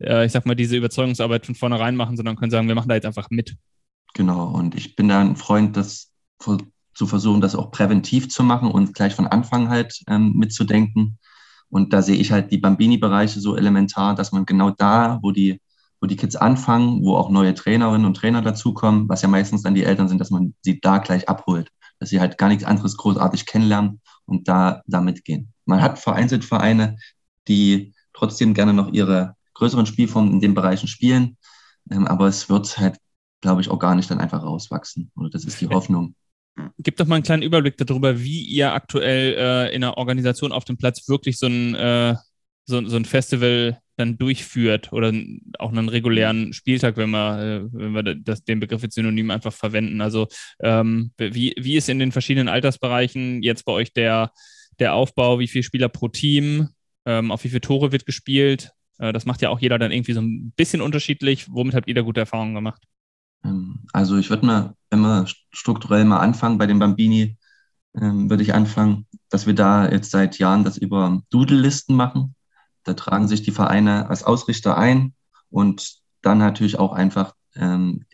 äh, 0.00 0.26
ich 0.26 0.32
sag 0.32 0.46
mal, 0.46 0.56
diese 0.56 0.76
Überzeugungsarbeit 0.76 1.46
von 1.46 1.54
vornherein 1.54 1.94
machen, 1.94 2.16
sondern 2.16 2.34
können 2.34 2.50
sagen, 2.50 2.66
wir 2.66 2.74
machen 2.74 2.88
da 2.88 2.96
jetzt 2.96 3.06
einfach 3.06 3.30
mit. 3.30 3.56
Genau, 4.14 4.48
und 4.48 4.74
ich 4.74 4.96
bin 4.96 5.08
da 5.08 5.20
ein 5.20 5.36
Freund, 5.36 5.76
das 5.76 6.10
zu 6.94 7.06
versuchen, 7.06 7.40
das 7.40 7.54
auch 7.54 7.70
präventiv 7.70 8.30
zu 8.30 8.42
machen 8.42 8.68
und 8.68 8.94
gleich 8.94 9.14
von 9.14 9.28
Anfang 9.28 9.68
halt 9.68 10.00
ähm, 10.08 10.32
mitzudenken 10.34 11.18
und 11.70 11.92
da 11.92 12.02
sehe 12.02 12.16
ich 12.16 12.32
halt 12.32 12.50
die 12.50 12.58
Bambini-Bereiche 12.58 13.40
so 13.40 13.56
elementar, 13.56 14.14
dass 14.14 14.32
man 14.32 14.44
genau 14.44 14.70
da, 14.70 15.20
wo 15.22 15.30
die, 15.30 15.60
wo 16.00 16.06
die 16.06 16.16
Kids 16.16 16.36
anfangen, 16.36 17.02
wo 17.04 17.16
auch 17.16 17.30
neue 17.30 17.54
Trainerinnen 17.54 18.06
und 18.06 18.16
Trainer 18.16 18.42
dazukommen, 18.42 19.08
was 19.08 19.22
ja 19.22 19.28
meistens 19.28 19.62
dann 19.62 19.74
die 19.74 19.84
Eltern 19.84 20.08
sind, 20.08 20.18
dass 20.18 20.30
man 20.30 20.54
sie 20.62 20.80
da 20.80 20.98
gleich 20.98 21.28
abholt, 21.28 21.70
dass 21.98 22.10
sie 22.10 22.20
halt 22.20 22.38
gar 22.38 22.48
nichts 22.48 22.64
anderes 22.64 22.96
großartig 22.96 23.46
kennenlernen 23.46 24.00
und 24.26 24.48
da, 24.48 24.82
da 24.86 25.00
mitgehen. 25.00 25.52
Man 25.64 25.80
hat 25.80 25.98
vereinzelt 25.98 26.44
Vereine, 26.44 26.96
die 27.46 27.94
trotzdem 28.12 28.54
gerne 28.54 28.72
noch 28.72 28.92
ihre 28.92 29.36
größeren 29.54 29.86
Spielformen 29.86 30.32
in 30.32 30.40
den 30.40 30.54
Bereichen 30.54 30.88
spielen, 30.88 31.36
ähm, 31.90 32.06
aber 32.06 32.26
es 32.26 32.48
wird 32.48 32.78
halt, 32.78 32.98
glaube 33.40 33.60
ich, 33.60 33.70
organisch 33.70 34.08
dann 34.08 34.20
einfach 34.20 34.42
rauswachsen. 34.42 35.10
Oder 35.16 35.30
das 35.30 35.44
ist 35.44 35.60
die 35.60 35.68
Hoffnung. 35.70 36.14
Gib 36.78 36.96
doch 36.96 37.06
mal 37.06 37.16
einen 37.16 37.24
kleinen 37.24 37.42
Überblick 37.42 37.76
darüber, 37.76 38.20
wie 38.20 38.42
ihr 38.42 38.72
aktuell 38.72 39.34
äh, 39.36 39.74
in 39.74 39.80
der 39.82 39.96
Organisation 39.96 40.52
auf 40.52 40.64
dem 40.64 40.76
Platz 40.76 41.08
wirklich 41.08 41.38
so 41.38 41.46
ein, 41.46 41.74
äh, 41.74 42.16
so, 42.66 42.86
so, 42.86 42.96
ein 42.96 43.04
Festival 43.04 43.78
dann 43.96 44.18
durchführt 44.18 44.92
oder 44.92 45.12
auch 45.58 45.70
einen 45.70 45.88
regulären 45.88 46.52
Spieltag, 46.52 46.96
wenn 46.96 47.10
wir, 47.10 47.38
äh, 47.38 47.68
wenn 47.72 47.92
wir 47.92 48.02
das, 48.14 48.44
den 48.44 48.60
Begriff 48.60 48.82
jetzt 48.82 48.94
synonym 48.94 49.30
einfach 49.30 49.52
verwenden. 49.52 50.00
Also 50.00 50.28
ähm, 50.60 51.12
wie, 51.18 51.54
wie 51.58 51.76
ist 51.76 51.88
in 51.88 51.98
den 51.98 52.12
verschiedenen 52.12 52.48
Altersbereichen 52.48 53.42
jetzt 53.42 53.64
bei 53.64 53.72
euch 53.72 53.92
der, 53.92 54.32
der 54.78 54.94
Aufbau, 54.94 55.38
wie 55.38 55.48
viele 55.48 55.62
Spieler 55.62 55.88
pro 55.88 56.08
Team, 56.08 56.68
ähm, 57.06 57.30
auf 57.30 57.44
wie 57.44 57.48
viele 57.48 57.60
Tore 57.60 57.92
wird 57.92 58.06
gespielt? 58.06 58.72
Äh, 58.98 59.12
das 59.12 59.26
macht 59.26 59.42
ja 59.42 59.50
auch 59.50 59.60
jeder 59.60 59.78
dann 59.78 59.92
irgendwie 59.92 60.12
so 60.12 60.20
ein 60.20 60.52
bisschen 60.56 60.80
unterschiedlich. 60.80 61.46
Womit 61.50 61.74
habt 61.74 61.88
ihr 61.88 61.94
da 61.94 62.02
gute 62.02 62.20
Erfahrungen 62.20 62.54
gemacht? 62.54 62.82
Ähm, 63.44 63.80
also 63.92 64.16
ich 64.16 64.30
würde 64.30 64.46
mal, 64.46 64.74
wenn 64.90 65.00
wir 65.00 65.26
strukturell 65.52 66.04
mal 66.04 66.20
anfangen 66.20 66.58
bei 66.58 66.66
den 66.66 66.78
Bambini, 66.78 67.36
ähm, 67.94 68.30
würde 68.30 68.42
ich 68.42 68.54
anfangen, 68.54 69.06
dass 69.28 69.46
wir 69.46 69.54
da 69.54 69.88
jetzt 69.90 70.10
seit 70.10 70.38
Jahren 70.38 70.64
das 70.64 70.76
über 70.76 71.22
Doodle-Listen 71.30 71.94
machen. 71.94 72.34
Da 72.84 72.94
tragen 72.94 73.28
sich 73.28 73.42
die 73.42 73.52
Vereine 73.52 74.08
als 74.08 74.24
Ausrichter 74.24 74.76
ein 74.76 75.14
und 75.50 76.00
dann 76.22 76.38
natürlich 76.38 76.78
auch 76.78 76.92
einfach, 76.92 77.34
ähm, 77.54 78.04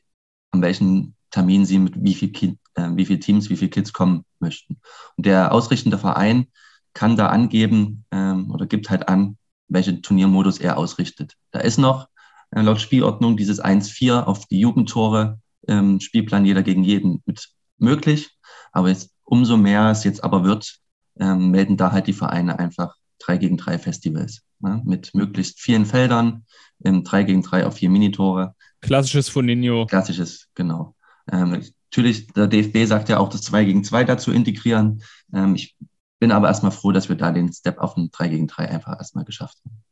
an 0.50 0.62
welchen 0.62 1.14
Termin 1.30 1.66
sie 1.66 1.78
mit 1.78 2.02
wie 2.02 2.14
viel, 2.14 2.32
kind, 2.32 2.58
äh, 2.74 2.88
wie 2.94 3.06
viel 3.06 3.20
Teams, 3.20 3.50
wie 3.50 3.56
viele 3.56 3.70
Kids 3.70 3.92
kommen 3.92 4.24
möchten. 4.40 4.80
Und 5.16 5.26
der 5.26 5.52
ausrichtende 5.52 5.98
Verein 5.98 6.46
kann 6.94 7.16
da 7.16 7.28
angeben 7.28 8.04
ähm, 8.10 8.50
oder 8.50 8.66
gibt 8.66 8.88
halt 8.90 9.08
an, 9.08 9.36
welchen 9.68 10.02
Turniermodus 10.02 10.58
er 10.58 10.78
ausrichtet. 10.78 11.34
Da 11.50 11.60
ist 11.60 11.78
noch 11.78 12.08
äh, 12.56 12.62
laut 12.62 12.80
Spielordnung 12.80 13.36
dieses 13.36 13.62
1-4 13.62 14.24
auf 14.24 14.46
die 14.46 14.58
Jugendtore 14.58 15.40
ähm, 15.68 16.00
Spielplan 16.00 16.46
jeder 16.46 16.62
gegen 16.62 16.82
jeden 16.82 17.22
mit 17.26 17.50
möglich. 17.78 18.30
Aber 18.72 18.88
jetzt 18.88 19.10
umso 19.24 19.56
mehr 19.56 19.90
es 19.90 20.04
jetzt 20.04 20.24
aber 20.24 20.42
wird, 20.42 20.78
ähm, 21.20 21.50
melden 21.50 21.76
da 21.76 21.92
halt 21.92 22.06
die 22.06 22.14
Vereine 22.14 22.58
einfach 22.58 22.96
3 23.18 23.36
gegen 23.38 23.56
3 23.58 23.78
Festivals 23.78 24.42
ne? 24.60 24.82
mit 24.84 25.14
möglichst 25.14 25.60
vielen 25.60 25.84
Feldern, 25.84 26.46
ähm, 26.82 27.04
3 27.04 27.24
gegen 27.24 27.42
3 27.42 27.66
auf 27.66 27.74
vier 27.74 27.90
Minitore. 27.90 28.54
Klassisches 28.80 29.28
Foninho. 29.28 29.86
Klassisches, 29.86 30.48
genau. 30.54 30.94
Ähm, 31.30 31.62
natürlich, 31.90 32.28
der 32.28 32.46
DFB 32.46 32.86
sagt 32.86 33.10
ja 33.10 33.18
auch, 33.18 33.28
das 33.28 33.42
2 33.42 33.64
gegen 33.64 33.84
2 33.84 34.04
dazu 34.04 34.32
integrieren. 34.32 35.02
Ähm, 35.32 35.54
ich 35.56 35.76
bin 36.20 36.32
aber 36.32 36.48
erstmal 36.48 36.72
froh, 36.72 36.92
dass 36.92 37.10
wir 37.10 37.16
da 37.16 37.32
den 37.32 37.52
Step 37.52 37.78
auf 37.78 37.96
ein 37.98 38.10
3 38.10 38.28
gegen 38.28 38.46
3 38.46 38.68
einfach 38.70 38.98
erstmal 38.98 39.24
geschafft 39.24 39.58
haben. 39.64 39.82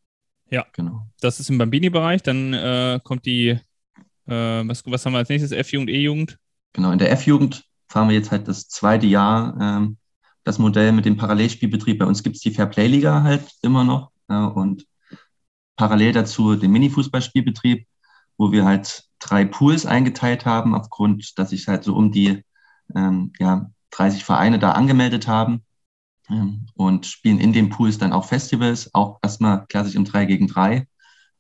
Ja, 0.55 0.65
genau. 0.73 1.09
Das 1.21 1.41
ist 1.41 1.51
im 1.51 1.59
Bambini-Bereich. 1.59 2.23
Dann 2.23 2.55
äh, 2.55 3.01
kommt 3.03 3.27
die, 3.27 3.49
äh, 3.49 3.59
was, 4.29 4.85
was 4.87 5.05
haben 5.05 5.13
wir 5.13 5.19
als 5.19 5.29
nächstes? 5.29 5.51
F-Jugend, 5.51 5.91
E-Jugend? 5.91 6.39
Genau, 6.73 6.93
in 6.93 7.01
der 7.01 7.11
F-Jugend 7.11 7.65
fahren 7.89 8.09
wir 8.09 8.15
jetzt 8.15 8.31
halt 8.31 8.47
das 8.47 8.69
zweite 8.69 9.09
Jahr 9.09 9.59
ähm, 9.61 9.97
das 10.45 10.61
Modell 10.61 10.93
mit 10.93 11.07
dem 11.07 11.17
Parallelspielbetrieb. 11.17 11.99
Bei 11.99 12.07
uns 12.07 12.23
gibt 12.23 12.37
es 12.37 12.43
die 12.43 12.53
Fairplay-Liga 12.53 13.25
halt 13.25 13.43
immer 13.63 13.83
noch 13.83 14.13
äh, 14.29 14.37
und 14.37 14.87
parallel 15.75 16.13
dazu 16.13 16.55
den 16.55 16.71
Mini-Fußballspielbetrieb, 16.71 17.89
wo 18.39 18.53
wir 18.53 18.65
halt 18.65 19.09
drei 19.19 19.45
Pools 19.45 19.87
eingeteilt 19.87 20.47
haben, 20.47 20.77
aufgrund, 20.77 21.37
dass 21.37 21.51
sich 21.51 21.67
halt 21.67 21.83
so 21.83 21.97
um 21.97 22.13
die 22.13 22.45
ähm, 22.95 23.33
ja, 23.41 23.73
30 23.91 24.23
Vereine 24.23 24.61
da 24.61 24.71
angemeldet 24.71 25.27
haben 25.27 25.65
und 26.75 27.07
spielen 27.07 27.39
in 27.39 27.53
den 27.53 27.69
Pools 27.69 27.99
dann 27.99 28.13
auch 28.13 28.25
Festivals, 28.25 28.95
auch 28.95 29.19
erstmal 29.23 29.67
klassisch 29.67 29.95
im 29.95 30.05
3 30.05 30.25
gegen 30.25 30.47
3, 30.47 30.87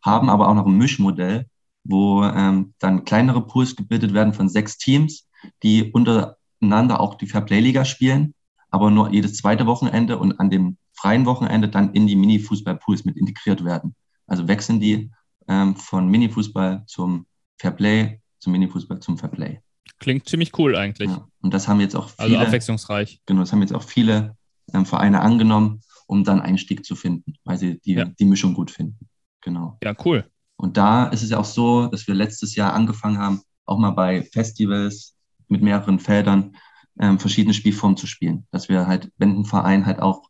haben 0.03 0.29
aber 0.29 0.49
auch 0.49 0.55
noch 0.55 0.67
ein 0.67 0.77
Mischmodell, 0.77 1.47
wo 1.85 2.25
ähm, 2.25 2.75
dann 2.79 3.05
kleinere 3.05 3.47
Pools 3.47 3.77
gebildet 3.77 4.13
werden 4.13 4.35
von 4.35 4.49
sechs 4.49 4.77
Teams, 4.77 5.29
die 5.63 5.91
untereinander 5.91 7.01
auch 7.01 7.15
die 7.15 7.27
Fairplay-Liga 7.27 7.85
spielen, 7.85 8.35
aber 8.71 8.91
nur 8.91 9.11
jedes 9.11 9.37
zweite 9.37 9.67
Wochenende 9.67 10.19
und 10.19 10.39
an 10.41 10.51
dem 10.51 10.77
freien 10.93 11.27
Wochenende 11.27 11.69
dann 11.69 11.93
in 11.93 12.07
die 12.07 12.17
Mini-Fußball-Pools 12.17 13.05
mit 13.05 13.17
integriert 13.17 13.65
werden. 13.65 13.95
Also 14.27 14.49
wechseln 14.49 14.81
die 14.81 15.11
ähm, 15.49 15.77
von 15.77 16.09
Mini-Fußball 16.09 16.85
zum 16.87 17.27
Fairplay, 17.59 18.21
zum 18.39 18.53
Mini-Fußball 18.53 19.01
zum 19.01 19.19
Fairplay. 19.19 19.61
Klingt 19.99 20.29
ziemlich 20.29 20.59
cool 20.59 20.77
eigentlich. 20.77 21.11
Ja, 21.11 21.27
und 21.41 21.55
das 21.55 21.69
haben 21.69 21.81
jetzt 21.81 21.95
auch 21.95 22.05
also 22.05 22.25
viele. 22.25 22.39
Also 22.39 22.49
abwechslungsreich. 22.49 23.21
Genau, 23.27 23.41
das 23.41 23.53
haben 23.53 23.61
jetzt 23.61 23.75
auch 23.75 23.83
viele 23.83 24.37
ähm, 24.73 24.87
Vereine 24.87 25.21
angenommen, 25.21 25.81
um 26.07 26.25
dann 26.25 26.41
Einstieg 26.41 26.85
zu 26.85 26.97
finden, 26.97 27.35
weil 27.45 27.59
sie 27.59 27.81
die, 27.81 27.95
ja. 27.95 28.05
die 28.05 28.25
Mischung 28.25 28.55
gut 28.55 28.71
finden. 28.71 29.09
Genau. 29.41 29.79
Ja, 29.83 29.95
cool. 30.05 30.25
Und 30.57 30.77
da 30.77 31.07
ist 31.07 31.23
es 31.23 31.31
ja 31.31 31.39
auch 31.39 31.45
so, 31.45 31.87
dass 31.89 32.07
wir 32.07 32.15
letztes 32.15 32.55
Jahr 32.55 32.73
angefangen 32.73 33.19
haben, 33.19 33.43
auch 33.67 33.79
mal 33.79 33.91
bei 33.91 34.23
Festivals 34.23 35.15
mit 35.49 35.63
mehreren 35.63 35.99
Feldern 35.99 36.57
ähm, 36.99 37.19
verschiedene 37.19 37.55
Spielformen 37.55 37.97
zu 37.97 38.07
spielen. 38.07 38.47
Dass 38.51 38.69
wir 38.69 38.87
halt, 38.87 39.11
wenn 39.19 39.41
ein 39.41 39.45
Verein 39.45 39.87
halt 39.87 40.01
auch 40.01 40.29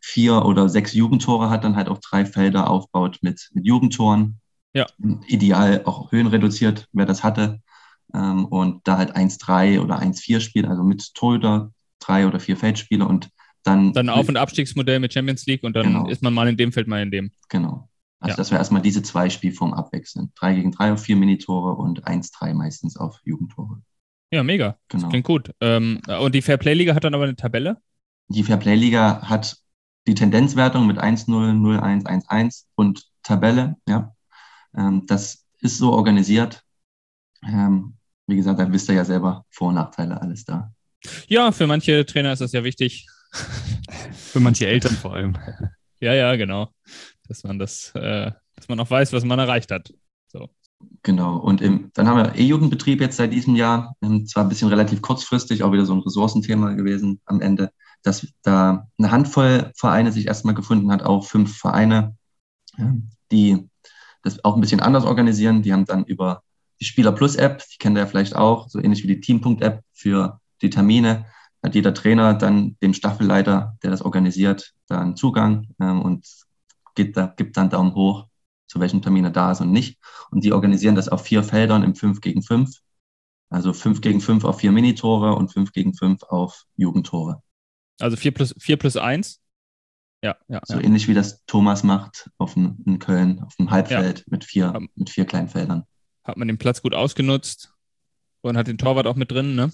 vier 0.00 0.44
oder 0.44 0.68
sechs 0.68 0.92
Jugendtore 0.92 1.50
hat, 1.50 1.64
dann 1.64 1.76
halt 1.76 1.88
auch 1.88 1.98
drei 1.98 2.24
Felder 2.24 2.70
aufbaut 2.70 3.18
mit, 3.22 3.50
mit 3.52 3.66
Jugendtoren. 3.66 4.40
Ja. 4.74 4.86
Ideal 5.26 5.82
auch 5.86 6.12
höhenreduziert, 6.12 6.88
wer 6.92 7.06
das 7.06 7.24
hatte. 7.24 7.60
ähm, 8.14 8.46
und 8.46 8.86
da 8.86 8.96
halt 8.96 9.16
1-3 9.16 9.80
oder 9.80 9.98
1-4 9.98 10.40
spielt, 10.40 10.66
also 10.66 10.82
mit 10.82 11.14
Torhüter, 11.14 11.72
drei 11.98 12.26
oder 12.26 12.40
vier 12.40 12.56
Feldspieler 12.56 13.08
und 13.08 13.30
dann. 13.68 13.92
Dann 13.92 14.08
Auf- 14.08 14.28
und 14.28 14.36
Abstiegsmodell 14.36 15.00
mit 15.00 15.12
Champions 15.12 15.46
League 15.46 15.62
und 15.62 15.74
dann 15.74 15.86
genau. 15.86 16.08
ist 16.08 16.22
man 16.22 16.34
mal 16.34 16.48
in 16.48 16.56
dem 16.56 16.72
Feld, 16.72 16.88
mal 16.88 17.02
in 17.02 17.10
dem. 17.10 17.30
Genau. 17.48 17.88
Also, 18.20 18.32
ja. 18.32 18.36
dass 18.36 18.50
wir 18.50 18.58
erstmal 18.58 18.82
diese 18.82 19.02
zwei 19.02 19.30
Spielformen 19.30 19.74
abwechseln. 19.76 20.32
Drei 20.34 20.54
gegen 20.54 20.72
drei 20.72 20.92
auf 20.92 21.02
vier 21.02 21.16
Minitore 21.16 21.74
und 21.74 22.04
1-3 22.04 22.52
meistens 22.54 22.96
auf 22.96 23.20
Jugendtore. 23.24 23.80
Ja, 24.32 24.42
mega. 24.42 24.76
Genau. 24.88 25.02
Das 25.02 25.10
klingt 25.10 25.26
gut. 25.26 25.52
Ähm, 25.60 26.00
und 26.20 26.34
die 26.34 26.42
Fairplay-Liga 26.42 26.94
hat 26.94 27.04
dann 27.04 27.14
aber 27.14 27.24
eine 27.24 27.36
Tabelle? 27.36 27.78
Die 28.28 28.42
Fairplay-Liga 28.42 29.22
hat 29.22 29.56
die 30.06 30.14
Tendenzwertung 30.14 30.86
mit 30.86 30.98
1-0, 30.98 31.28
0-1, 31.28 32.04
1-1 32.06 32.64
und 32.74 33.06
Tabelle. 33.22 33.76
Ja. 33.88 34.14
Ähm, 34.76 35.04
das 35.06 35.46
ist 35.60 35.78
so 35.78 35.92
organisiert. 35.92 36.62
Ähm, 37.46 37.94
wie 38.26 38.36
gesagt, 38.36 38.58
da 38.58 38.70
wisst 38.70 38.88
ihr 38.88 38.96
ja 38.96 39.04
selber 39.04 39.46
Vor- 39.48 39.68
und 39.68 39.76
Nachteile 39.76 40.20
alles 40.20 40.44
da. 40.44 40.72
Ja, 41.28 41.52
für 41.52 41.66
manche 41.66 42.04
Trainer 42.04 42.32
ist 42.32 42.40
das 42.40 42.52
ja 42.52 42.64
wichtig. 42.64 43.06
Für 43.30 44.40
manche 44.40 44.66
Eltern 44.66 44.94
vor 44.94 45.14
allem. 45.14 45.36
Ja, 46.00 46.14
ja, 46.14 46.36
genau. 46.36 46.68
Dass 47.28 47.44
man 47.44 47.58
das, 47.58 47.92
äh, 47.94 48.30
dass 48.54 48.68
man 48.68 48.80
auch 48.80 48.90
weiß, 48.90 49.12
was 49.12 49.24
man 49.24 49.38
erreicht 49.38 49.70
hat. 49.70 49.92
So. 50.28 50.48
Genau. 51.02 51.36
Und 51.36 51.60
im, 51.60 51.90
dann 51.94 52.06
haben 52.06 52.18
wir 52.18 52.34
E-Jugendbetrieb 52.34 53.00
jetzt 53.00 53.16
seit 53.16 53.32
diesem 53.32 53.56
Jahr. 53.56 53.96
Ähm, 54.02 54.26
zwar 54.26 54.44
ein 54.44 54.48
bisschen 54.48 54.68
relativ 54.68 55.02
kurzfristig, 55.02 55.62
auch 55.62 55.72
wieder 55.72 55.84
so 55.86 55.94
ein 55.94 56.00
Ressourcenthema 56.00 56.72
gewesen 56.72 57.20
am 57.24 57.40
Ende, 57.40 57.70
dass 58.02 58.26
da 58.42 58.86
eine 58.98 59.10
Handvoll 59.10 59.72
Vereine 59.76 60.12
sich 60.12 60.26
erstmal 60.26 60.54
gefunden 60.54 60.90
hat, 60.92 61.02
auch 61.02 61.24
fünf 61.24 61.58
Vereine, 61.58 62.16
die 63.32 63.68
das 64.22 64.44
auch 64.44 64.54
ein 64.54 64.60
bisschen 64.60 64.80
anders 64.80 65.04
organisieren. 65.04 65.62
Die 65.62 65.72
haben 65.72 65.84
dann 65.84 66.04
über 66.04 66.42
die 66.80 66.84
Spieler 66.84 67.12
Plus 67.12 67.34
App, 67.36 67.64
die 67.72 67.78
kennt 67.78 67.96
ihr 67.96 68.00
ja 68.00 68.06
vielleicht 68.06 68.36
auch, 68.36 68.68
so 68.68 68.78
ähnlich 68.78 69.02
wie 69.02 69.08
die 69.08 69.20
Teampunkt 69.20 69.62
App 69.62 69.82
für 69.92 70.40
die 70.62 70.70
Termine, 70.70 71.26
hat 71.68 71.74
jeder 71.74 71.94
Trainer 71.94 72.34
dann 72.34 72.76
dem 72.82 72.94
Staffelleiter, 72.94 73.76
der 73.82 73.90
das 73.90 74.02
organisiert, 74.02 74.74
dann 74.86 75.16
Zugang 75.16 75.68
ähm, 75.80 76.02
und 76.02 76.26
gibt, 76.94 77.16
da, 77.16 77.26
gibt 77.26 77.56
dann 77.56 77.70
Daumen 77.70 77.94
hoch, 77.94 78.26
zu 78.66 78.80
welchem 78.80 79.02
Termin 79.02 79.24
er 79.24 79.30
da 79.30 79.52
ist 79.52 79.60
und 79.60 79.70
nicht. 79.70 79.98
Und 80.30 80.44
die 80.44 80.52
organisieren 80.52 80.94
das 80.94 81.08
auf 81.08 81.22
vier 81.22 81.42
Feldern 81.42 81.82
im 81.82 81.94
5 81.94 82.20
gegen 82.20 82.42
5. 82.42 82.70
Also 83.50 83.72
5 83.72 84.00
gegen 84.00 84.20
5 84.20 84.44
auf 84.44 84.58
vier 84.58 84.72
Minitore 84.72 85.34
und 85.34 85.52
5 85.52 85.72
gegen 85.72 85.94
5 85.94 86.22
auf 86.24 86.64
Jugendtore. 86.76 87.42
Also 88.00 88.16
4 88.16 88.32
plus, 88.32 88.54
4 88.58 88.76
plus 88.76 88.96
1? 88.96 89.40
Ja, 90.22 90.36
ja. 90.48 90.60
So 90.64 90.74
ja. 90.74 90.80
ähnlich 90.80 91.06
wie 91.06 91.14
das 91.14 91.44
Thomas 91.46 91.82
macht 91.82 92.30
auf 92.38 92.54
dem, 92.54 92.82
in 92.86 92.98
Köln, 92.98 93.40
auf 93.40 93.54
dem 93.56 93.70
Halbfeld 93.70 94.18
ja. 94.18 94.24
mit, 94.28 94.44
vier, 94.44 94.80
mit 94.94 95.10
vier 95.10 95.24
kleinen 95.24 95.48
Feldern. 95.48 95.84
Hat 96.24 96.36
man 96.36 96.48
den 96.48 96.58
Platz 96.58 96.82
gut 96.82 96.94
ausgenutzt 96.94 97.72
und 98.40 98.56
hat 98.56 98.66
den 98.66 98.78
Torwart 98.78 99.06
auch 99.06 99.16
mit 99.16 99.30
drin, 99.30 99.54
ne? 99.54 99.72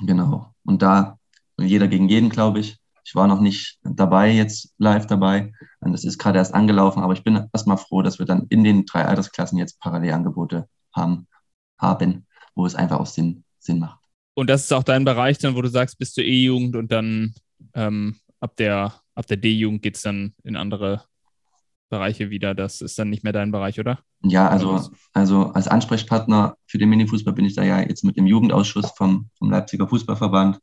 Genau. 0.00 0.54
Und 0.64 0.82
da 0.82 1.17
jeder 1.58 1.88
gegen 1.88 2.08
jeden, 2.08 2.30
glaube 2.30 2.60
ich. 2.60 2.78
Ich 3.04 3.14
war 3.14 3.26
noch 3.26 3.40
nicht 3.40 3.78
dabei, 3.82 4.30
jetzt 4.30 4.74
live 4.78 5.06
dabei. 5.06 5.52
Und 5.80 5.92
das 5.92 6.04
ist 6.04 6.18
gerade 6.18 6.38
erst 6.38 6.54
angelaufen, 6.54 7.02
aber 7.02 7.14
ich 7.14 7.24
bin 7.24 7.48
erstmal 7.52 7.78
froh, 7.78 8.02
dass 8.02 8.18
wir 8.18 8.26
dann 8.26 8.46
in 8.50 8.64
den 8.64 8.84
drei 8.84 9.04
Altersklassen 9.04 9.58
jetzt 9.58 9.80
Parallelangebote 9.80 10.68
haben, 10.94 11.26
haben, 11.78 12.26
wo 12.54 12.66
es 12.66 12.74
einfach 12.74 13.00
auch 13.00 13.06
Sinn, 13.06 13.44
Sinn 13.58 13.78
macht. 13.78 13.98
Und 14.34 14.50
das 14.50 14.64
ist 14.64 14.72
auch 14.72 14.82
dein 14.82 15.04
Bereich 15.04 15.38
dann, 15.38 15.56
wo 15.56 15.62
du 15.62 15.68
sagst, 15.68 15.98
bist 15.98 16.16
du 16.16 16.22
E-Jugend 16.22 16.76
und 16.76 16.92
dann 16.92 17.34
ähm, 17.74 18.16
ab 18.40 18.56
der, 18.56 18.92
ab 19.14 19.26
der 19.26 19.36
D-Jugend 19.36 19.82
geht 19.82 19.96
es 19.96 20.02
dann 20.02 20.34
in 20.44 20.54
andere 20.54 21.04
Bereiche 21.88 22.30
wieder. 22.30 22.54
Das 22.54 22.80
ist 22.80 22.98
dann 22.98 23.10
nicht 23.10 23.24
mehr 23.24 23.32
dein 23.32 23.50
Bereich, 23.50 23.80
oder? 23.80 24.00
Ja, 24.22 24.48
also, 24.48 24.90
also 25.12 25.52
als 25.52 25.68
Ansprechpartner 25.68 26.56
für 26.66 26.78
den 26.78 26.90
Minifußball 26.90 27.34
bin 27.34 27.44
ich 27.44 27.54
da 27.54 27.62
ja 27.62 27.80
jetzt 27.80 28.04
mit 28.04 28.16
dem 28.16 28.26
Jugendausschuss 28.26 28.90
vom, 28.90 29.30
vom 29.38 29.50
Leipziger 29.50 29.88
Fußballverband. 29.88 30.60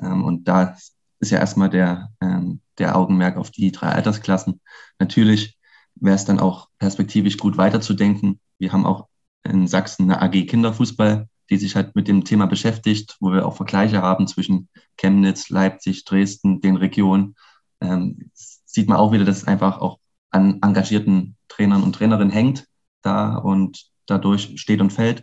Ähm, 0.00 0.24
und 0.24 0.48
da 0.48 0.76
ist 1.20 1.30
ja 1.30 1.38
erstmal 1.38 1.70
der, 1.70 2.10
ähm, 2.20 2.60
der 2.78 2.96
Augenmerk 2.96 3.36
auf 3.36 3.50
die 3.50 3.72
drei 3.72 3.88
Altersklassen. 3.88 4.60
Natürlich 4.98 5.58
wäre 5.94 6.16
es 6.16 6.24
dann 6.24 6.40
auch 6.40 6.68
perspektivisch 6.78 7.36
gut 7.38 7.56
weiterzudenken. 7.56 8.40
Wir 8.58 8.72
haben 8.72 8.86
auch 8.86 9.08
in 9.44 9.66
Sachsen 9.66 10.10
eine 10.10 10.22
AG 10.22 10.46
Kinderfußball, 10.46 11.28
die 11.50 11.56
sich 11.56 11.76
halt 11.76 11.94
mit 11.94 12.08
dem 12.08 12.24
Thema 12.24 12.46
beschäftigt, 12.46 13.16
wo 13.20 13.32
wir 13.32 13.46
auch 13.46 13.56
Vergleiche 13.56 14.02
haben 14.02 14.26
zwischen 14.26 14.68
Chemnitz, 14.96 15.50
Leipzig, 15.50 16.04
Dresden, 16.04 16.60
den 16.60 16.76
Regionen. 16.76 17.36
Ähm, 17.80 18.30
sieht 18.32 18.88
man 18.88 18.96
auch 18.96 19.12
wieder, 19.12 19.24
dass 19.24 19.38
es 19.38 19.46
einfach 19.46 19.80
auch 19.80 19.98
an 20.30 20.60
engagierten 20.62 21.36
Trainern 21.48 21.82
und 21.82 21.94
Trainerinnen 21.94 22.32
hängt 22.32 22.66
da 23.02 23.36
und 23.36 23.90
dadurch 24.06 24.52
steht 24.56 24.80
und 24.80 24.92
fällt. 24.92 25.22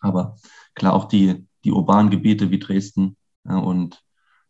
Aber 0.00 0.36
klar, 0.74 0.94
auch 0.94 1.06
die, 1.06 1.46
die 1.64 1.70
urbanen 1.70 2.10
Gebiete 2.10 2.50
wie 2.50 2.58
Dresden 2.58 3.16
und 3.44 4.02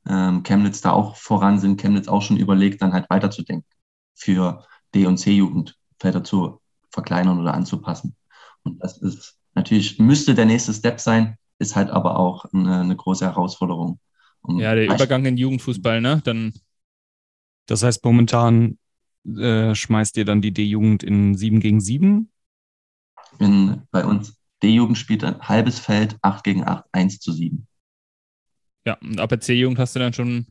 ähm, 0.07 0.43
Chemnitz 0.43 0.81
da 0.81 0.93
auch 0.93 1.17
voran 1.17 1.59
sind, 1.59 1.81
Chemnitz 1.81 2.09
auch 2.09 2.23
schon 2.23 2.37
überlegt, 2.37 2.83
dann 2.83 2.93
halt 2.93 3.09
weiterzudenken 3.11 3.69
für 4.15 4.65
D- 4.95 5.07
und 5.07 5.19
C-Jugend, 5.19 5.77
Felder 5.99 6.25
zu 6.25 6.61
verkleinern 6.91 7.41
oder 7.41 7.55
anzupassen. 7.55 8.17
Und 8.63 8.83
das 8.83 8.99
ist 8.99 9.39
natürlich, 9.55 9.99
müsste 9.99 10.35
der 10.35 10.47
nächste 10.47 10.75
Step 10.75 11.01
sein, 11.01 11.37
ist 11.59 11.77
halt 11.77 11.91
aber 11.91 12.19
auch 12.19 12.45
eine, 12.53 12.81
eine 12.81 12.97
große 12.97 13.25
Herausforderung. 13.25 13.99
Um 14.43 14.59
ja, 14.59 14.75
der 14.75 14.87
Übergang 14.87 15.25
in 15.25 15.37
Jugendfußball, 15.37 16.01
ne? 16.01 16.21
Dann 16.25 16.53
das 17.67 17.83
heißt, 17.83 18.05
momentan 18.05 18.79
äh, 19.25 19.75
schmeißt 19.75 20.17
ihr 20.17 20.25
dann 20.25 20.43
die 20.43 20.53
D-Jugend 20.53 21.03
in 21.03 21.35
7 21.35 21.61
gegen 21.61 21.81
7? 21.81 22.31
In, 23.39 23.83
bei 23.91 24.05
uns 24.05 24.37
D-Jugend 24.63 24.99
spielt 24.99 25.25
ein 25.25 25.41
halbes 25.41 25.79
Feld, 25.79 26.19
8 26.23 26.45
gegen 26.45 26.65
8, 26.65 26.85
1 26.93 27.21
zu 27.21 27.33
7. 27.33 27.67
Ja, 28.85 28.95
und 29.01 29.21
ab 29.21 29.29
der 29.29 29.41
C-Jugend 29.41 29.79
hast 29.79 29.95
du 29.95 30.01
dann 30.01 30.13
schon 30.13 30.47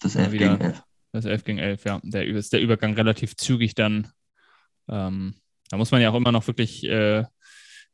das 0.00 0.14
11 0.14 0.30
gegen 0.32 0.60
11. 0.60 0.82
Das 1.12 1.24
11 1.24 1.44
gegen 1.44 1.58
11, 1.58 1.84
ja. 1.84 2.00
Der 2.04 2.26
ist 2.26 2.52
der 2.52 2.60
Übergang 2.60 2.94
relativ 2.94 3.36
zügig 3.36 3.74
dann. 3.74 4.08
Ähm, 4.88 5.34
da 5.70 5.76
muss 5.76 5.90
man 5.90 6.00
ja 6.00 6.10
auch 6.10 6.14
immer 6.14 6.32
noch 6.32 6.46
wirklich, 6.46 6.84
äh, 6.84 7.24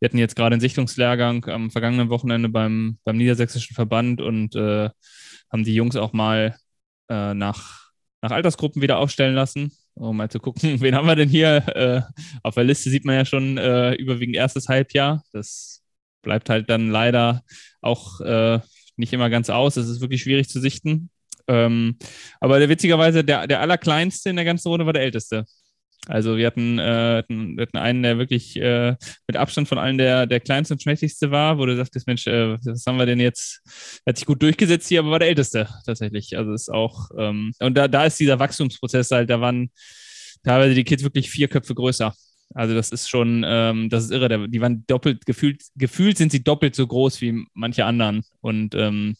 wir 0.00 0.08
hatten 0.08 0.18
jetzt 0.18 0.36
gerade 0.36 0.54
einen 0.54 0.60
Sichtungslehrgang 0.60 1.44
am 1.46 1.70
vergangenen 1.70 2.10
Wochenende 2.10 2.48
beim, 2.48 2.98
beim 3.04 3.16
Niedersächsischen 3.16 3.74
Verband 3.74 4.20
und 4.20 4.54
äh, 4.56 4.90
haben 5.50 5.64
die 5.64 5.74
Jungs 5.74 5.96
auch 5.96 6.12
mal 6.12 6.56
äh, 7.08 7.34
nach 7.34 7.84
nach 8.24 8.30
Altersgruppen 8.30 8.80
wieder 8.80 8.96
aufstellen 8.98 9.34
lassen, 9.34 9.70
um 9.92 10.16
mal 10.16 10.30
zu 10.30 10.40
gucken, 10.40 10.62
wen 10.80 10.94
haben 10.94 11.06
wir 11.06 11.14
denn 11.14 11.28
hier? 11.28 11.56
Äh, 11.76 12.00
auf 12.42 12.54
der 12.54 12.64
Liste 12.64 12.88
sieht 12.88 13.04
man 13.04 13.16
ja 13.16 13.24
schon 13.26 13.58
äh, 13.58 13.92
überwiegend 13.94 14.34
erstes 14.34 14.68
Halbjahr. 14.68 15.22
Das 15.32 15.82
bleibt 16.22 16.48
halt 16.48 16.70
dann 16.70 16.88
leider 16.90 17.42
auch 17.82 18.22
äh, 18.22 18.60
nicht 18.96 19.12
immer 19.12 19.30
ganz 19.30 19.50
aus. 19.50 19.76
Es 19.76 19.88
ist 19.88 20.00
wirklich 20.00 20.22
schwierig 20.22 20.48
zu 20.48 20.60
sichten. 20.60 21.10
Ähm, 21.46 21.98
aber 22.40 22.58
der, 22.58 22.68
witzigerweise, 22.68 23.24
der, 23.24 23.46
der 23.46 23.60
allerkleinste 23.60 24.30
in 24.30 24.36
der 24.36 24.44
ganzen 24.44 24.68
Runde 24.68 24.86
war 24.86 24.92
der 24.92 25.02
älteste. 25.02 25.44
Also 26.06 26.36
wir 26.36 26.46
hatten, 26.46 26.78
äh, 26.78 27.18
hatten, 27.18 27.56
hatten 27.58 27.78
einen, 27.78 28.02
der 28.02 28.18
wirklich 28.18 28.56
äh, 28.56 28.94
mit 29.26 29.36
Abstand 29.36 29.68
von 29.68 29.78
allen 29.78 29.96
der, 29.96 30.26
der 30.26 30.40
kleinste 30.40 30.74
und 30.74 30.82
schmächtigste 30.82 31.30
war, 31.30 31.58
wo 31.58 31.64
du 31.64 31.76
sagtest, 31.76 32.06
Mensch, 32.06 32.26
äh, 32.26 32.58
was 32.62 32.84
haben 32.86 32.98
wir 32.98 33.06
denn 33.06 33.20
jetzt? 33.20 33.62
Hat 34.06 34.18
sich 34.18 34.26
gut 34.26 34.42
durchgesetzt 34.42 34.88
hier, 34.88 35.00
aber 35.00 35.12
war 35.12 35.18
der 35.18 35.28
älteste 35.28 35.68
tatsächlich. 35.86 36.36
Also 36.36 36.52
ist 36.52 36.70
auch, 36.70 37.08
ähm, 37.18 37.52
und 37.60 37.74
da, 37.74 37.88
da 37.88 38.04
ist 38.04 38.20
dieser 38.20 38.38
Wachstumsprozess 38.38 39.10
halt, 39.12 39.30
da 39.30 39.40
waren 39.40 39.70
teilweise 40.42 40.74
die 40.74 40.84
Kids 40.84 41.02
wirklich 41.02 41.30
vier 41.30 41.48
Köpfe 41.48 41.74
größer. 41.74 42.14
Also 42.54 42.74
das 42.74 42.90
ist 42.90 43.08
schon, 43.08 43.44
ähm, 43.46 43.90
das 43.90 44.04
ist 44.04 44.10
irre. 44.10 44.48
Die 44.48 44.60
waren 44.60 44.84
doppelt, 44.86 45.26
gefühlt, 45.26 45.62
gefühlt 45.76 46.16
sind 46.16 46.32
sie 46.32 46.42
doppelt 46.42 46.74
so 46.74 46.86
groß 46.86 47.20
wie 47.20 47.46
manche 47.52 47.84
anderen. 47.84 48.22
Und 48.40 48.74
ähm, 48.74 49.16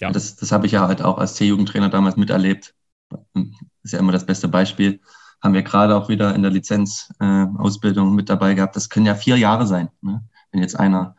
ja. 0.00 0.10
Das, 0.10 0.36
das 0.36 0.50
habe 0.50 0.66
ich 0.66 0.72
ja 0.72 0.88
halt 0.88 1.02
auch 1.02 1.18
als 1.18 1.34
C-Jugendtrainer 1.34 1.90
damals 1.90 2.16
miterlebt. 2.16 2.74
Das 3.10 3.20
ist 3.82 3.92
ja 3.92 3.98
immer 3.98 4.12
das 4.12 4.26
beste 4.26 4.48
Beispiel 4.48 5.00
haben 5.42 5.54
wir 5.54 5.62
gerade 5.62 5.96
auch 5.96 6.08
wieder 6.08 6.34
in 6.34 6.42
der 6.42 6.50
Lizenzausbildung 6.50 8.08
äh, 8.08 8.14
mit 8.14 8.28
dabei 8.28 8.54
gehabt. 8.54 8.76
Das 8.76 8.88
können 8.88 9.06
ja 9.06 9.14
vier 9.14 9.36
Jahre 9.36 9.66
sein, 9.66 9.88
ne? 10.02 10.22
wenn 10.52 10.60
jetzt 10.60 10.78
einer 10.78 11.16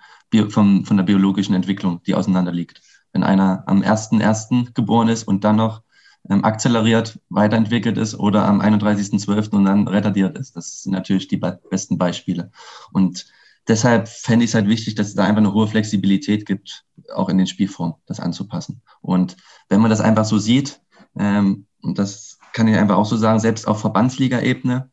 vom, 0.50 0.86
von 0.86 0.98
der 0.98 1.04
biologischen 1.04 1.56
Entwicklung, 1.56 2.02
die 2.04 2.16
auseinander 2.16 2.52
liegt. 2.52 2.82
Wenn 3.12 3.24
einer 3.24 3.64
am 3.68 3.82
1.1. 3.82 4.74
geboren 4.74 5.10
ist 5.10 5.24
und 5.24 5.44
dann 5.44 5.58
noch 5.58 5.82
ähm, 6.30 6.44
akzeleriert 6.44 7.20
weiterentwickelt 7.30 7.98
ist 7.98 8.16
oder 8.16 8.46
am 8.46 8.62
31.12. 8.62 9.50
und 9.56 9.66
dann 9.66 9.88
retardiert 9.88 10.38
ist. 10.38 10.56
Das 10.56 10.84
sind 10.84 10.92
natürlich 10.92 11.28
die 11.28 11.38
be 11.38 11.60
besten 11.70 11.98
Beispiele. 11.98 12.52
Und 12.92 13.26
deshalb 13.68 14.08
fände 14.08 14.46
ich 14.46 14.52
es 14.52 14.56
halt 14.56 14.68
wichtig, 14.68 14.96
dass 14.96 15.08
es 15.08 15.16
da 15.16 15.24
einfach 15.24 15.42
eine 15.42 15.54
hohe 15.54 15.68
Flexibilität 15.68 16.46
gibt, 16.46 16.86
auch 17.14 17.30
in 17.30 17.38
den 17.38 17.48
Spielformen, 17.48 17.96
das 18.06 18.20
anzupassen. 18.20 18.82
Und 19.02 19.38
wenn 19.70 19.82
man 19.82 19.90
das 19.90 20.02
einfach 20.02 20.26
so 20.26 20.38
sieht, 20.38 20.82
ähm, 21.18 21.66
und 21.82 21.98
das 21.98 22.38
kann 22.54 22.68
ich 22.68 22.78
einfach 22.78 22.98
auch 22.98 23.06
so 23.06 23.18
sagen, 23.18 23.40
selbst 23.40 23.68
auf 23.68 23.82
Verbandsliga-Ebene, 23.82 24.90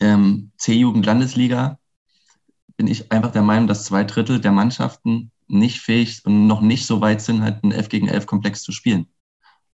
ähm, 0.00 0.52
C-Jugend-Landesliga, 0.56 1.78
bin 2.76 2.86
ich 2.86 3.12
einfach 3.12 3.32
der 3.32 3.42
Meinung, 3.42 3.66
dass 3.66 3.84
zwei 3.84 4.04
Drittel 4.04 4.40
der 4.40 4.52
Mannschaften 4.52 5.32
nicht 5.48 5.80
fähig 5.80 6.24
und 6.24 6.46
noch 6.46 6.60
nicht 6.60 6.86
so 6.86 7.00
weit 7.00 7.20
sind, 7.20 7.42
halt 7.42 7.62
einen 7.62 7.72
11 7.72 7.88
gegen 7.88 8.08
11 8.08 8.26
Komplex 8.26 8.62
zu 8.62 8.72
spielen. 8.72 9.06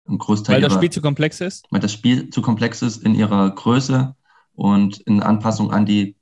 Ein 0.07 0.17
Großteil 0.17 0.55
weil 0.55 0.61
das 0.61 0.73
ihrer, 0.73 0.79
Spiel 0.79 0.89
zu 0.89 1.01
komplex 1.01 1.41
ist? 1.41 1.65
Weil 1.69 1.79
das 1.79 1.93
Spiel 1.93 2.29
zu 2.29 2.41
komplex 2.41 2.81
ist 2.81 3.03
in 3.03 3.15
ihrer 3.15 3.49
Größe 3.49 4.15
und 4.53 4.99
in 5.01 5.21
Anpassung 5.21 5.71
an 5.71 5.85
die 5.85 6.15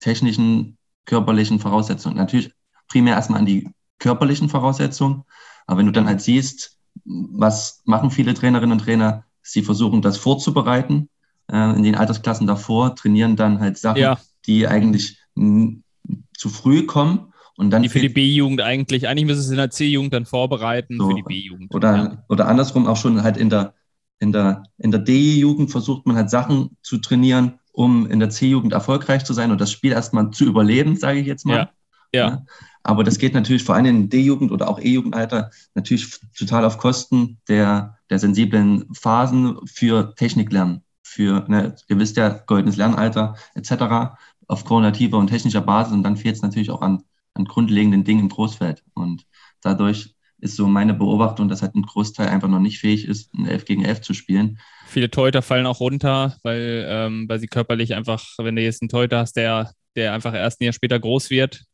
technischen, 0.00 0.78
körperlichen 1.06 1.58
Voraussetzungen. 1.58 2.16
Natürlich 2.16 2.52
primär 2.88 3.14
erstmal 3.14 3.40
an 3.40 3.46
die 3.46 3.68
körperlichen 3.98 4.48
Voraussetzungen. 4.48 5.24
Aber 5.66 5.78
wenn 5.78 5.86
du 5.86 5.92
dann 5.92 6.06
halt 6.06 6.20
siehst, 6.20 6.78
was 7.04 7.82
machen 7.84 8.10
viele 8.10 8.34
Trainerinnen 8.34 8.72
und 8.72 8.84
Trainer, 8.84 9.24
sie 9.42 9.62
versuchen 9.62 10.02
das 10.02 10.16
vorzubereiten 10.16 11.08
äh, 11.50 11.76
in 11.76 11.82
den 11.82 11.96
Altersklassen 11.96 12.46
davor, 12.46 12.94
trainieren 12.94 13.36
dann 13.36 13.60
halt 13.60 13.78
Sachen, 13.78 14.00
ja. 14.00 14.18
die 14.46 14.66
eigentlich 14.66 15.18
zu 15.34 16.48
früh 16.48 16.86
kommen. 16.86 17.29
Und 17.60 17.68
dann 17.68 17.82
die 17.82 17.90
für 17.90 18.00
die 18.00 18.08
B-Jugend 18.08 18.62
eigentlich, 18.62 19.06
eigentlich 19.06 19.26
müssen 19.26 19.42
sie 19.42 19.52
in 19.52 19.58
der 19.58 19.68
C-Jugend 19.68 20.14
dann 20.14 20.24
vorbereiten 20.24 20.96
so, 20.96 21.10
für 21.10 21.14
die 21.14 21.22
B-Jugend. 21.22 21.74
Oder, 21.74 21.94
ja. 21.94 22.24
oder 22.30 22.48
andersrum 22.48 22.86
auch 22.86 22.96
schon 22.96 23.22
halt 23.22 23.36
in 23.36 23.50
der, 23.50 23.74
in 24.18 24.32
der, 24.32 24.62
in 24.78 24.90
der 24.90 25.00
D-Jugend 25.00 25.70
versucht 25.70 26.06
man 26.06 26.16
halt 26.16 26.30
Sachen 26.30 26.78
zu 26.80 26.96
trainieren, 26.96 27.58
um 27.72 28.10
in 28.10 28.18
der 28.18 28.30
C-Jugend 28.30 28.72
erfolgreich 28.72 29.26
zu 29.26 29.34
sein 29.34 29.50
und 29.50 29.60
das 29.60 29.70
Spiel 29.70 29.92
erstmal 29.92 30.30
zu 30.30 30.46
überleben, 30.46 30.96
sage 30.96 31.20
ich 31.20 31.26
jetzt 31.26 31.44
mal. 31.44 31.54
Ja. 31.54 31.70
ja. 32.14 32.28
ja. 32.30 32.44
Aber 32.82 33.04
das 33.04 33.18
geht 33.18 33.34
natürlich 33.34 33.62
vor 33.62 33.74
allem 33.74 33.84
in 33.84 34.08
D-Jugend 34.08 34.52
oder 34.52 34.66
auch 34.66 34.80
E-Jugendalter 34.80 35.50
natürlich 35.74 36.18
total 36.34 36.64
auf 36.64 36.78
Kosten 36.78 37.40
der, 37.46 37.98
der 38.08 38.18
sensiblen 38.18 38.86
Phasen 38.94 39.58
für 39.66 40.14
Techniklernen, 40.14 40.82
für, 41.02 41.44
ne, 41.46 41.76
ihr 41.88 41.98
wisst 41.98 42.16
ja, 42.16 42.30
goldenes 42.30 42.78
Lernalter 42.78 43.34
etc. 43.54 44.14
auf 44.46 44.64
koordinativer 44.64 45.18
und 45.18 45.26
technischer 45.26 45.60
Basis 45.60 45.92
und 45.92 46.04
dann 46.04 46.16
fehlt 46.16 46.36
es 46.36 46.42
natürlich 46.42 46.70
auch 46.70 46.80
an, 46.80 47.02
an 47.40 47.46
grundlegenden 47.46 48.04
Dingen 48.04 48.20
im 48.20 48.28
Großfeld. 48.28 48.84
Und 48.94 49.26
dadurch 49.60 50.14
ist 50.38 50.56
so 50.56 50.66
meine 50.66 50.94
Beobachtung, 50.94 51.48
dass 51.48 51.62
halt 51.62 51.74
ein 51.74 51.82
Großteil 51.82 52.28
einfach 52.28 52.48
noch 52.48 52.60
nicht 52.60 52.78
fähig 52.78 53.06
ist, 53.06 53.32
ein 53.34 53.46
11 53.46 53.64
gegen 53.64 53.84
11 53.84 54.00
zu 54.00 54.14
spielen. 54.14 54.58
Viele 54.86 55.10
Teuter 55.10 55.42
fallen 55.42 55.66
auch 55.66 55.80
runter, 55.80 56.36
weil, 56.42 56.86
ähm, 56.88 57.28
weil 57.28 57.40
sie 57.40 57.46
körperlich 57.46 57.94
einfach, 57.94 58.24
wenn 58.38 58.56
du 58.56 58.62
jetzt 58.62 58.82
einen 58.82 58.88
Teuter 58.88 59.18
hast, 59.18 59.34
der, 59.36 59.72
der 59.96 60.14
einfach 60.14 60.34
erst 60.34 60.60
ein 60.60 60.64
Jahr 60.64 60.72
später 60.72 60.98
groß 60.98 61.30
wird, 61.30 61.64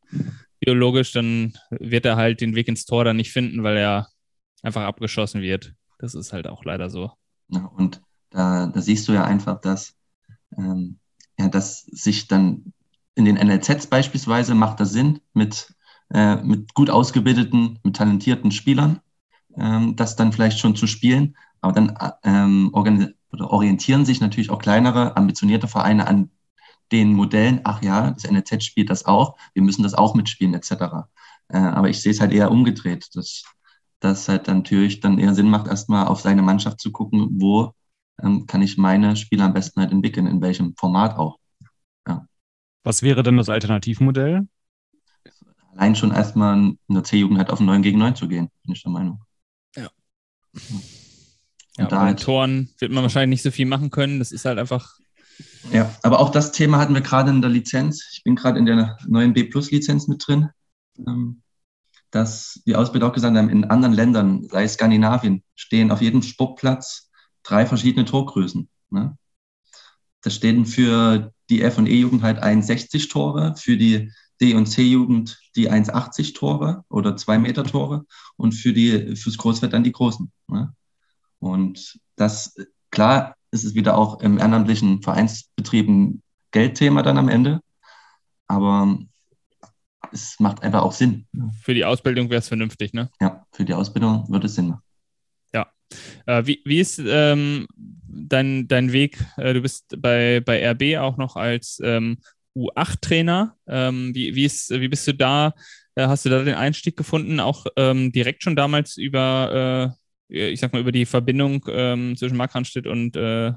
biologisch, 0.61 1.13
dann 1.13 1.53
wird 1.71 2.07
er 2.07 2.17
halt 2.17 2.41
den 2.41 2.55
Weg 2.55 2.69
ins 2.69 2.87
Tor 2.87 3.05
dann 3.05 3.17
nicht 3.17 3.33
finden, 3.33 3.63
weil 3.63 3.77
er 3.77 4.09
einfach 4.63 4.83
abgeschossen 4.83 5.43
wird. 5.43 5.75
Das 5.99 6.15
ist 6.15 6.33
halt 6.33 6.47
auch 6.47 6.65
leider 6.65 6.91
so. 6.91 7.13
Ja, 7.49 7.65
und 7.67 8.03
da, 8.31 8.67
da 8.67 8.81
siehst 8.81 9.07
du 9.09 9.13
ja 9.13 9.25
einfach, 9.25 9.61
dass, 9.61 9.95
ähm, 10.57 10.99
ja, 11.39 11.49
dass 11.49 11.83
sich 11.83 12.27
dann 12.27 12.73
in 13.17 13.25
den 13.25 13.37
NLZs 13.37 13.89
beispielsweise 13.89 14.55
macht 14.55 14.79
das 14.79 14.93
Sinn 14.93 15.21
mit, 15.35 15.75
äh, 16.13 16.37
mit 16.37 16.75
gut 16.75 16.91
ausgebildeten, 16.91 17.81
mit 17.83 17.97
talentierten 17.97 18.53
Spielern, 18.53 19.01
ähm, 19.57 19.97
das 19.97 20.15
dann 20.15 20.33
vielleicht 20.33 20.61
schon 20.61 20.77
zu 20.77 20.87
spielen. 20.87 21.37
Aber 21.61 21.73
dann 21.73 21.99
ähm, 22.23 22.71
orientieren 22.73 24.05
sich 24.05 24.21
natürlich 24.21 24.51
auch 24.51 24.61
kleinere, 24.61 25.17
ambitionierte 25.17 25.67
Vereine 25.67 26.07
an 26.07 26.31
den 26.93 27.15
Modellen, 27.15 27.63
ach 27.65 27.83
ja, 27.83 28.13
das 28.13 28.25
NLZ 28.31 28.63
spielt 28.63 28.91
das 28.91 29.07
auch, 29.07 29.37
wir 29.55 29.63
müssen 29.63 29.83
das 29.83 29.95
auch 29.95 30.15
mitspielen, 30.15 30.55
etc. 30.55 31.09
Äh, 31.49 31.59
aber 31.59 31.89
ich 31.89 32.01
sehe 32.03 32.13
es 32.13 32.21
halt 32.21 32.33
eher 32.33 32.51
umgedreht, 32.51 33.09
dass 33.17 33.45
das 34.01 34.29
halt 34.29 34.47
natürlich 34.47 35.01
dann 35.01 35.19
eher 35.19 35.35
Sinn 35.35 35.51
macht, 35.51 35.67
erstmal 35.67 36.07
auf 36.07 36.21
seine 36.21 36.43
Mannschaft 36.43 36.81
zu 36.81 36.93
gucken, 36.93 37.29
wo 37.41 37.73
ähm, 38.23 38.47
kann 38.47 38.63
ich 38.63 38.77
meine 38.79 39.17
Spieler 39.17 39.47
am 39.47 39.55
besten 39.55 39.81
halt 39.81 39.91
entwickeln, 39.93 40.27
in 40.27 40.43
welchem 40.43 40.75
Format 40.77 41.17
auch. 41.17 41.39
Was 42.87 43.03
wäre 43.03 43.25
denn 43.25 43.37
das 43.37 43.49
Alternativmodell? 43.49 44.47
Allein 45.73 45.97
schon 45.97 46.13
erstmal 46.13 46.57
in 46.57 46.79
der 46.89 47.03
C-Jugend 47.03 47.37
halt 47.37 47.51
auf 47.51 47.59
9 47.59 47.83
gegen 47.83 47.99
9 47.99 48.15
zu 48.15 48.29
gehen, 48.29 48.49
bin 48.63 48.75
ich 48.75 48.83
der 48.85 48.93
Meinung. 48.93 49.25
Ja. 49.75 49.91
Ja, 51.79 51.87
bei 51.89 51.97
halt, 51.97 52.23
Toren 52.23 52.71
wird 52.79 52.93
man 52.93 53.03
wahrscheinlich 53.03 53.39
nicht 53.39 53.43
so 53.43 53.51
viel 53.51 53.67
machen 53.67 53.91
können. 53.91 54.21
Das 54.21 54.31
ist 54.31 54.45
halt 54.45 54.61
einfach 54.61 55.01
ja, 55.73 55.93
aber 56.05 56.21
auch 56.21 56.31
das 56.31 56.53
Thema 56.53 56.79
hatten 56.79 56.95
wir 56.95 57.01
gerade 57.01 57.31
in 57.31 57.43
der 57.43 57.51
Lizenz. 57.51 58.09
Ich 58.13 58.23
bin 58.23 58.37
gerade 58.37 58.61
in 58.61 58.67
der 58.67 58.97
neuen 59.09 59.33
B-Plus-Lizenz 59.33 60.07
mit 60.07 60.25
drin, 60.25 60.51
ähm, 60.97 61.43
dass 62.13 62.63
die 62.67 62.77
Ausbilder 62.77 63.09
auch 63.09 63.13
gesagt 63.13 63.37
haben, 63.37 63.49
in 63.49 63.65
anderen 63.65 63.95
Ländern, 63.95 64.49
sei 64.49 64.63
es 64.63 64.75
Skandinavien, 64.75 65.43
stehen 65.57 65.91
auf 65.91 66.01
jedem 66.01 66.23
Sportplatz 66.23 67.11
drei 67.43 67.67
verschiedene 67.67 68.05
Torgrößen. 68.05 68.69
Ne? 68.91 69.19
Da 70.23 70.31
stehen 70.31 70.67
für 70.67 71.35
die 71.49 71.63
F- 71.63 71.79
und 71.79 71.89
E-Jugend 71.89 72.23
halt 72.23 72.43
1,60 72.43 73.11
Tore, 73.11 73.55
für 73.57 73.77
die 73.77 74.13
D- 74.41 74.55
und 74.55 74.67
C-Jugend 74.67 75.39
die 75.55 75.71
1,80 75.71 76.35
Tore 76.35 76.85
oder 76.89 77.17
2 77.17 77.39
Meter 77.39 77.65
Tore 77.65 78.05
und 78.37 78.53
für 78.53 78.73
die, 78.73 79.17
fürs 79.17 79.39
Großfeld 79.39 79.73
dann 79.73 79.85
die 79.85 79.93
großen. 79.93 80.31
Ne? 80.49 80.75
Und 81.39 81.99
das, 82.17 82.55
klar, 82.91 83.35
ist 83.51 83.65
es 83.65 83.75
wieder 83.75 83.97
auch 83.97 84.21
im 84.21 84.39
ehrenamtlichen 84.39 85.03
Vereinsbetrieben 85.03 86.23
Geldthema 86.51 87.03
dann 87.03 87.19
am 87.19 87.29
Ende. 87.29 87.61
Aber 88.47 88.99
es 90.13 90.39
macht 90.39 90.63
einfach 90.63 90.83
auch 90.83 90.93
Sinn. 90.93 91.27
Für 91.63 91.75
die 91.75 91.85
Ausbildung 91.85 92.31
wäre 92.31 92.39
es 92.39 92.49
vernünftig, 92.49 92.93
ne? 92.93 93.11
Ja, 93.21 93.45
für 93.53 93.65
die 93.65 93.75
Ausbildung 93.75 94.29
würde 94.29 94.47
es 94.47 94.55
Sinn 94.55 94.69
machen. 94.69 94.83
Äh, 96.27 96.47
wie, 96.47 96.63
wie 96.65 96.81
ist 96.81 97.01
ähm, 97.05 97.67
dein, 98.09 98.69
dein 98.69 98.93
Weg? 98.93 99.25
Äh, 99.37 99.55
du 99.55 99.63
bist 99.63 99.95
bei, 100.01 100.41
bei 100.45 100.71
RB 100.71 100.99
auch 100.99 101.17
noch 101.17 101.37
als 101.37 101.81
ähm, 101.83 102.19
U8-Trainer. 102.57 103.57
Ähm, 103.67 104.15
wie, 104.15 104.35
wie, 104.35 104.47
wie 104.47 104.89
bist 104.89 105.07
du 105.07 105.15
da? 105.15 105.55
Äh, 105.95 106.07
hast 106.07 106.25
du 106.25 106.31
da 106.31 106.43
den 106.43 106.55
Einstieg 106.55 106.97
gefunden, 106.97 107.41
auch 107.41 107.67
ähm, 107.77 108.13
direkt 108.13 108.43
schon 108.43 108.57
damals 108.57 108.97
über 108.97 109.95
äh, 109.95 109.97
ich 110.29 110.61
sag 110.61 110.73
mal, 110.73 110.81
über 110.81 110.93
die 110.93 111.07
Verbindung 111.07 111.65
ähm, 111.69 112.17
zwischen 112.17 112.37
Mark 112.37 112.55
Hanstedt 112.55 112.87
und 112.87 113.17
äh, 113.17 113.53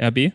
RB? 0.00 0.32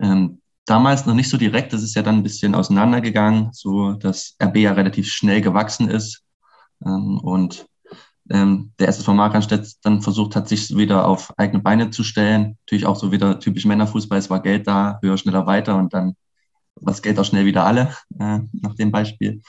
Ähm, 0.00 0.40
damals 0.64 1.06
noch 1.06 1.14
nicht 1.14 1.28
so 1.28 1.36
direkt, 1.36 1.72
das 1.72 1.82
ist 1.82 1.94
ja 1.94 2.02
dann 2.02 2.16
ein 2.16 2.22
bisschen 2.22 2.54
auseinandergegangen, 2.54 3.50
so 3.52 3.92
dass 3.92 4.36
RB 4.42 4.56
ja 4.56 4.72
relativ 4.72 5.08
schnell 5.08 5.40
gewachsen 5.40 5.88
ist 5.88 6.22
und 6.78 7.66
ähm, 8.30 8.72
der 8.78 8.88
SSV 8.88 9.08
Markranstädt 9.08 9.74
dann 9.82 10.02
versucht 10.02 10.36
hat, 10.36 10.48
sich 10.48 10.76
wieder 10.76 11.06
auf 11.06 11.32
eigene 11.38 11.62
Beine 11.62 11.90
zu 11.90 12.02
stellen. 12.02 12.58
Natürlich 12.62 12.86
auch 12.86 12.96
so 12.96 13.12
wieder 13.12 13.38
typisch 13.40 13.64
Männerfußball, 13.66 14.18
es 14.18 14.30
war 14.30 14.40
Geld 14.40 14.66
da, 14.66 14.98
höher, 15.02 15.16
schneller, 15.16 15.46
weiter 15.46 15.76
und 15.76 15.94
dann 15.94 16.16
war 16.76 16.92
das 16.92 17.02
Geld 17.02 17.18
auch 17.18 17.24
schnell 17.24 17.46
wieder 17.46 17.64
alle, 17.64 17.94
äh, 18.18 18.40
nach 18.52 18.74
dem 18.74 18.90
Beispiel. 18.90 19.42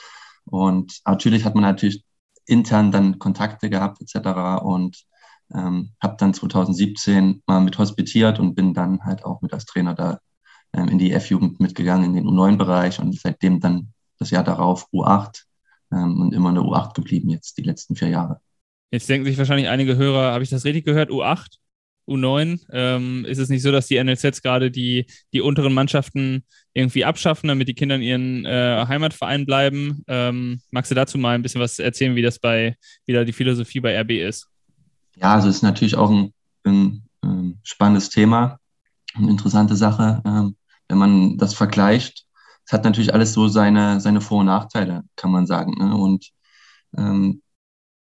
Und 0.46 1.02
natürlich 1.06 1.44
hat 1.46 1.56
man 1.56 1.64
natürlich 1.64 2.04
intern 2.46 2.92
dann 2.92 3.20
Kontakte 3.20 3.70
gehabt 3.70 4.02
etc. 4.02 4.64
Und 4.64 5.04
ähm, 5.54 5.92
habe 6.02 6.16
dann 6.18 6.34
2017 6.34 7.44
mal 7.46 7.62
mit 7.62 7.78
hospitiert 7.78 8.40
und 8.40 8.56
bin 8.56 8.74
dann 8.74 9.04
halt 9.04 9.26
auch 9.26 9.42
mit 9.42 9.54
als 9.54 9.66
Trainer 9.66 9.94
da 9.94 10.20
ähm, 10.74 10.88
in 10.90 10.98
die 10.98 11.12
F-Jugend 11.12 11.60
mitgegangen, 11.60 12.06
in 12.06 12.14
den 12.14 12.28
U9-Bereich 12.28 13.00
und 13.00 13.18
seitdem 13.20 13.60
dann 13.60 13.94
das 14.20 14.32
Jahr 14.32 14.44
darauf 14.44 14.88
U8 14.92 15.44
ähm, 15.92 16.22
und 16.22 16.34
immer 16.34 16.50
eine 16.50 16.62
U8 16.62 16.94
geblieben 16.96 17.30
jetzt 17.30 17.58
die 17.58 17.64
letzten 17.64 17.96
vier 17.96 18.10
Jahre. 18.10 18.42
Jetzt 18.92 19.10
denken 19.10 19.26
sich 19.26 19.38
wahrscheinlich 19.38 19.68
einige 19.68 19.98
Hörer, 19.98 20.32
habe 20.32 20.44
ich 20.44 20.50
das 20.50 20.66
richtig 20.66 20.86
gehört, 20.86 21.10
U8? 21.10 21.58
U9. 22.08 22.60
Ähm, 22.72 23.26
ist 23.26 23.38
es 23.38 23.50
nicht 23.50 23.62
so, 23.62 23.72
dass 23.72 23.88
die 23.88 24.02
NLZs 24.02 24.42
gerade 24.42 24.72
die, 24.72 25.06
die 25.34 25.42
unteren 25.42 25.74
Mannschaften 25.74 26.44
irgendwie 26.74 27.06
abschaffen, 27.06 27.50
damit 27.50 27.68
die 27.68 27.74
Kinder 27.74 27.96
in 27.96 28.02
ihren 28.02 28.46
äh, 28.46 28.86
Heimatverein 28.88 29.46
bleiben? 29.46 30.04
Ähm, 30.08 30.62
magst 30.72 30.90
du 30.90 30.96
dazu 30.96 31.18
mal 31.18 31.36
ein 31.36 31.42
bisschen 31.42 31.62
was 31.62 31.80
erzählen, 31.80 32.16
wie 32.16 32.22
das 32.22 32.40
bei, 32.40 32.76
wie 33.06 33.14
da 33.14 33.24
die 33.24 33.34
Philosophie 33.34 33.82
bei 33.82 34.00
RB 34.00 34.12
ist? 34.12 34.48
Ja, 35.16 35.34
also 35.36 35.50
es 35.50 35.58
ist 35.58 35.64
natürlich 35.64 35.96
auch 35.96 36.10
ein, 36.10 36.34
ein, 36.64 37.04
ein 37.22 37.60
spannendes 37.64 38.10
Thema, 38.10 38.60
eine 39.16 39.30
interessante 39.30 39.76
Sache, 39.76 40.22
ähm, 40.26 40.56
wenn 40.88 40.98
man 40.98 41.38
das 41.38 41.54
vergleicht. 41.54 42.26
Es 42.66 42.72
hat 42.72 42.84
natürlich 42.84 43.14
alles 43.14 43.34
so 43.34 43.48
seine, 43.48 44.00
seine 44.00 44.22
Vor- 44.22 44.42
und 44.42 44.46
Nachteile, 44.46 45.04
kann 45.16 45.32
man 45.32 45.48
sagen. 45.48 45.74
Ne? 45.78 45.96
Und 45.96 46.30
ähm, 46.98 47.42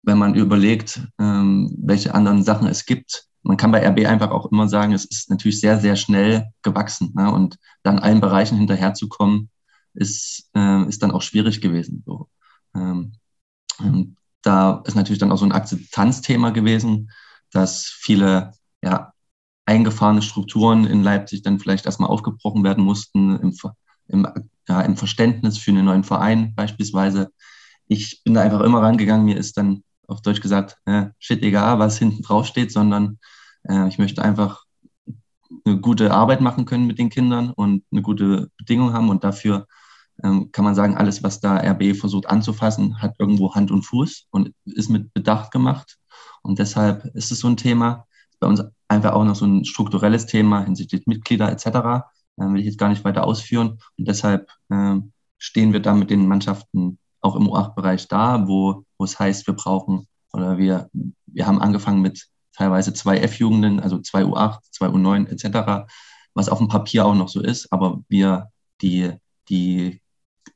wenn 0.03 0.17
man 0.17 0.35
überlegt, 0.35 1.01
ähm, 1.19 1.75
welche 1.77 2.13
anderen 2.13 2.43
Sachen 2.43 2.67
es 2.67 2.85
gibt, 2.85 3.27
man 3.43 3.57
kann 3.57 3.71
bei 3.71 3.87
RB 3.87 4.05
einfach 4.05 4.31
auch 4.31 4.51
immer 4.51 4.67
sagen, 4.67 4.93
es 4.93 5.05
ist 5.05 5.29
natürlich 5.29 5.59
sehr, 5.59 5.79
sehr 5.79 5.95
schnell 5.95 6.51
gewachsen. 6.61 7.11
Ne? 7.15 7.31
Und 7.31 7.57
dann 7.83 7.99
allen 7.99 8.21
Bereichen 8.21 8.57
hinterherzukommen, 8.57 9.49
ist, 9.93 10.49
äh, 10.55 10.87
ist 10.87 11.01
dann 11.01 11.11
auch 11.11 11.21
schwierig 11.21 11.61
gewesen. 11.61 12.03
So. 12.05 12.29
Ähm, 12.75 13.13
da 14.43 14.83
ist 14.85 14.95
natürlich 14.95 15.19
dann 15.19 15.31
auch 15.31 15.37
so 15.37 15.45
ein 15.45 15.51
Akzeptanzthema 15.51 16.51
gewesen, 16.51 17.11
dass 17.51 17.85
viele 17.85 18.53
ja, 18.83 19.13
eingefahrene 19.65 20.21
Strukturen 20.21 20.85
in 20.85 21.03
Leipzig 21.03 21.41
dann 21.41 21.59
vielleicht 21.59 21.85
erstmal 21.85 22.09
aufgebrochen 22.09 22.63
werden 22.63 22.83
mussten 22.83 23.37
im, 23.39 23.57
im, 24.07 24.27
ja, 24.67 24.81
im 24.81 24.97
Verständnis 24.97 25.57
für 25.57 25.71
einen 25.71 25.85
neuen 25.85 26.03
Verein 26.03 26.53
beispielsweise. 26.55 27.31
Ich 27.87 28.23
bin 28.23 28.35
da 28.35 28.41
einfach 28.41 28.61
immer 28.61 28.81
rangegangen, 28.81 29.25
mir 29.25 29.37
ist 29.37 29.57
dann 29.57 29.83
auf 30.11 30.21
Deutsch 30.21 30.41
gesagt, 30.41 30.77
äh, 30.85 31.07
shit 31.19 31.41
egal, 31.41 31.79
was 31.79 31.97
hinten 31.97 32.21
drauf 32.21 32.45
steht, 32.45 32.71
sondern 32.71 33.19
äh, 33.63 33.87
ich 33.87 33.97
möchte 33.97 34.21
einfach 34.21 34.65
eine 35.65 35.79
gute 35.79 36.11
Arbeit 36.11 36.41
machen 36.41 36.65
können 36.65 36.87
mit 36.87 36.99
den 36.99 37.09
Kindern 37.09 37.51
und 37.51 37.83
eine 37.91 38.01
gute 38.01 38.49
Bedingung 38.57 38.93
haben 38.93 39.09
und 39.09 39.23
dafür 39.23 39.67
ähm, 40.23 40.51
kann 40.51 40.65
man 40.65 40.75
sagen, 40.75 40.97
alles, 40.97 41.23
was 41.23 41.39
da 41.39 41.57
RB 41.57 41.95
versucht 41.95 42.27
anzufassen, 42.27 43.01
hat 43.01 43.15
irgendwo 43.19 43.55
Hand 43.55 43.71
und 43.71 43.83
Fuß 43.83 44.27
und 44.31 44.53
ist 44.65 44.89
mit 44.89 45.13
Bedacht 45.13 45.51
gemacht. 45.51 45.97
Und 46.43 46.59
deshalb 46.59 47.05
ist 47.15 47.31
es 47.31 47.39
so 47.39 47.47
ein 47.47 47.57
Thema. 47.57 48.07
Bei 48.39 48.47
uns 48.47 48.63
einfach 48.87 49.13
auch 49.13 49.23
noch 49.23 49.35
so 49.35 49.45
ein 49.45 49.65
strukturelles 49.65 50.25
Thema 50.25 50.63
hinsichtlich 50.63 51.05
Mitglieder 51.07 51.51
etc. 51.51 52.05
Ähm, 52.39 52.53
will 52.53 52.59
ich 52.59 52.65
jetzt 52.65 52.77
gar 52.77 52.89
nicht 52.89 53.03
weiter 53.03 53.23
ausführen. 53.23 53.79
Und 53.97 54.07
deshalb 54.07 54.49
ähm, 54.71 55.11
stehen 55.37 55.73
wir 55.73 55.79
da 55.79 55.93
mit 55.93 56.09
den 56.09 56.27
Mannschaften 56.27 56.99
auch 57.21 57.35
im 57.35 57.47
U8-Bereich 57.47 58.07
da, 58.07 58.47
wo, 58.47 58.83
wo 59.01 59.05
es 59.05 59.17
heißt, 59.17 59.47
wir 59.47 59.55
brauchen 59.55 60.07
oder 60.31 60.59
wir, 60.59 60.91
wir 61.25 61.47
haben 61.47 61.59
angefangen 61.59 62.03
mit 62.03 62.27
teilweise 62.55 62.93
zwei 62.93 63.17
F-Jugenden, 63.17 63.79
also 63.79 63.97
zwei 63.97 64.21
U8, 64.21 64.59
zwei 64.69 64.85
U9 64.89 65.27
etc., 65.27 65.91
was 66.35 66.49
auf 66.49 66.59
dem 66.59 66.67
Papier 66.67 67.07
auch 67.07 67.15
noch 67.15 67.27
so 67.27 67.41
ist, 67.41 67.73
aber 67.73 68.03
wir 68.09 68.51
die, 68.81 69.11
die 69.49 70.01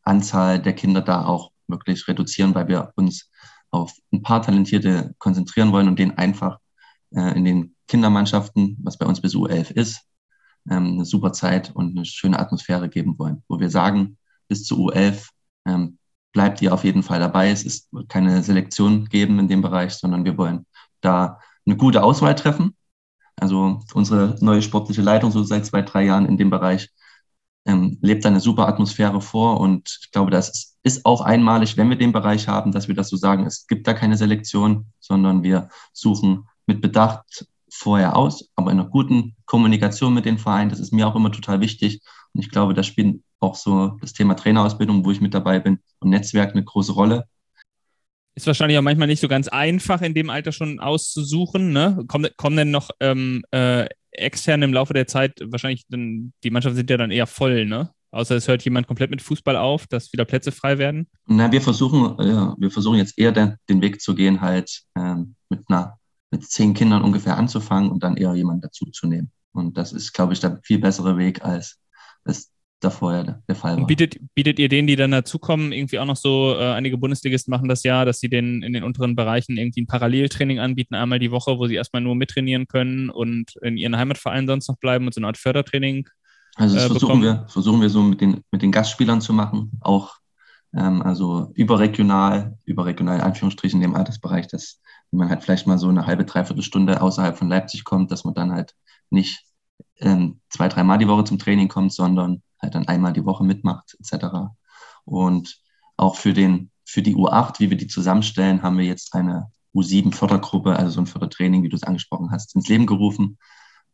Anzahl 0.03 0.62
der 0.62 0.73
Kinder 0.73 1.01
da 1.01 1.25
auch 1.25 1.51
wirklich 1.67 2.08
reduzieren, 2.08 2.53
weil 2.53 2.67
wir 2.67 2.93
uns 2.95 3.31
auf 3.71 3.93
ein 4.13 4.21
paar 4.21 4.43
Talentierte 4.43 5.15
konzentrieren 5.17 5.71
wollen 5.71 5.88
und 5.88 5.97
denen 5.97 6.15
einfach 6.19 6.60
äh, 7.15 7.36
in 7.36 7.45
den 7.45 7.75
Kindermannschaften, 7.88 8.77
was 8.84 8.99
bei 8.99 9.08
uns 9.08 9.21
bis 9.21 9.34
U11 9.34 9.71
ist, 9.71 10.01
ähm, 10.69 10.93
eine 10.93 11.05
super 11.05 11.34
Zeit 11.34 11.75
und 11.75 11.97
eine 11.97 12.05
schöne 12.05 12.38
Atmosphäre 12.38 12.89
geben 12.89 13.17
wollen, 13.17 13.41
wo 13.47 13.60
wir 13.60 13.71
sagen, 13.71 14.19
bis 14.47 14.65
zu 14.65 14.88
U11 14.88 15.29
ähm, 15.65 15.97
bleibt 16.35 16.61
ihr 16.61 16.73
auf 16.73 16.83
jeden 16.83 17.01
Fall 17.01 17.19
dabei. 17.19 17.49
Es 17.49 17.63
ist 17.63 17.89
keine 18.09 18.43
Selektion 18.43 19.05
geben 19.05 19.39
in 19.39 19.47
dem 19.47 19.61
Bereich, 19.61 19.93
sondern 19.93 20.25
wir 20.25 20.37
wollen 20.37 20.65
da 20.99 21.39
eine 21.65 21.77
gute 21.77 22.03
Auswahl 22.03 22.35
treffen. 22.35 22.75
Also 23.37 23.79
unsere 23.93 24.35
neue 24.41 24.61
sportliche 24.61 25.01
Leitung 25.01 25.31
so 25.31 25.43
seit 25.43 25.65
zwei, 25.65 25.81
drei 25.81 26.03
Jahren 26.03 26.25
in 26.25 26.37
dem 26.37 26.49
Bereich 26.49 26.89
ähm, 27.65 27.97
lebt 28.01 28.25
eine 28.25 28.41
super 28.41 28.67
Atmosphäre 28.67 29.21
vor 29.21 29.61
und 29.61 29.97
ich 30.03 30.11
glaube, 30.11 30.29
das 30.29 30.77
ist 30.83 31.05
auch 31.05 31.21
einmalig, 31.21 31.77
wenn 31.77 31.89
wir 31.89 31.97
den 31.97 32.11
Bereich 32.11 32.47
haben, 32.49 32.73
dass 32.73 32.87
wir 32.89 32.95
das 32.95 33.09
so 33.09 33.15
sagen, 33.15 33.45
es 33.45 33.65
gibt 33.65 33.87
da 33.87 33.93
keine 33.93 34.17
Selektion, 34.17 34.87
sondern 34.99 35.41
wir 35.41 35.69
suchen 35.93 36.47
mit 36.67 36.81
Bedacht 36.81 37.47
vorher 37.71 38.15
aus, 38.17 38.49
aber 38.55 38.71
in 38.71 38.79
einer 38.79 38.89
guten 38.89 39.35
Kommunikation 39.45 40.13
mit 40.13 40.25
den 40.25 40.37
Vereinen, 40.37 40.69
das 40.69 40.79
ist 40.79 40.93
mir 40.93 41.07
auch 41.07 41.15
immer 41.15 41.31
total 41.31 41.61
wichtig. 41.61 42.01
Und 42.33 42.41
ich 42.41 42.51
glaube, 42.51 42.73
da 42.73 42.83
spielt 42.83 43.21
auch 43.45 43.55
so 43.55 43.97
das 44.01 44.13
Thema 44.13 44.36
Trainerausbildung, 44.36 45.05
wo 45.05 45.12
ich 45.12 45.21
mit 45.21 45.34
dabei 45.34 45.60
bin, 45.60 45.79
und 45.99 46.10
Netzwerk 46.10 46.51
eine 46.51 46.63
große 46.63 46.91
Rolle. 46.91 47.25
Ist 48.36 48.47
wahrscheinlich 48.47 48.77
auch 48.77 48.84
manchmal 48.84 49.08
nicht 49.08 49.21
so 49.21 49.29
ganz 49.29 49.47
einfach, 49.47 50.01
in 50.01 50.13
dem 50.13 50.29
Alter 50.29 50.51
schon 50.51 50.79
auszusuchen. 50.79 51.71
Ne? 51.71 52.03
Kommen, 52.08 52.29
kommen 52.36 52.58
denn 52.58 52.71
noch 52.71 52.89
ähm, 52.99 53.43
äh, 53.51 53.88
extern 54.12 54.62
im 54.62 54.73
Laufe 54.73 54.93
der 54.93 55.08
Zeit, 55.08 55.39
wahrscheinlich, 55.41 55.86
dann, 55.88 56.34
die 56.43 56.49
Mannschaften 56.49 56.75
sind 56.75 56.89
ja 56.89 56.97
dann 56.97 57.12
eher 57.12 57.27
voll, 57.27 57.65
ne? 57.65 57.91
Außer 58.12 58.36
es 58.36 58.47
hört 58.47 58.63
jemand 58.63 58.88
komplett 58.88 59.12
mit 59.12 59.21
Fußball 59.21 59.58
auf, 59.58 59.88
dass 59.88 60.13
wieder 60.13 60.23
Plätze 60.23 60.53
frei 60.53 60.77
werden? 60.77 61.10
Na, 61.25 61.51
wir 61.51 61.62
versuchen, 61.62 62.15
ja, 62.25 62.55
wir 62.58 62.71
versuchen 62.71 62.97
jetzt 62.97 63.19
eher 63.19 63.34
den, 63.34 63.55
den 63.67 63.81
Weg 63.81 63.99
zu 63.99 64.15
gehen, 64.15 64.39
halt 64.39 64.84
ähm, 64.95 65.36
mit 65.49 65.65
einer 65.67 65.99
mit 66.31 66.49
zehn 66.49 66.73
Kindern 66.73 67.01
ungefähr 67.01 67.38
anzufangen 67.38 67.91
und 67.91 68.03
dann 68.03 68.17
eher 68.17 68.34
jemanden 68.34 68.62
dazu 68.62 68.86
zu 68.86 69.08
nehmen. 69.08 69.31
Und 69.51 69.77
das 69.77 69.93
ist, 69.93 70.13
glaube 70.13 70.34
ich, 70.34 70.39
der 70.39 70.60
viel 70.63 70.79
bessere 70.79 71.17
Weg, 71.17 71.43
als 71.43 71.77
es 72.23 72.51
davor 72.79 73.23
der, 73.23 73.41
der 73.47 73.55
Fall 73.55 73.77
war. 73.77 73.88
Bietet, 73.88 74.17
bietet 74.33 74.59
ihr 74.59 74.69
denen, 74.69 74.88
die 74.88 74.95
dann 74.95 75.11
dazukommen, 75.11 75.71
irgendwie 75.71 75.99
auch 75.99 76.05
noch 76.05 76.15
so, 76.15 76.55
äh, 76.57 76.71
einige 76.73 76.97
Bundesligisten 76.97 77.51
machen 77.51 77.69
das 77.69 77.83
ja, 77.83 78.05
dass 78.05 78.19
sie 78.19 78.29
den 78.29 78.63
in 78.63 78.73
den 78.73 78.83
unteren 78.83 79.15
Bereichen 79.15 79.57
irgendwie 79.57 79.81
ein 79.81 79.88
Paralleltraining 79.88 80.59
anbieten, 80.59 80.95
einmal 80.95 81.19
die 81.19 81.31
Woche, 81.31 81.57
wo 81.57 81.67
sie 81.67 81.75
erstmal 81.75 82.01
nur 82.01 82.15
mittrainieren 82.15 82.67
können 82.67 83.09
und 83.09 83.55
in 83.61 83.77
ihren 83.77 83.97
Heimatvereinen 83.97 84.47
sonst 84.47 84.67
noch 84.67 84.77
bleiben 84.77 85.05
und 85.05 85.13
so 85.13 85.19
eine 85.19 85.27
Art 85.27 85.38
Fördertraining. 85.38 86.07
Also 86.55 86.75
das 86.75 86.85
äh, 86.85 86.89
versuchen, 86.89 87.21
wir, 87.21 87.45
versuchen 87.47 87.81
wir 87.81 87.89
so 87.89 88.01
mit 88.01 88.21
den, 88.21 88.41
mit 88.51 88.61
den 88.61 88.71
Gastspielern 88.71 89.21
zu 89.21 89.33
machen, 89.33 89.71
auch 89.81 90.15
ähm, 90.73 91.01
also 91.01 91.51
überregional, 91.55 92.57
überregional 92.65 93.17
in 93.17 93.23
Anführungsstrichen 93.23 93.81
in 93.81 93.89
dem 93.89 93.95
Altersbereich, 93.95 94.47
dass 94.47 94.81
wenn 95.11 95.19
man 95.19 95.29
halt 95.29 95.43
vielleicht 95.43 95.67
mal 95.67 95.77
so 95.77 95.89
eine 95.89 96.05
halbe, 96.05 96.25
dreiviertel 96.25 96.63
Stunde 96.63 97.01
außerhalb 97.01 97.38
von 97.38 97.49
Leipzig 97.49 97.83
kommt, 97.83 98.11
dass 98.11 98.23
man 98.23 98.33
dann 98.33 98.51
halt 98.51 98.75
nicht 99.09 99.43
ähm, 99.99 100.39
zwei, 100.49 100.67
dreimal 100.67 100.97
die 100.97 101.07
Woche 101.07 101.23
zum 101.23 101.39
Training 101.39 101.67
kommt, 101.67 101.93
sondern 101.93 102.41
halt 102.65 102.75
dann 102.75 102.88
einmal 102.88 103.13
die 103.13 103.25
Woche 103.25 103.43
mitmacht, 103.43 103.95
etc. 103.99 104.51
Und 105.06 105.62
auch 105.97 106.17
für 106.17 106.34
den, 106.34 106.71
für 106.84 107.01
die 107.01 107.15
U8, 107.15 107.60
wie 107.60 107.69
wir 107.69 107.78
die 107.78 107.88
zusammenstellen, 107.88 108.63
haben 108.63 108.78
wir 108.78 108.86
jetzt 108.86 109.13
eine 109.15 109.51
U7-Fördergruppe, 109.73 110.75
also 110.75 110.91
so 110.91 111.01
ein 111.01 111.08
Fördertraining, 111.08 111.63
wie 111.63 111.69
du 111.69 111.75
es 111.75 111.84
angesprochen 111.84 112.32
hast, 112.32 112.56
ins 112.56 112.67
Leben 112.67 112.86
gerufen. 112.86 113.38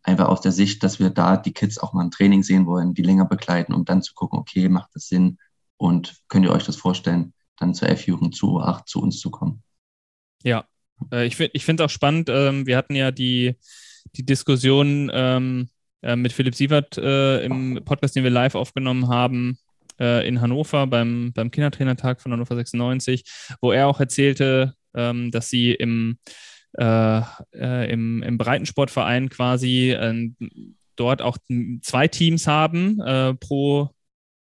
Einfach 0.04 0.30
aus 0.30 0.42
der 0.42 0.52
Sicht, 0.52 0.84
dass 0.84 1.00
wir 1.00 1.10
da 1.10 1.38
die 1.38 1.54
Kids 1.54 1.78
auch 1.78 1.94
mal 1.94 2.04
im 2.04 2.12
Training 2.12 2.44
sehen 2.44 2.66
wollen, 2.66 2.94
die 2.94 3.04
länger 3.04 3.26
begleiten, 3.26 3.74
um 3.74 3.86
dann 3.86 4.02
zu 4.02 4.14
gucken, 4.14 4.40
okay, 4.40 4.68
macht 4.70 4.90
das 4.96 5.08
Sinn 5.08 5.38
und 5.78 6.16
könnt 6.28 6.46
ihr 6.46 6.52
euch 6.52 6.66
das 6.66 6.76
vorstellen, 6.76 7.34
dann 7.58 7.74
zur 7.76 7.90
F-Jugend, 7.90 8.36
zu 8.36 8.58
U8 8.58 8.86
zu 8.86 9.02
uns 9.02 9.20
zu 9.20 9.30
kommen. 9.30 9.64
Ja, 10.44 10.66
äh, 11.12 11.26
ich 11.26 11.36
finde 11.36 11.84
es 11.84 11.86
auch 11.86 11.94
spannend. 11.94 12.30
Ähm, 12.30 12.66
wir 12.66 12.78
hatten 12.78 12.96
ja 12.96 13.12
die, 13.12 13.56
die 14.16 14.26
Diskussion 14.26 15.12
ähm, 15.14 15.70
äh, 16.02 16.16
mit 16.16 16.34
Philipp 16.34 16.56
Sievert 16.56 16.98
äh, 16.98 17.44
im 17.44 17.82
Podcast, 17.86 18.16
den 18.16 18.24
wir 18.24 18.32
live 18.32 18.56
aufgenommen 18.56 19.08
haben 19.08 19.58
äh, 20.00 20.28
in 20.28 20.42
Hannover 20.42 20.88
beim, 20.88 21.32
beim 21.34 21.52
Kindertrainertag 21.52 22.22
von 22.22 22.32
Hannover 22.32 22.56
96, 22.56 23.24
wo 23.62 23.72
er 23.72 23.88
auch 23.88 24.00
erzählte, 24.00 24.74
ähm, 24.96 25.32
dass 25.32 25.50
sie 25.50 25.74
im, 25.74 26.18
äh, 26.78 27.22
äh, 27.54 27.92
im, 27.92 28.24
im 28.24 28.38
Breitensportverein 28.38 29.30
quasi 29.30 29.96
dort 30.96 31.22
auch 31.22 31.38
zwei 31.82 32.08
Teams 32.08 32.48
haben 32.48 32.98
pro 33.40 33.90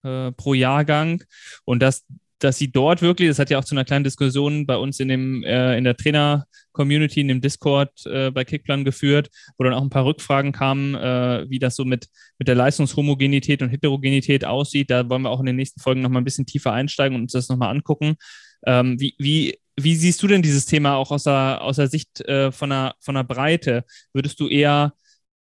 pro 0.02 0.54
Jahrgang 0.54 1.22
und 1.64 1.80
dass 1.80 2.04
dass 2.42 2.58
sie 2.58 2.72
dort 2.72 3.02
wirklich, 3.02 3.28
das 3.28 3.38
hat 3.38 3.50
ja 3.50 3.58
auch 3.58 3.64
zu 3.64 3.74
einer 3.74 3.84
kleinen 3.84 4.04
Diskussion 4.04 4.66
bei 4.66 4.76
uns 4.76 4.98
in 5.00 5.08
dem 5.08 5.44
äh, 5.44 5.76
in 5.78 5.84
der 5.84 5.96
Trainer-Community, 5.96 7.20
in 7.20 7.28
dem 7.28 7.40
Discord 7.40 8.04
äh, 8.06 8.30
bei 8.30 8.44
Kickplan 8.44 8.84
geführt, 8.84 9.30
wo 9.56 9.64
dann 9.64 9.74
auch 9.74 9.82
ein 9.82 9.90
paar 9.90 10.04
Rückfragen 10.04 10.52
kamen, 10.52 10.94
äh, 10.94 11.46
wie 11.48 11.58
das 11.58 11.76
so 11.76 11.84
mit, 11.84 12.08
mit 12.38 12.48
der 12.48 12.54
Leistungshomogenität 12.54 13.62
und 13.62 13.68
Heterogenität 13.68 14.44
aussieht. 14.44 14.90
Da 14.90 15.08
wollen 15.08 15.22
wir 15.22 15.30
auch 15.30 15.40
in 15.40 15.46
den 15.46 15.56
nächsten 15.56 15.80
Folgen 15.80 16.02
nochmal 16.02 16.22
ein 16.22 16.24
bisschen 16.24 16.46
tiefer 16.46 16.72
einsteigen 16.72 17.14
und 17.14 17.22
uns 17.22 17.32
das 17.32 17.48
nochmal 17.48 17.70
angucken. 17.70 18.16
Ähm, 18.66 18.98
wie, 18.98 19.14
wie, 19.18 19.58
wie 19.76 19.94
siehst 19.94 20.22
du 20.22 20.26
denn 20.26 20.42
dieses 20.42 20.66
Thema 20.66 20.96
auch 20.96 21.10
aus 21.12 21.24
der, 21.24 21.62
aus 21.62 21.76
der 21.76 21.88
Sicht 21.88 22.20
äh, 22.22 22.50
von, 22.50 22.70
der, 22.70 22.94
von 23.00 23.14
der 23.14 23.24
Breite? 23.24 23.84
Würdest 24.12 24.40
du 24.40 24.48
eher 24.48 24.94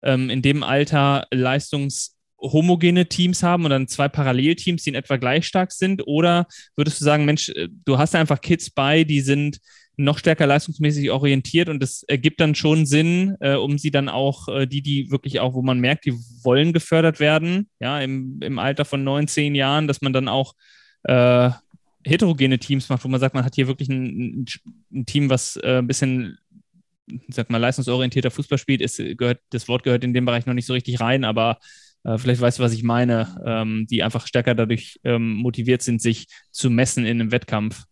ähm, 0.02 0.30
in 0.30 0.42
dem 0.42 0.64
Alter 0.64 1.28
Leistungs- 1.32 2.19
homogene 2.42 3.08
Teams 3.08 3.44
haben 3.44 3.66
und 3.66 3.72
dann 3.72 3.88
zwei 3.88 4.08
Parallelteams, 4.08 4.84
die 4.84 4.90
in 4.90 4.96
etwa 4.96 5.18
gleich 5.18 5.46
stark 5.46 5.72
sind? 5.72 6.08
Oder 6.08 6.48
würdest 6.76 7.00
du 7.00 7.06
sagen, 7.06 7.26
Mensch, 7.26 7.50
äh, 7.50 7.68
du 7.86 7.98
hast 7.98 8.16
einfach 8.16 8.42
Kids 8.42 8.70
bei, 8.70 9.04
die 9.04 9.22
sind 9.22 9.60
noch 9.98 10.18
stärker 10.18 10.48
leistungsmäßig 10.48 11.12
orientiert 11.12 11.68
und 11.68 11.82
das 11.82 12.04
ergibt 12.04 12.40
dann 12.40 12.56
schon 12.56 12.86
Sinn, 12.86 13.36
äh, 13.42 13.56
um 13.56 13.78
sie 13.78 13.92
dann 13.92 14.08
auch, 14.08 14.48
äh, 14.48 14.66
die, 14.66 14.82
die 14.82 15.12
wirklich 15.12 15.42
auch, 15.42 15.54
wo 15.54 15.62
man 15.62 15.80
merkt, 15.80 16.06
die 16.06 16.14
wollen 16.44 16.72
gefördert 16.72 17.20
werden, 17.20 17.70
ja, 17.82 18.00
im, 18.00 18.40
im 18.42 18.60
Alter 18.60 18.86
von 18.86 19.04
neun, 19.04 19.28
zehn 19.28 19.56
Jahren, 19.56 19.88
dass 19.88 20.02
man 20.02 20.14
dann 20.14 20.30
auch 20.30 20.56
äh, 21.04 21.50
heterogene 22.06 22.60
Teams 22.60 22.88
macht, 22.88 23.04
wo 23.04 23.10
man 23.10 23.20
sagt, 23.20 23.36
man 23.36 23.44
hat 23.44 23.56
hier 23.56 23.68
wirklich 23.68 23.90
ein, 23.90 24.46
ein 24.94 25.06
Team, 25.06 25.30
was 25.30 25.58
äh, 25.58 25.80
ein 25.80 25.88
bisschen 25.88 26.38
sag 27.28 27.50
mal, 27.50 27.58
leistungsorientierter 27.58 28.32
Fußball 28.32 28.58
spielt, 28.58 28.82
ist, 28.82 28.98
gehört, 28.98 29.42
das 29.50 29.68
Wort 29.68 29.84
gehört 29.84 30.04
in 30.04 30.14
dem 30.14 30.26
Bereich 30.26 30.46
noch 30.46 30.54
nicht 30.54 30.66
so 30.66 30.74
richtig 30.74 31.00
rein, 31.00 31.24
aber 31.24 31.60
äh, 32.04 32.18
vielleicht 32.18 32.42
weißt 32.42 32.60
du, 32.60 32.64
was 32.64 32.74
ich 32.74 32.84
meine, 32.84 33.42
ähm, 33.46 33.88
die 33.90 34.04
einfach 34.04 34.28
stärker 34.28 34.56
dadurch 34.56 35.00
ähm, 35.04 35.34
motiviert 35.34 35.82
sind, 35.82 36.02
sich 36.02 36.28
zu 36.52 36.70
messen 36.70 37.06
in 37.06 37.20
einem 37.20 37.32
Wettkampf. 37.32 37.84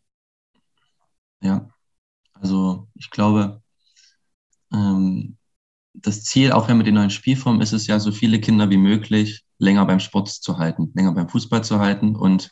Ja, 1.41 1.69
also 2.33 2.87
ich 2.95 3.09
glaube, 3.09 3.61
ähm, 4.73 5.37
das 5.93 6.23
Ziel, 6.23 6.51
auch 6.51 6.67
wenn 6.67 6.77
mit 6.77 6.87
den 6.87 6.95
neuen 6.95 7.09
Spielformen, 7.09 7.61
ist 7.61 7.73
es 7.73 7.87
ja, 7.87 7.99
so 7.99 8.11
viele 8.11 8.39
Kinder 8.39 8.69
wie 8.69 8.77
möglich 8.77 9.43
länger 9.57 9.85
beim 9.85 9.99
Sport 9.99 10.29
zu 10.29 10.57
halten, 10.57 10.91
länger 10.95 11.13
beim 11.13 11.29
Fußball 11.29 11.63
zu 11.63 11.79
halten 11.79 12.15
und 12.15 12.51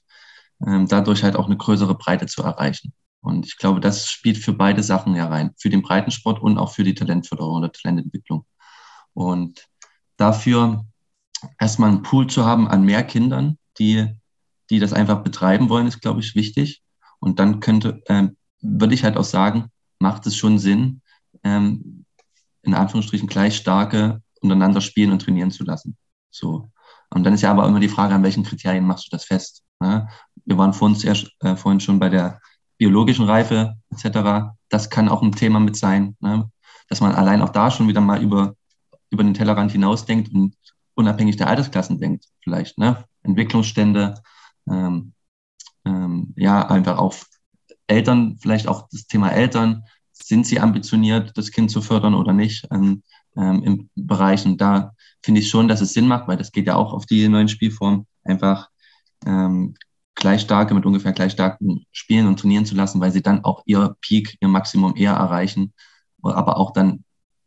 ähm, 0.65 0.87
dadurch 0.87 1.23
halt 1.23 1.35
auch 1.35 1.45
eine 1.45 1.57
größere 1.57 1.95
Breite 1.95 2.25
zu 2.25 2.43
erreichen. 2.43 2.93
Und 3.21 3.45
ich 3.45 3.57
glaube, 3.57 3.79
das 3.79 4.07
spielt 4.09 4.37
für 4.37 4.53
beide 4.53 4.83
Sachen 4.83 5.15
herein, 5.15 5.51
für 5.57 5.69
den 5.69 5.81
Breitensport 5.81 6.41
und 6.41 6.57
auch 6.57 6.73
für 6.73 6.83
die 6.83 6.93
Talentförderung 6.93 7.57
oder 7.57 7.71
Talententwicklung. 7.71 8.45
Und 9.13 9.67
dafür 10.17 10.85
erstmal 11.60 11.89
einen 11.89 12.03
Pool 12.03 12.27
zu 12.27 12.45
haben 12.45 12.67
an 12.67 12.84
mehr 12.84 13.03
Kindern, 13.03 13.58
die, 13.79 14.08
die 14.69 14.79
das 14.79 14.93
einfach 14.93 15.23
betreiben 15.23 15.69
wollen, 15.69 15.88
ist, 15.88 16.01
glaube 16.01 16.19
ich, 16.19 16.36
wichtig. 16.36 16.81
Und 17.19 17.39
dann 17.39 17.60
könnte, 17.60 18.01
ähm, 18.08 18.38
würde 18.62 18.93
ich 18.93 19.04
halt 19.04 19.17
auch 19.17 19.23
sagen, 19.23 19.69
macht 20.00 20.25
es 20.27 20.35
schon 20.35 20.60
Sinn, 20.60 21.02
ähm, 21.43 22.06
in 22.63 22.73
Anführungsstrichen 22.73 23.27
gleich 23.27 23.56
starke 23.56 24.21
untereinander 24.41 24.81
spielen 24.81 25.12
und 25.12 25.21
trainieren 25.21 25.52
zu 25.52 25.63
lassen. 25.63 25.98
So. 26.29 26.71
Und 27.10 27.23
dann 27.23 27.33
ist 27.33 27.41
ja 27.41 27.52
aber 27.52 27.67
immer 27.67 27.79
die 27.79 27.89
Frage, 27.89 28.13
an 28.13 28.23
welchen 28.23 28.43
Kriterien 28.43 28.85
machst 28.85 29.06
du 29.06 29.15
das 29.15 29.25
fest? 29.25 29.63
Ne? 29.79 30.08
Wir 30.46 30.58
waren 30.58 30.73
vorhin, 30.73 30.98
sehr, 30.98 31.15
äh, 31.39 31.56
vorhin 31.56 31.79
schon 31.79 32.00
bei 32.00 32.10
der 32.10 32.41
biologischen 32.77 33.25
Reife 33.25 33.75
etc. 33.91 34.52
Das 34.69 34.89
kann 34.89 35.10
auch 35.10 35.21
ein 35.21 35.31
Thema 35.31 35.60
mit 35.60 35.77
sein, 35.77 36.15
ne? 36.19 36.50
dass 36.89 37.02
man 37.02 37.13
allein 37.13 37.41
auch 37.41 37.50
da 37.50 37.71
schon 37.71 37.87
wieder 37.87 38.02
mal 38.02 38.21
über, 38.21 38.56
über 39.10 39.23
den 39.23 39.33
Tellerrand 39.33 39.71
hinausdenkt 39.71 40.33
und 40.33 40.56
unabhängig 40.96 41.37
der 41.37 41.48
Altersklassen 41.48 42.00
denkt, 42.00 42.25
vielleicht, 42.41 42.77
ne? 42.77 43.06
Entwicklungsstände, 43.23 44.15
ähm, 44.69 45.13
ähm, 45.85 46.33
ja, 46.35 46.67
einfach 46.67 46.98
auch 46.98 47.15
Eltern, 47.87 48.37
vielleicht 48.41 48.67
auch 48.67 48.87
das 48.91 49.08
Thema 49.08 49.29
Eltern, 49.29 49.83
sind 50.12 50.48
sie 50.48 50.60
ambitioniert, 50.60 51.37
das 51.37 51.52
Kind 51.52 51.69
zu 51.69 51.81
fördern 51.81 52.15
oder 52.15 52.33
nicht 52.33 52.67
ähm, 52.71 53.04
ähm, 53.35 53.63
im 53.63 53.89
Bereich. 53.96 54.46
Und 54.46 54.60
da 54.60 54.93
finde 55.21 55.41
ich 55.41 55.50
schon, 55.50 55.67
dass 55.67 55.81
es 55.81 55.93
Sinn 55.93 56.08
macht, 56.08 56.27
weil 56.27 56.37
das 56.37 56.52
geht 56.52 56.67
ja 56.67 56.75
auch 56.75 56.93
auf 56.93 57.06
die 57.06 57.27
neuen 57.27 57.50
Spielformen, 57.50 58.08
einfach 58.23 58.69
ähm, 59.25 59.75
gleich 60.15 60.41
starke 60.41 60.73
mit 60.73 60.85
ungefähr 60.85 61.12
gleich 61.12 61.33
starken 61.33 61.85
spielen 61.91 62.27
und 62.27 62.39
trainieren 62.39 62.65
zu 62.65 62.75
lassen, 62.75 63.02
weil 63.02 63.12
sie 63.12 63.21
dann 63.21 63.43
auch 63.43 63.63
ihr 63.65 63.96
Peak, 64.02 64.37
ihr 64.39 64.48
Maximum 64.48 64.96
eher 64.96 65.13
erreichen, 65.13 65.73
aber 66.23 66.58
auch 66.58 66.71
dann, 66.71 67.04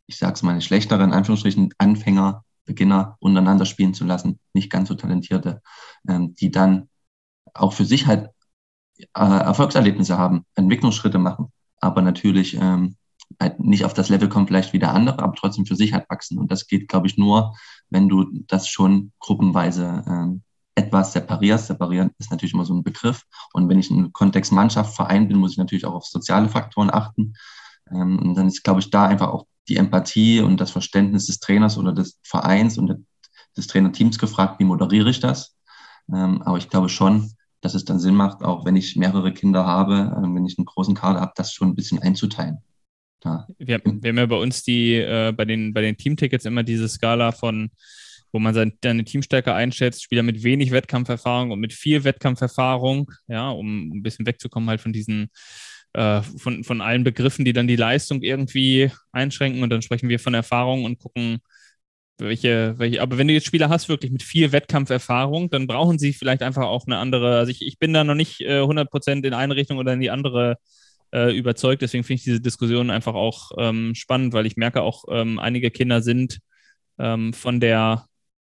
ich 0.06 0.18
sag's 0.18 0.42
mal, 0.42 0.60
schlechteren, 0.60 1.12
Anführungsstrichen, 1.12 1.72
Anfänger, 1.78 2.44
Beginner 2.68 3.16
untereinander 3.18 3.64
spielen 3.64 3.94
zu 3.94 4.04
lassen, 4.04 4.38
nicht 4.52 4.70
ganz 4.70 4.88
so 4.88 4.94
talentierte, 4.94 5.62
ähm, 6.08 6.36
die 6.36 6.52
dann 6.52 6.88
auch 7.54 7.72
für 7.72 7.84
sich 7.84 8.06
halt 8.06 8.30
äh, 8.98 9.06
Erfolgserlebnisse 9.14 10.16
haben, 10.16 10.44
Entwicklungsschritte 10.54 11.18
machen, 11.18 11.52
aber 11.80 12.02
natürlich 12.02 12.56
ähm, 12.60 12.96
halt 13.40 13.58
nicht 13.58 13.84
auf 13.84 13.94
das 13.94 14.08
Level 14.08 14.28
kommen 14.28 14.46
vielleicht 14.46 14.72
wie 14.72 14.78
der 14.78 14.94
andere, 14.94 15.18
aber 15.18 15.34
trotzdem 15.34 15.66
für 15.66 15.76
sich 15.76 15.92
halt 15.92 16.08
wachsen. 16.08 16.38
Und 16.38 16.52
das 16.52 16.66
geht, 16.66 16.88
glaube 16.88 17.06
ich, 17.06 17.18
nur, 17.18 17.56
wenn 17.90 18.08
du 18.08 18.26
das 18.46 18.68
schon 18.68 19.12
gruppenweise 19.18 20.04
ähm, 20.06 20.42
etwas 20.74 21.12
separierst. 21.12 21.66
Separieren 21.66 22.10
ist 22.18 22.30
natürlich 22.30 22.54
immer 22.54 22.64
so 22.64 22.74
ein 22.74 22.84
Begriff. 22.84 23.24
Und 23.52 23.68
wenn 23.68 23.78
ich 23.78 23.90
im 23.90 24.12
Kontext 24.12 24.52
Mannschaft, 24.52 24.94
Verein 24.94 25.28
bin, 25.28 25.38
muss 25.38 25.52
ich 25.52 25.58
natürlich 25.58 25.84
auch 25.84 25.94
auf 25.94 26.06
soziale 26.06 26.48
Faktoren 26.48 26.90
achten. 26.90 27.34
Ähm, 27.90 28.18
und 28.18 28.34
dann 28.34 28.46
ist, 28.46 28.62
glaube 28.62 28.80
ich, 28.80 28.90
da 28.90 29.06
einfach 29.06 29.28
auch 29.28 29.46
die 29.68 29.76
Empathie 29.76 30.40
und 30.40 30.60
das 30.60 30.70
Verständnis 30.70 31.26
des 31.26 31.40
Trainers 31.40 31.78
oder 31.78 31.92
des 31.92 32.18
Vereins 32.22 32.78
und 32.78 33.04
des 33.56 33.66
Trainerteams 33.66 34.18
gefragt, 34.18 34.58
wie 34.60 34.64
moderiere 34.64 35.10
ich 35.10 35.20
das. 35.20 35.56
Ähm, 36.12 36.42
aber 36.42 36.58
ich 36.58 36.68
glaube 36.68 36.88
schon, 36.88 37.32
dass 37.60 37.74
es 37.74 37.84
dann 37.84 37.98
Sinn 37.98 38.14
macht, 38.14 38.42
auch 38.42 38.64
wenn 38.64 38.76
ich 38.76 38.96
mehrere 38.96 39.32
Kinder 39.32 39.66
habe, 39.66 40.14
äh, 40.16 40.22
wenn 40.22 40.46
ich 40.46 40.58
einen 40.58 40.64
großen 40.64 40.94
Kader 40.94 41.20
habe, 41.20 41.32
das 41.36 41.52
schon 41.52 41.68
ein 41.68 41.74
bisschen 41.74 42.00
einzuteilen. 42.00 42.58
Da. 43.20 43.46
Wir, 43.58 43.80
wir, 43.84 44.08
haben 44.10 44.18
ja 44.18 44.26
bei 44.26 44.36
uns 44.36 44.62
die, 44.62 44.94
äh, 44.94 45.32
bei 45.36 45.44
den, 45.44 45.74
bei 45.74 45.82
den 45.82 45.96
Teamtickets 45.96 46.44
immer 46.44 46.62
diese 46.62 46.88
Skala 46.88 47.32
von, 47.32 47.70
wo 48.32 48.38
man 48.38 48.54
seine, 48.54 48.72
seine 48.82 49.04
Teamstärke 49.04 49.52
einschätzt, 49.52 50.04
Spieler 50.04 50.22
mit 50.22 50.44
wenig 50.44 50.70
Wettkampferfahrung 50.70 51.50
und 51.50 51.58
mit 51.58 51.72
viel 51.72 52.04
Wettkampferfahrung, 52.04 53.10
ja, 53.26 53.50
um 53.50 53.90
ein 53.90 54.02
bisschen 54.02 54.24
wegzukommen 54.24 54.68
halt 54.68 54.80
von 54.80 54.92
diesen, 54.92 55.30
äh, 55.94 56.22
von, 56.22 56.64
von 56.64 56.80
allen 56.80 57.04
Begriffen, 57.04 57.44
die 57.44 57.52
dann 57.52 57.68
die 57.68 57.76
Leistung 57.76 58.22
irgendwie 58.22 58.90
einschränken. 59.12 59.62
Und 59.62 59.70
dann 59.70 59.82
sprechen 59.82 60.08
wir 60.08 60.18
von 60.18 60.34
Erfahrung 60.34 60.84
und 60.84 60.98
gucken, 60.98 61.40
welche, 62.18 62.74
welche, 62.78 63.00
aber 63.00 63.18
wenn 63.18 63.28
du 63.28 63.34
jetzt 63.34 63.46
Spieler 63.46 63.68
hast, 63.68 63.88
wirklich 63.88 64.10
mit 64.12 64.22
viel 64.22 64.52
Wettkampferfahrung, 64.52 65.50
dann 65.50 65.66
brauchen 65.66 65.98
sie 65.98 66.12
vielleicht 66.12 66.42
einfach 66.42 66.64
auch 66.64 66.86
eine 66.86 66.98
andere, 66.98 67.38
also 67.38 67.50
ich, 67.50 67.64
ich 67.64 67.78
bin 67.78 67.92
da 67.92 68.04
noch 68.04 68.16
nicht 68.16 68.40
äh, 68.40 68.60
100% 68.60 69.24
in 69.24 69.34
eine 69.34 69.56
Richtung 69.56 69.78
oder 69.78 69.92
in 69.92 70.00
die 70.00 70.10
andere 70.10 70.56
äh, 71.12 71.36
überzeugt, 71.36 71.82
deswegen 71.82 72.04
finde 72.04 72.18
ich 72.18 72.24
diese 72.24 72.40
Diskussion 72.40 72.90
einfach 72.90 73.14
auch 73.14 73.52
ähm, 73.58 73.94
spannend, 73.94 74.32
weil 74.32 74.46
ich 74.46 74.56
merke 74.56 74.82
auch, 74.82 75.04
ähm, 75.10 75.38
einige 75.38 75.70
Kinder 75.70 76.02
sind 76.02 76.40
ähm, 76.98 77.32
von 77.32 77.60
der 77.60 78.04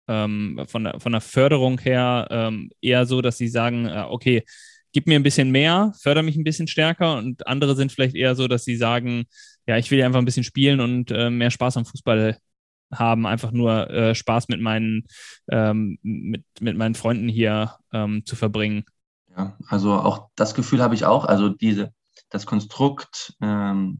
ähm, 0.07 0.61
von, 0.67 0.83
der, 0.83 0.99
von 0.99 1.11
der 1.13 1.21
Förderung 1.21 1.79
her 1.79 2.27
ähm, 2.29 2.69
eher 2.81 3.07
so, 3.07 3.21
dass 3.21 3.37
sie 3.37 3.47
sagen, 3.47 3.87
äh, 3.87 4.05
okay, 4.07 4.43
gib 4.95 5.07
mir 5.07 5.19
ein 5.19 5.23
bisschen 5.23 5.51
mehr, 5.51 5.91
förder 6.01 6.23
mich 6.23 6.37
ein 6.37 6.45
bisschen 6.45 6.69
stärker 6.69 7.17
und 7.17 7.45
andere 7.47 7.75
sind 7.75 7.91
vielleicht 7.91 8.15
eher 8.15 8.33
so, 8.33 8.47
dass 8.47 8.63
sie 8.63 8.77
sagen, 8.77 9.25
ja, 9.67 9.77
ich 9.77 9.91
will 9.91 10.01
einfach 10.01 10.19
ein 10.19 10.25
bisschen 10.25 10.45
spielen 10.45 10.79
und 10.79 11.11
äh, 11.11 11.29
mehr 11.29 11.51
Spaß 11.51 11.75
am 11.75 11.83
Fußball 11.83 12.37
haben, 12.93 13.25
einfach 13.25 13.51
nur 13.51 13.89
äh, 13.89 14.15
Spaß 14.15 14.47
mit 14.47 14.61
meinen, 14.61 15.05
ähm, 15.51 15.99
mit, 16.01 16.45
mit 16.61 16.77
meinen 16.77 16.95
Freunden 16.95 17.27
hier 17.27 17.75
ähm, 17.91 18.25
zu 18.25 18.37
verbringen. 18.37 18.85
Ja, 19.35 19.57
also 19.67 19.95
auch 19.95 20.29
das 20.37 20.55
Gefühl 20.55 20.81
habe 20.81 20.95
ich 20.95 21.03
auch. 21.03 21.25
Also 21.25 21.49
diese, 21.49 21.91
das 22.29 22.45
Konstrukt 22.45 23.35
ähm, 23.41 23.99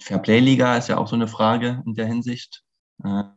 Fairplay-Liga 0.00 0.76
ist 0.76 0.88
ja 0.88 0.98
auch 0.98 1.08
so 1.08 1.16
eine 1.16 1.26
Frage 1.26 1.82
in 1.84 1.94
der 1.94 2.06
Hinsicht. 2.06 2.62
Ähm, 3.04 3.32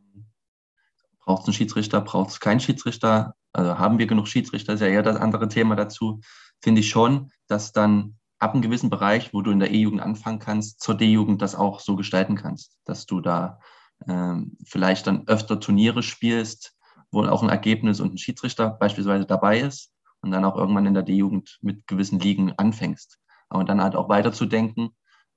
braucht 1.25 1.41
es 1.41 1.47
einen 1.47 1.55
Schiedsrichter, 1.55 1.99
braucht 2.01 2.29
es 2.29 2.39
keinen 2.39 2.59
Schiedsrichter? 2.59 3.33
Also 3.57 3.79
haben 3.79 3.97
wir 3.97 4.05
genug 4.05 4.27
Schiedsrichter? 4.27 4.73
Ist 4.73 4.81
ja 4.81 4.87
eher 4.87 5.01
das 5.01 5.17
andere 5.17 5.49
Thema 5.49 5.75
dazu. 5.75 6.21
Finde 6.61 6.81
ich 6.81 6.89
schon, 6.89 7.31
dass 7.47 7.71
dann 7.71 8.17
ab 8.37 8.53
einem 8.53 8.61
gewissen 8.61 8.91
Bereich, 8.91 9.33
wo 9.33 9.41
du 9.41 9.49
in 9.49 9.59
der 9.59 9.71
E-Jugend 9.71 9.99
anfangen 9.99 10.37
kannst, 10.37 10.79
zur 10.79 10.95
D-Jugend 10.95 11.41
das 11.41 11.55
auch 11.55 11.79
so 11.79 11.95
gestalten 11.95 12.35
kannst, 12.35 12.77
dass 12.85 13.07
du 13.07 13.19
da 13.19 13.59
ähm, 14.07 14.57
vielleicht 14.63 15.07
dann 15.07 15.27
öfter 15.27 15.59
Turniere 15.59 16.03
spielst, 16.03 16.75
wo 17.09 17.23
auch 17.23 17.41
ein 17.41 17.49
Ergebnis 17.49 17.99
und 17.99 18.13
ein 18.13 18.17
Schiedsrichter 18.19 18.69
beispielsweise 18.69 19.25
dabei 19.25 19.59
ist 19.59 19.91
und 20.21 20.29
dann 20.29 20.45
auch 20.45 20.55
irgendwann 20.55 20.85
in 20.85 20.93
der 20.93 21.03
D-Jugend 21.03 21.57
mit 21.61 21.87
gewissen 21.87 22.19
Ligen 22.19 22.53
anfängst. 22.57 23.17
Aber 23.49 23.63
dann 23.63 23.81
halt 23.81 23.95
auch 23.95 24.07
weiterzudenken, 24.07 24.89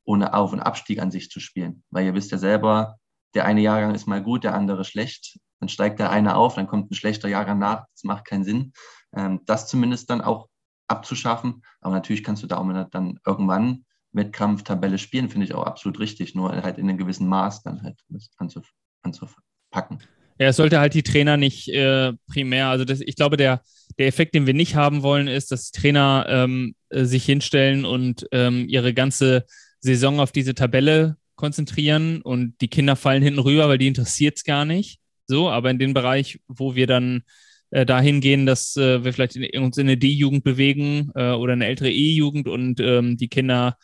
ohne 0.04 0.34
Auf- 0.34 0.52
und 0.52 0.60
Abstieg 0.60 1.00
an 1.00 1.10
sich 1.10 1.30
zu 1.30 1.40
spielen. 1.40 1.84
Weil 1.88 2.04
ihr 2.04 2.14
wisst 2.14 2.32
ja 2.32 2.38
selber, 2.38 2.96
der 3.32 3.46
eine 3.46 3.62
Jahrgang 3.62 3.94
ist 3.94 4.06
mal 4.06 4.22
gut, 4.22 4.44
der 4.44 4.54
andere 4.54 4.84
schlecht. 4.84 5.38
Dann 5.60 5.68
steigt 5.68 5.98
der 6.00 6.10
eine 6.10 6.36
auf, 6.36 6.54
dann 6.54 6.66
kommt 6.66 6.90
ein 6.90 6.94
schlechter 6.94 7.28
Jahrgang 7.28 7.58
nach. 7.58 7.86
Das 7.92 8.04
macht 8.04 8.24
keinen 8.24 8.44
Sinn. 8.44 8.72
Ähm, 9.14 9.40
das 9.46 9.68
zumindest 9.68 10.10
dann 10.10 10.20
auch 10.20 10.48
abzuschaffen. 10.88 11.62
Aber 11.80 11.94
natürlich 11.94 12.24
kannst 12.24 12.42
du 12.42 12.46
da 12.46 12.58
auch 12.58 12.88
dann 12.90 13.20
irgendwann 13.24 13.84
Wettkampftabelle 14.12 14.98
spielen, 14.98 15.28
finde 15.28 15.46
ich 15.46 15.54
auch 15.54 15.64
absolut 15.64 16.00
richtig, 16.00 16.34
nur 16.34 16.50
halt 16.50 16.78
in 16.78 16.88
einem 16.88 16.98
gewissen 16.98 17.28
Maß 17.28 17.62
dann 17.62 17.82
halt 17.82 18.00
anzuf 18.38 18.72
anzupacken. 19.02 20.02
Ja, 20.38 20.48
es 20.48 20.56
sollte 20.56 20.80
halt 20.80 20.94
die 20.94 21.02
Trainer 21.02 21.36
nicht 21.36 21.68
äh, 21.68 22.12
primär, 22.26 22.68
also 22.68 22.84
das, 22.84 23.00
ich 23.00 23.14
glaube, 23.14 23.36
der, 23.36 23.62
der 23.98 24.06
Effekt, 24.06 24.34
den 24.34 24.46
wir 24.46 24.54
nicht 24.54 24.74
haben 24.74 25.02
wollen, 25.02 25.28
ist, 25.28 25.52
dass 25.52 25.70
Trainer 25.70 26.26
ähm, 26.28 26.74
äh, 26.88 27.04
sich 27.04 27.24
hinstellen 27.24 27.84
und 27.84 28.26
ähm, 28.32 28.66
ihre 28.68 28.94
ganze 28.94 29.44
Saison 29.80 30.18
auf 30.18 30.32
diese 30.32 30.54
Tabelle 30.54 31.16
konzentrieren 31.36 32.20
und 32.22 32.60
die 32.60 32.68
Kinder 32.68 32.96
fallen 32.96 33.22
hinten 33.22 33.40
rüber, 33.40 33.68
weil 33.68 33.78
die 33.78 33.86
interessiert 33.86 34.38
es 34.38 34.44
gar 34.44 34.64
nicht. 34.64 34.99
So, 35.30 35.48
aber 35.48 35.70
in 35.70 35.78
dem 35.78 35.94
Bereich, 35.94 36.40
wo 36.48 36.74
wir 36.74 36.86
dann 36.86 37.22
äh, 37.70 37.86
dahin 37.86 38.20
gehen, 38.20 38.46
dass 38.46 38.76
äh, 38.76 39.04
wir 39.04 39.12
vielleicht 39.12 39.36
in, 39.36 39.62
uns 39.62 39.78
in 39.78 39.86
eine 39.86 39.96
D-Jugend 39.96 40.42
bewegen 40.42 41.12
äh, 41.14 41.30
oder 41.30 41.52
eine 41.52 41.66
ältere 41.66 41.90
E-Jugend 41.90 42.48
und 42.48 42.80
ähm, 42.80 43.16
die 43.16 43.28
Kinder 43.28 43.76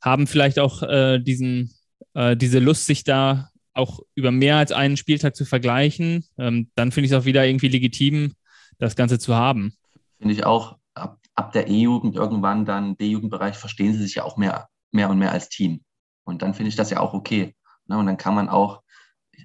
haben 0.00 0.26
vielleicht 0.26 0.58
auch 0.58 0.82
äh, 0.82 1.18
diesen, 1.18 1.74
äh, 2.14 2.36
diese 2.36 2.58
Lust, 2.58 2.86
sich 2.86 3.04
da 3.04 3.50
auch 3.74 4.00
über 4.14 4.30
mehr 4.30 4.56
als 4.56 4.72
einen 4.72 4.96
Spieltag 4.96 5.36
zu 5.36 5.44
vergleichen, 5.44 6.24
ähm, 6.38 6.70
dann 6.74 6.90
finde 6.90 7.06
ich 7.06 7.12
es 7.12 7.18
auch 7.18 7.26
wieder 7.26 7.44
irgendwie 7.46 7.68
legitim, 7.68 8.32
das 8.78 8.96
Ganze 8.96 9.18
zu 9.18 9.34
haben. 9.34 9.74
Finde 10.18 10.32
ich 10.32 10.46
auch, 10.46 10.78
ab, 10.94 11.18
ab 11.34 11.52
der 11.52 11.68
E-Jugend 11.68 12.16
irgendwann 12.16 12.64
dann 12.64 12.96
D-Jugendbereich 12.96 13.56
verstehen 13.56 13.92
sie 13.92 14.02
sich 14.02 14.14
ja 14.14 14.24
auch 14.24 14.38
mehr, 14.38 14.68
mehr 14.90 15.10
und 15.10 15.18
mehr 15.18 15.32
als 15.32 15.50
Team. 15.50 15.82
Und 16.24 16.40
dann 16.40 16.54
finde 16.54 16.70
ich 16.70 16.76
das 16.76 16.90
ja 16.90 17.00
auch 17.00 17.12
okay. 17.12 17.54
Ne? 17.88 17.98
Und 17.98 18.06
dann 18.06 18.16
kann 18.16 18.34
man 18.34 18.48
auch 18.48 18.82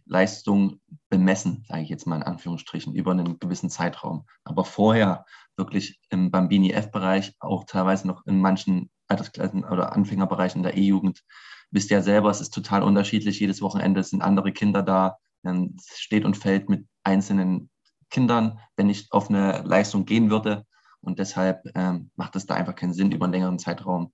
Leistung 0.06 0.80
bemessen, 1.10 1.66
sage 1.68 1.82
ich 1.82 1.90
jetzt 1.90 2.06
mal 2.06 2.18
in 2.18 2.24
Anführungsstrichen, 2.24 2.94
über 2.94 3.12
einen 3.12 3.40
gewissen 3.40 3.70
Zeitraum. 3.70 4.26
Aber 4.44 4.64
vorher 4.64 5.26
wirklich 5.58 6.00
im 6.10 6.32
Bambini 6.32 6.72
F-Bereich, 6.72 7.34
auch 7.40 7.66
teilweise 7.66 8.08
noch 8.08 8.26
in 8.26 8.40
manchen 8.40 8.90
Altersklassen 9.08 9.66
oder 9.66 9.94
Anfängerbereichen 9.94 10.64
der 10.64 10.78
E-Jugend, 10.78 11.24
wisst 11.72 11.92
ihr 11.92 11.98
ja 11.98 12.04
selber, 12.04 12.30
es 12.30 12.42
ist 12.42 12.54
total 12.54 12.84
unterschiedlich. 12.84 13.40
Jedes 13.40 13.62
Wochenende 13.62 14.04
sind 14.04 14.22
andere 14.22 14.52
Kinder 14.52 14.84
da. 14.84 15.18
Es 15.44 16.00
steht 16.00 16.26
und 16.26 16.38
fällt 16.38 16.70
mit 16.70 16.88
einzelnen 17.04 17.70
Kindern, 18.10 18.60
wenn 18.76 18.90
ich 18.90 19.12
auf 19.12 19.30
eine 19.30 19.62
Leistung 19.64 20.06
gehen 20.06 20.30
würde. 20.30 20.66
Und 21.02 21.20
deshalb 21.20 21.62
ähm, 21.76 22.12
macht 22.16 22.36
es 22.36 22.46
da 22.46 22.56
einfach 22.56 22.76
keinen 22.76 22.94
Sinn, 22.94 23.12
über 23.12 23.26
einen 23.26 23.34
längeren 23.34 23.60
Zeitraum 23.60 24.14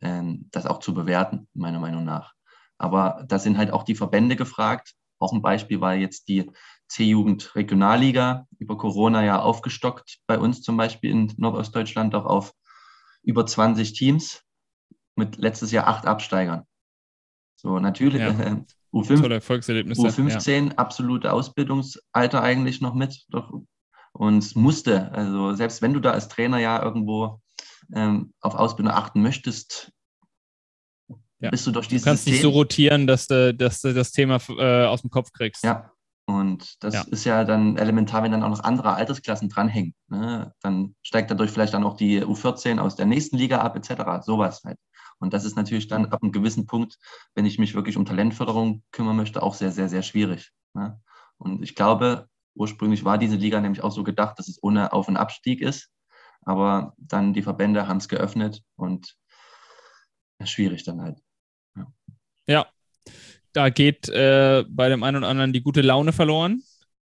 ähm, 0.00 0.48
das 0.50 0.66
auch 0.66 0.78
zu 0.78 0.94
bewerten, 0.94 1.48
meiner 1.54 1.80
Meinung 1.80 2.04
nach. 2.04 2.34
Aber 2.78 3.24
da 3.28 3.38
sind 3.38 3.58
halt 3.58 3.72
auch 3.72 3.82
die 3.82 3.94
Verbände 3.94 4.36
gefragt. 4.36 4.94
Auch 5.20 5.32
ein 5.32 5.42
Beispiel 5.42 5.80
war 5.80 5.94
jetzt 5.94 6.28
die 6.28 6.50
C-Jugend 6.88 7.54
Regionalliga 7.54 8.46
über 8.58 8.76
Corona 8.76 9.24
ja 9.24 9.40
aufgestockt 9.40 10.18
bei 10.26 10.38
uns 10.38 10.62
zum 10.62 10.76
Beispiel 10.76 11.10
in 11.10 11.32
Nordostdeutschland 11.36 12.14
auch 12.14 12.24
auf 12.24 12.52
über 13.22 13.46
20 13.46 13.92
Teams 13.92 14.42
mit 15.14 15.36
letztes 15.36 15.70
Jahr 15.70 15.86
acht 15.86 16.06
Absteigern. 16.06 16.64
So, 17.56 17.78
natürlich. 17.78 18.20
Ja. 18.20 18.30
Äh, 18.30 18.64
U5, 18.92 19.20
U15, 19.20 20.66
ja. 20.66 20.72
absolute 20.76 21.32
Ausbildungsalter 21.32 22.42
eigentlich 22.42 22.80
noch 22.80 22.94
mit. 22.94 23.24
Doch, 23.28 23.52
und 24.12 24.56
musste, 24.56 25.12
also 25.12 25.54
selbst 25.54 25.82
wenn 25.82 25.92
du 25.92 26.00
da 26.00 26.10
als 26.10 26.28
Trainer 26.28 26.58
ja 26.58 26.82
irgendwo 26.82 27.40
ähm, 27.94 28.32
auf 28.40 28.54
Ausbildung 28.54 28.92
achten 28.92 29.22
möchtest, 29.22 29.92
ja. 31.40 31.50
bist 31.50 31.66
du 31.66 31.70
durch 31.70 31.88
dieses 31.88 32.04
Du 32.04 32.10
kannst 32.10 32.24
System, 32.24 32.34
nicht 32.34 32.42
so 32.42 32.50
rotieren, 32.50 33.06
dass 33.06 33.26
du, 33.26 33.54
dass 33.54 33.80
du 33.80 33.92
das 33.92 34.12
Thema 34.12 34.38
äh, 34.58 34.84
aus 34.84 35.00
dem 35.02 35.10
Kopf 35.10 35.32
kriegst. 35.32 35.64
Ja, 35.64 35.90
und 36.26 36.82
das 36.84 36.94
ja. 36.94 37.02
ist 37.10 37.24
ja 37.24 37.44
dann 37.44 37.76
elementar, 37.76 38.22
wenn 38.22 38.32
dann 38.32 38.42
auch 38.42 38.50
noch 38.50 38.62
andere 38.62 38.94
Altersklassen 38.94 39.48
dranhängen. 39.48 39.94
Ne? 40.08 40.54
Dann 40.60 40.94
steigt 41.02 41.30
dadurch 41.30 41.50
vielleicht 41.50 41.74
dann 41.74 41.84
auch 41.84 41.96
die 41.96 42.22
U14 42.22 42.78
aus 42.78 42.94
der 42.94 43.06
nächsten 43.06 43.36
Liga 43.36 43.58
ab, 43.58 43.76
etc. 43.76 44.24
Sowas 44.24 44.62
halt. 44.64 44.78
Und 45.18 45.34
das 45.34 45.44
ist 45.44 45.56
natürlich 45.56 45.88
dann 45.88 46.06
ab 46.06 46.22
einem 46.22 46.32
gewissen 46.32 46.66
Punkt, 46.66 46.98
wenn 47.34 47.44
ich 47.44 47.58
mich 47.58 47.74
wirklich 47.74 47.96
um 47.96 48.06
Talentförderung 48.06 48.82
kümmern 48.92 49.16
möchte, 49.16 49.42
auch 49.42 49.54
sehr, 49.54 49.72
sehr, 49.72 49.88
sehr 49.88 50.02
schwierig. 50.02 50.52
Ne? 50.72 51.00
Und 51.36 51.62
ich 51.62 51.74
glaube, 51.74 52.28
ursprünglich 52.54 53.04
war 53.04 53.18
diese 53.18 53.36
Liga 53.36 53.60
nämlich 53.60 53.82
auch 53.82 53.92
so 53.92 54.04
gedacht, 54.04 54.38
dass 54.38 54.48
es 54.48 54.62
ohne 54.62 54.92
Auf- 54.92 55.08
und 55.08 55.16
Abstieg 55.16 55.60
ist. 55.60 55.90
Aber 56.42 56.94
dann 56.96 57.34
die 57.34 57.42
Verbände 57.42 57.86
haben 57.86 57.98
es 57.98 58.08
geöffnet 58.08 58.62
und 58.76 59.16
schwierig 60.44 60.84
dann 60.84 61.02
halt. 61.02 61.20
Ja, 62.50 62.66
da 63.52 63.70
geht 63.70 64.08
äh, 64.08 64.64
bei 64.68 64.88
dem 64.88 65.04
einen 65.04 65.18
oder 65.18 65.28
anderen 65.28 65.52
die 65.52 65.62
gute 65.62 65.82
Laune 65.82 66.12
verloren, 66.12 66.64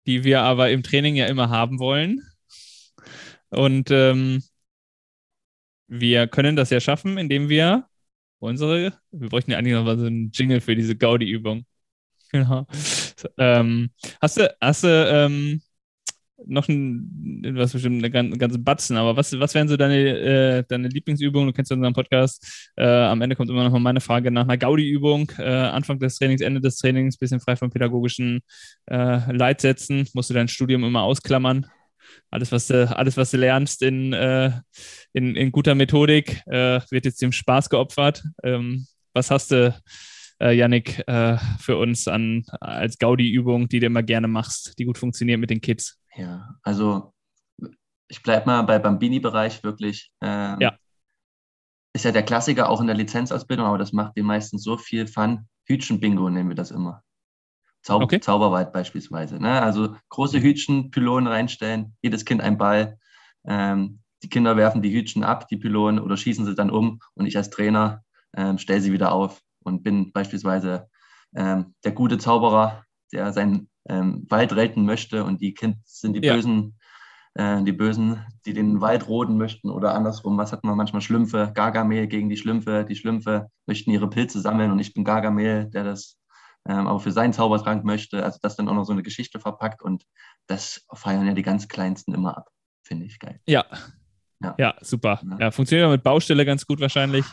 die 0.08 0.24
wir 0.24 0.44
aber 0.44 0.72
im 0.72 0.82
Training 0.82 1.18
ja 1.18 1.26
immer 1.28 1.50
haben 1.50 1.78
wollen. 1.78 2.22
Und 3.50 3.92
ähm, 3.92 4.42
wir 5.88 6.28
können 6.28 6.56
das 6.56 6.70
ja 6.70 6.80
schaffen, 6.80 7.18
indem 7.18 7.50
wir 7.50 7.86
unsere, 8.40 8.94
wir 9.12 9.28
bräuchten 9.28 9.52
ja 9.52 9.58
eigentlich 9.58 9.74
noch 9.74 9.86
so 9.98 10.06
einen 10.06 10.32
Jingle 10.32 10.62
für 10.62 10.76
diese 10.76 10.96
Gaudi-Übung. 10.96 11.66
Genau. 12.32 12.66
Ähm, 13.38 13.92
hast 14.20 14.38
du, 14.38 14.54
hast 14.60 14.84
du 14.84 14.88
ähm, 14.88 15.62
noch 16.46 16.68
ein, 16.68 17.42
was 17.56 17.74
bestimmt 17.74 18.04
eine 18.04 18.38
ganze 18.38 18.60
Batzen, 18.60 18.98
aber 18.98 19.16
was, 19.16 19.38
was 19.40 19.54
wären 19.54 19.68
so 19.68 19.78
deine, 19.78 19.98
äh, 19.98 20.64
deine 20.68 20.90
Lieblingsübungen? 20.90 21.48
Du 21.48 21.54
kennst 21.54 21.72
ja 21.72 21.78
unseren 21.78 21.94
Podcast. 21.94 22.72
Äh, 22.76 22.86
am 22.86 23.22
Ende 23.22 23.36
kommt 23.36 23.50
immer 23.50 23.64
noch 23.64 23.72
mal 23.72 23.80
meine 23.80 24.02
Frage 24.02 24.32
nach 24.32 24.44
einer 24.44 24.58
Gaudi-Übung. 24.58 25.32
Äh, 25.38 25.44
Anfang 25.44 26.00
des 26.00 26.18
Trainings, 26.18 26.42
Ende 26.42 26.62
des 26.62 26.78
Trainings, 26.78 27.18
bisschen 27.18 27.40
frei 27.40 27.56
von 27.56 27.70
pädagogischen 27.70 28.42
äh, 28.88 29.32
Leitsätzen. 29.32 30.08
Musst 30.14 30.30
du 30.30 30.34
dein 30.34 30.48
Studium 30.48 30.84
immer 30.84 31.04
ausklammern. 31.04 31.68
Alles, 32.32 32.52
was 32.52 32.68
du, 32.68 32.96
alles, 32.96 33.18
was 33.18 33.32
du 33.32 33.38
lernst 33.38 33.82
in, 33.82 34.14
äh, 34.14 34.52
in, 35.14 35.36
in 35.36 35.52
guter 35.52 35.74
Methodik, 35.74 36.42
äh, 36.48 36.82
wird 36.90 37.06
jetzt 37.06 37.22
dem 37.22 37.32
Spaß 37.32 37.70
geopfert. 37.70 38.24
Ähm, 38.44 38.86
was 39.14 39.32
hast 39.32 39.52
du, 39.52 39.74
äh, 40.42 40.52
Yannick, 40.52 41.02
für 41.60 41.78
uns 41.78 42.10
an, 42.10 42.44
als 42.60 42.98
Gaudi-Übung, 43.00 43.70
die 43.70 43.80
du 43.80 43.86
immer 43.86 44.04
gerne 44.04 44.28
machst, 44.28 44.78
die 44.78 44.84
gut 44.84 44.98
funktioniert 44.98 45.40
mit 45.40 45.50
den 45.50 45.62
Kids? 45.62 45.98
Ja, 46.16 46.56
also 46.64 47.14
ich 48.08 48.24
bleibe 48.24 48.46
mal 48.46 48.62
bei 48.64 48.80
Bambini-Bereich 48.80 49.64
wirklich. 49.64 50.12
Ähm, 50.22 50.60
ja. 50.60 50.78
Ist 51.94 52.06
ja 52.06 52.12
der 52.12 52.24
Klassiker 52.24 52.70
auch 52.70 52.82
in 52.82 52.88
der 52.88 52.96
Lizenzausbildung, 52.96 53.66
aber 53.66 53.78
das 53.78 53.94
macht 53.94 54.18
den 54.18 54.26
meisten 54.26 54.58
so 54.58 54.78
viel 54.78 55.08
Fun. 55.08 55.48
Hütchen-Bingo 55.68 56.30
nennen 56.30 56.50
wir 56.50 56.56
das 56.56 56.72
immer. 56.72 57.04
Zau 57.82 58.02
okay. 58.02 58.20
Zauberwald 58.20 58.74
beispielsweise. 58.74 59.40
Ne? 59.40 59.62
Also 59.62 59.96
große 60.10 60.42
Hütchen, 60.42 60.92
Pylonen 60.92 61.28
reinstellen, 61.28 61.96
jedes 62.02 62.26
Kind 62.26 62.42
ein 62.42 62.58
Ball. 62.58 62.98
Ähm, 63.46 64.02
die 64.24 64.30
Kinder 64.30 64.58
werfen 64.58 64.82
die 64.82 64.94
Hütchen 64.94 65.24
ab, 65.24 65.48
die 65.48 65.58
Pylonen, 65.58 66.00
oder 66.00 66.18
schießen 66.18 66.46
sie 66.46 66.56
dann 66.56 66.72
um 66.72 67.00
und 67.14 67.28
ich 67.28 67.38
als 67.38 67.50
Trainer 67.50 68.04
ähm, 68.36 68.58
stelle 68.58 68.82
sie 68.82 68.92
wieder 68.92 69.12
auf 69.12 69.42
und 69.64 69.84
bin 69.84 70.12
beispielsweise 70.12 70.90
ähm, 71.36 71.76
der 71.84 71.92
gute 71.92 72.18
Zauberer, 72.18 72.86
der 73.14 73.32
seinen 73.34 73.70
ähm, 73.88 74.26
Wald 74.30 74.56
retten 74.56 74.86
möchte 74.86 75.24
und 75.24 75.42
die 75.42 75.54
Kinder 75.54 75.78
sind 75.86 76.14
die 76.14 76.26
ja. 76.26 76.34
Bösen, 76.34 76.78
äh, 77.36 77.64
die 77.64 77.72
Bösen, 77.72 78.26
die 78.46 78.54
den 78.54 78.82
Wald 78.82 79.08
roden 79.08 79.38
möchten 79.38 79.70
oder 79.70 79.94
andersrum. 79.94 80.38
Was 80.38 80.52
hat 80.52 80.64
man 80.64 80.78
manchmal 80.78 81.02
Schlümpfe? 81.02 81.52
Gargamel 81.54 82.08
gegen 82.08 82.30
die 82.30 82.38
Schlümpfe. 82.38 82.86
Die 82.88 82.96
Schlümpfe 82.96 83.48
möchten 83.66 83.92
ihre 83.92 84.10
Pilze 84.10 84.42
sammeln 84.42 84.72
und 84.72 84.80
ich 84.80 84.94
bin 84.94 85.04
Gargamel, 85.04 85.70
der 85.70 85.84
das 85.84 86.18
ähm, 86.68 86.88
aber 86.88 87.00
für 87.00 87.12
seinen 87.12 87.34
Zaubertrank 87.34 87.84
möchte. 87.86 88.24
Also 88.24 88.40
das 88.42 88.56
dann 88.56 88.68
auch 88.68 88.74
noch 88.74 88.86
so 88.86 88.94
eine 88.94 89.04
Geschichte 89.04 89.40
verpackt 89.40 89.82
und 89.82 90.04
das 90.48 90.86
feiern 90.94 91.28
ja 91.28 91.34
die 91.34 91.44
ganz 91.44 91.68
Kleinsten 91.68 92.14
immer 92.14 92.38
ab. 92.38 92.50
Finde 92.84 93.06
ich 93.06 93.20
geil. 93.20 93.40
Ja. 93.48 93.66
Ja, 94.42 94.56
ja 94.58 94.76
super. 94.82 95.22
Ja. 95.24 95.38
ja, 95.40 95.52
funktioniert 95.52 95.88
auch 95.88 95.92
mit 95.92 96.04
Baustelle 96.04 96.46
ganz 96.46 96.66
gut 96.66 96.80
wahrscheinlich. 96.80 97.26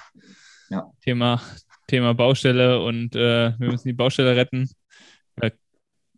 Ja. 0.70 0.90
Thema, 1.02 1.40
Thema 1.86 2.14
Baustelle 2.14 2.82
und 2.82 3.14
äh, 3.16 3.58
wir 3.58 3.70
müssen 3.70 3.88
die 3.88 3.94
Baustelle 3.94 4.36
retten. 4.36 4.70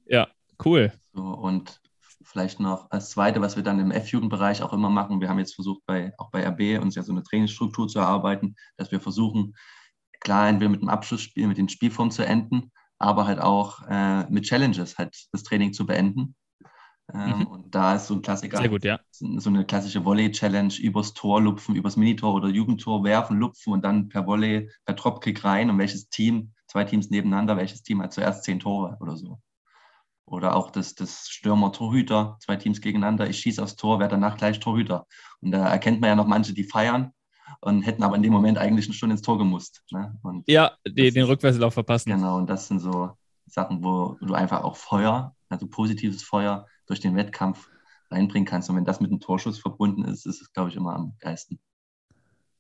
Ja, 0.06 0.28
cool. 0.64 0.92
So, 1.12 1.22
und 1.22 1.80
vielleicht 2.22 2.60
noch 2.60 2.90
als 2.90 3.10
Zweite, 3.10 3.40
was 3.40 3.56
wir 3.56 3.62
dann 3.62 3.78
im 3.78 3.90
F-Jugendbereich 3.90 4.62
auch 4.62 4.72
immer 4.72 4.90
machen, 4.90 5.20
wir 5.20 5.28
haben 5.28 5.38
jetzt 5.38 5.54
versucht, 5.54 5.82
bei, 5.86 6.12
auch 6.18 6.30
bei 6.30 6.46
RB 6.46 6.82
uns 6.82 6.94
ja 6.94 7.02
so 7.02 7.12
eine 7.12 7.22
Trainingsstruktur 7.22 7.88
zu 7.88 7.98
erarbeiten, 7.98 8.56
dass 8.76 8.90
wir 8.90 9.00
versuchen, 9.00 9.54
klar, 10.20 10.48
entweder 10.48 10.70
mit 10.70 10.80
dem 10.80 10.88
Abschlussspiel, 10.88 11.46
mit 11.46 11.58
den 11.58 11.68
Spielformen 11.68 12.10
zu 12.10 12.24
enden, 12.24 12.72
aber 12.98 13.26
halt 13.26 13.40
auch 13.40 13.82
äh, 13.88 14.28
mit 14.30 14.44
Challenges 14.44 14.98
halt 14.98 15.14
das 15.32 15.42
Training 15.42 15.72
zu 15.72 15.86
beenden. 15.86 16.34
Ähm, 17.12 17.40
mhm. 17.40 17.46
Und 17.46 17.74
da 17.74 17.96
ist 17.96 18.06
so 18.06 18.14
ein 18.14 18.22
Klassiker, 18.22 18.56
Sehr 18.56 18.70
gut, 18.70 18.82
ja. 18.82 18.98
so 19.10 19.50
eine 19.50 19.66
klassische 19.66 20.04
Volley-Challenge 20.04 20.72
übers 20.80 21.12
Tor 21.12 21.42
lupfen, 21.42 21.76
übers 21.76 21.96
Minitor 21.96 22.32
oder 22.32 22.48
Jugendtor 22.48 23.04
werfen, 23.04 23.38
lupfen 23.38 23.74
und 23.74 23.84
dann 23.84 24.08
per 24.08 24.26
Volley, 24.26 24.70
per 24.86 24.94
Dropkick 24.94 25.44
rein 25.44 25.68
und 25.68 25.78
welches 25.78 26.08
Team, 26.08 26.54
zwei 26.66 26.84
Teams 26.84 27.10
nebeneinander, 27.10 27.58
welches 27.58 27.82
Team 27.82 28.02
hat 28.02 28.14
zuerst 28.14 28.44
zehn 28.44 28.58
Tore 28.58 28.96
oder 29.00 29.16
so. 29.16 29.38
Oder 30.26 30.56
auch 30.56 30.70
das, 30.70 30.94
das 30.94 31.28
Stürmer-Torhüter, 31.28 32.38
zwei 32.40 32.56
Teams 32.56 32.80
gegeneinander, 32.80 33.28
ich 33.28 33.38
schieße 33.38 33.62
aufs 33.62 33.76
Tor, 33.76 33.98
werde 33.98 34.12
danach 34.12 34.36
gleich 34.36 34.58
Torhüter. 34.58 35.06
Und 35.40 35.50
da 35.50 35.68
erkennt 35.68 36.00
man 36.00 36.08
ja 36.08 36.16
noch 36.16 36.26
manche, 36.26 36.54
die 36.54 36.64
feiern 36.64 37.12
und 37.60 37.82
hätten 37.82 38.02
aber 38.02 38.16
in 38.16 38.22
dem 38.22 38.32
Moment 38.32 38.58
eigentlich 38.58 38.86
eine 38.86 38.94
Stunde 38.94 39.14
ins 39.14 39.22
Tor 39.22 39.38
gemusst. 39.38 39.82
Ne? 39.90 40.18
ja, 40.46 40.72
die, 40.86 41.10
den 41.10 41.24
Rückwärtslauf 41.24 41.74
verpassen. 41.74 42.10
Genau, 42.10 42.38
und 42.38 42.48
das 42.48 42.68
sind 42.68 42.80
so 42.80 43.12
Sachen, 43.46 43.84
wo 43.84 44.16
du 44.20 44.34
einfach 44.34 44.64
auch 44.64 44.76
Feuer, 44.76 45.36
also 45.48 45.66
positives 45.66 46.22
Feuer 46.22 46.66
durch 46.86 47.00
den 47.00 47.16
Wettkampf 47.16 47.68
reinbringen 48.10 48.46
kannst. 48.46 48.70
Und 48.70 48.76
wenn 48.76 48.84
das 48.84 49.00
mit 49.00 49.10
einem 49.10 49.20
Torschuss 49.20 49.58
verbunden 49.58 50.04
ist, 50.04 50.26
ist 50.26 50.40
es, 50.40 50.52
glaube 50.52 50.70
ich, 50.70 50.76
immer 50.76 50.94
am 50.94 51.16
geilsten. 51.20 51.60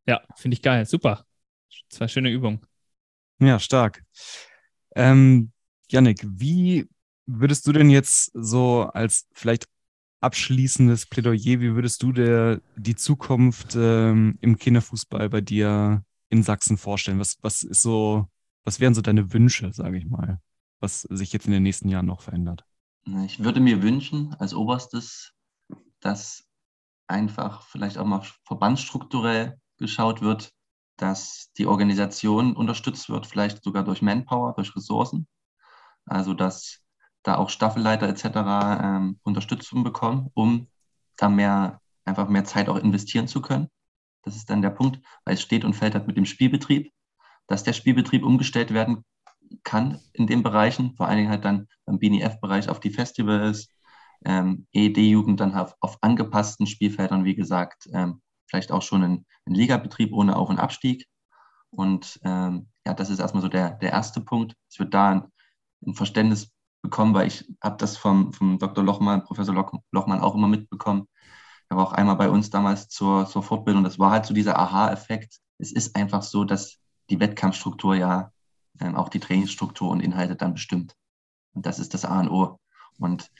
Ja, 0.06 0.22
finde 0.36 0.56
ich 0.56 0.62
geil. 0.62 0.84
Super. 0.84 1.24
Zwei 1.88 2.08
schöne 2.08 2.30
Übungen. 2.30 2.60
Ja, 3.40 3.58
stark. 3.58 4.04
Ähm, 4.94 5.50
Janik, 5.88 6.24
wie 6.24 6.88
würdest 7.26 7.66
du 7.66 7.72
denn 7.72 7.90
jetzt 7.90 8.30
so 8.34 8.82
als 8.92 9.26
vielleicht 9.32 9.66
abschließendes 10.20 11.06
Plädoyer, 11.06 11.60
wie 11.60 11.74
würdest 11.74 12.02
du 12.02 12.12
dir 12.12 12.62
die 12.76 12.96
Zukunft 12.96 13.76
ähm, 13.76 14.38
im 14.40 14.56
Kinderfußball 14.56 15.28
bei 15.28 15.40
dir 15.40 16.02
in 16.30 16.42
Sachsen 16.42 16.78
vorstellen? 16.78 17.18
Was, 17.18 17.36
was 17.42 17.62
ist 17.62 17.82
so, 17.82 18.28
was 18.64 18.80
wären 18.80 18.94
so 18.94 19.02
deine 19.02 19.32
Wünsche, 19.32 19.72
sage 19.72 19.98
ich 19.98 20.06
mal, 20.06 20.40
was 20.80 21.02
sich 21.02 21.32
jetzt 21.32 21.46
in 21.46 21.52
den 21.52 21.62
nächsten 21.62 21.88
Jahren 21.88 22.06
noch 22.06 22.22
verändert? 22.22 22.64
Ich 23.26 23.44
würde 23.44 23.60
mir 23.60 23.82
wünschen, 23.82 24.34
als 24.38 24.54
oberstes, 24.54 25.32
dass 26.00 26.44
einfach 27.06 27.66
vielleicht 27.66 27.98
auch 27.98 28.06
mal 28.06 28.22
verbandsstrukturell 28.46 29.60
geschaut 29.76 30.22
wird, 30.22 30.52
dass 30.96 31.50
die 31.58 31.66
Organisation 31.66 32.56
unterstützt 32.56 33.10
wird, 33.10 33.26
vielleicht 33.26 33.62
sogar 33.62 33.84
durch 33.84 34.00
Manpower, 34.00 34.54
durch 34.54 34.74
Ressourcen. 34.74 35.26
Also 36.06 36.32
dass 36.32 36.83
da 37.24 37.36
auch 37.36 37.50
Staffelleiter 37.50 38.08
etc. 38.08 38.24
Ähm, 38.82 39.18
Unterstützung 39.24 39.82
bekommen, 39.82 40.30
um 40.34 40.68
da 41.16 41.28
mehr, 41.28 41.80
einfach 42.04 42.28
mehr 42.28 42.44
Zeit 42.44 42.68
auch 42.68 42.76
investieren 42.76 43.26
zu 43.26 43.42
können. 43.42 43.68
Das 44.22 44.36
ist 44.36 44.48
dann 44.48 44.62
der 44.62 44.70
Punkt, 44.70 45.00
weil 45.24 45.34
es 45.34 45.42
steht 45.42 45.64
und 45.64 45.74
fällt 45.74 45.94
halt 45.94 46.06
mit 46.06 46.16
dem 46.16 46.26
Spielbetrieb, 46.26 46.92
dass 47.46 47.64
der 47.64 47.72
Spielbetrieb 47.72 48.24
umgestellt 48.24 48.72
werden 48.72 49.04
kann 49.62 50.00
in 50.12 50.26
den 50.26 50.42
Bereichen, 50.42 50.94
vor 50.96 51.06
allen 51.06 51.18
Dingen 51.18 51.30
halt 51.30 51.44
dann 51.44 51.68
beim 51.84 51.98
BNF-Bereich 51.98 52.68
auf 52.68 52.80
die 52.80 52.90
Festivals, 52.90 53.68
ähm, 54.24 54.66
ED-Jugend 54.72 55.40
dann 55.40 55.54
auf, 55.54 55.74
auf, 55.80 55.98
angepassten 56.02 56.66
Spielfeldern, 56.66 57.24
wie 57.24 57.34
gesagt, 57.34 57.88
ähm, 57.92 58.22
vielleicht 58.46 58.72
auch 58.72 58.82
schon 58.82 59.02
ein, 59.02 59.26
Ligabetrieb 59.46 60.14
ohne 60.14 60.36
Auf- 60.36 60.48
und 60.48 60.58
Abstieg. 60.58 61.06
Und 61.68 62.18
ähm, 62.24 62.68
ja, 62.86 62.94
das 62.94 63.10
ist 63.10 63.18
erstmal 63.18 63.42
so 63.42 63.48
der, 63.48 63.72
der 63.72 63.92
erste 63.92 64.22
Punkt. 64.22 64.56
Es 64.70 64.78
wird 64.78 64.94
da 64.94 65.10
ein, 65.10 65.24
ein 65.86 65.94
Verständnis 65.94 66.53
bekommen, 66.84 67.14
weil 67.14 67.26
ich 67.26 67.50
habe 67.62 67.78
das 67.78 67.96
vom, 67.96 68.32
vom 68.32 68.58
Dr. 68.58 68.84
Lochmann, 68.84 69.24
Professor 69.24 69.54
Loch, 69.54 69.72
Lochmann 69.90 70.20
auch 70.20 70.34
immer 70.34 70.48
mitbekommen. 70.48 71.08
Er 71.70 71.78
war 71.78 71.88
auch 71.88 71.92
einmal 71.92 72.16
bei 72.16 72.28
uns 72.28 72.50
damals 72.50 72.88
zur, 72.88 73.26
zur 73.26 73.42
Fortbildung. 73.42 73.82
Das 73.82 73.98
war 73.98 74.10
halt 74.10 74.26
so 74.26 74.34
dieser 74.34 74.58
Aha-Effekt. 74.58 75.40
Es 75.58 75.72
ist 75.72 75.96
einfach 75.96 76.22
so, 76.22 76.44
dass 76.44 76.78
die 77.08 77.18
Wettkampfstruktur 77.18 77.96
ja 77.96 78.30
ähm, 78.80 78.96
auch 78.96 79.08
die 79.08 79.18
Trainingsstruktur 79.18 79.90
und 79.90 80.00
Inhalte 80.00 80.36
dann 80.36 80.52
bestimmt. 80.52 80.94
Und 81.54 81.64
das 81.64 81.78
ist 81.78 81.94
das 81.94 82.04
A 82.04 82.20
und 82.20 82.28
O. 82.28 82.60
Und 82.98 83.30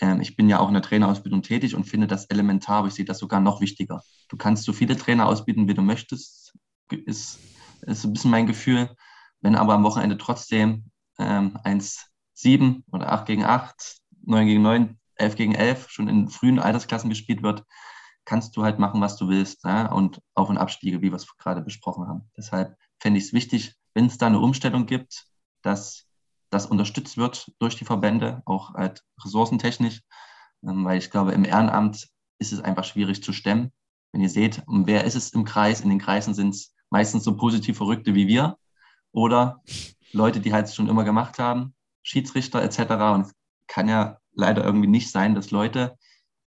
ähm, 0.00 0.22
ich 0.22 0.34
bin 0.34 0.48
ja 0.48 0.58
auch 0.58 0.68
in 0.68 0.74
der 0.74 0.82
Trainerausbildung 0.82 1.42
tätig 1.42 1.74
und 1.74 1.84
finde 1.84 2.06
das 2.06 2.24
elementar, 2.24 2.78
aber 2.78 2.88
ich 2.88 2.94
sehe 2.94 3.04
das 3.04 3.18
sogar 3.18 3.40
noch 3.40 3.60
wichtiger. 3.60 4.02
Du 4.28 4.38
kannst 4.38 4.64
so 4.64 4.72
viele 4.72 4.96
Trainer 4.96 5.26
ausbilden, 5.26 5.68
wie 5.68 5.74
du 5.74 5.82
möchtest, 5.82 6.54
ist, 6.90 7.38
ist 7.82 8.04
ein 8.04 8.12
bisschen 8.14 8.30
mein 8.30 8.46
Gefühl. 8.46 8.90
Wenn 9.42 9.56
aber 9.56 9.74
am 9.74 9.84
Wochenende 9.84 10.16
trotzdem 10.16 10.90
ähm, 11.18 11.58
eins 11.64 12.13
7 12.34 12.84
oder 12.92 13.12
8 13.12 13.26
gegen 13.26 13.44
8, 13.44 13.98
9 14.26 14.46
gegen 14.46 14.62
9, 14.62 14.98
11 15.16 15.36
gegen 15.36 15.54
11 15.54 15.90
schon 15.90 16.08
in 16.08 16.28
frühen 16.28 16.58
Altersklassen 16.58 17.10
gespielt 17.10 17.42
wird, 17.42 17.64
kannst 18.24 18.56
du 18.56 18.64
halt 18.64 18.78
machen, 18.78 19.00
was 19.00 19.16
du 19.16 19.28
willst. 19.28 19.64
Ja? 19.64 19.92
Und 19.92 20.20
Auf- 20.34 20.48
und 20.48 20.58
Abstiege, 20.58 21.02
wie 21.02 21.10
wir 21.10 21.16
es 21.16 21.36
gerade 21.36 21.60
besprochen 21.60 22.08
haben. 22.08 22.30
Deshalb 22.36 22.76
fände 22.98 23.18
ich 23.18 23.26
es 23.26 23.32
wichtig, 23.32 23.74
wenn 23.94 24.06
es 24.06 24.18
da 24.18 24.26
eine 24.26 24.40
Umstellung 24.40 24.86
gibt, 24.86 25.26
dass 25.62 26.06
das 26.50 26.66
unterstützt 26.66 27.16
wird 27.16 27.52
durch 27.58 27.76
die 27.76 27.84
Verbände, 27.84 28.42
auch 28.44 28.74
halt 28.74 29.02
ressourcentechnisch, 29.24 30.02
ähm, 30.62 30.84
weil 30.84 30.98
ich 30.98 31.10
glaube, 31.10 31.32
im 31.32 31.44
Ehrenamt 31.44 32.08
ist 32.38 32.52
es 32.52 32.60
einfach 32.60 32.84
schwierig 32.84 33.22
zu 33.22 33.32
stemmen. 33.32 33.72
Wenn 34.12 34.20
ihr 34.20 34.30
seht, 34.30 34.62
wer 34.66 35.04
ist 35.04 35.16
es 35.16 35.30
im 35.30 35.44
Kreis? 35.44 35.80
In 35.80 35.90
den 35.90 35.98
Kreisen 35.98 36.34
sind 36.34 36.54
es 36.54 36.74
meistens 36.90 37.24
so 37.24 37.36
positiv 37.36 37.76
Verrückte 37.76 38.14
wie 38.14 38.28
wir 38.28 38.56
oder 39.12 39.62
Leute, 40.12 40.40
die 40.40 40.52
halt 40.52 40.72
schon 40.72 40.88
immer 40.88 41.04
gemacht 41.04 41.38
haben. 41.38 41.74
Schiedsrichter 42.04 42.62
etc. 42.62 42.78
Und 43.14 43.20
es 43.22 43.34
kann 43.66 43.88
ja 43.88 44.18
leider 44.32 44.62
irgendwie 44.62 44.86
nicht 44.86 45.10
sein, 45.10 45.34
dass 45.34 45.50
Leute 45.50 45.98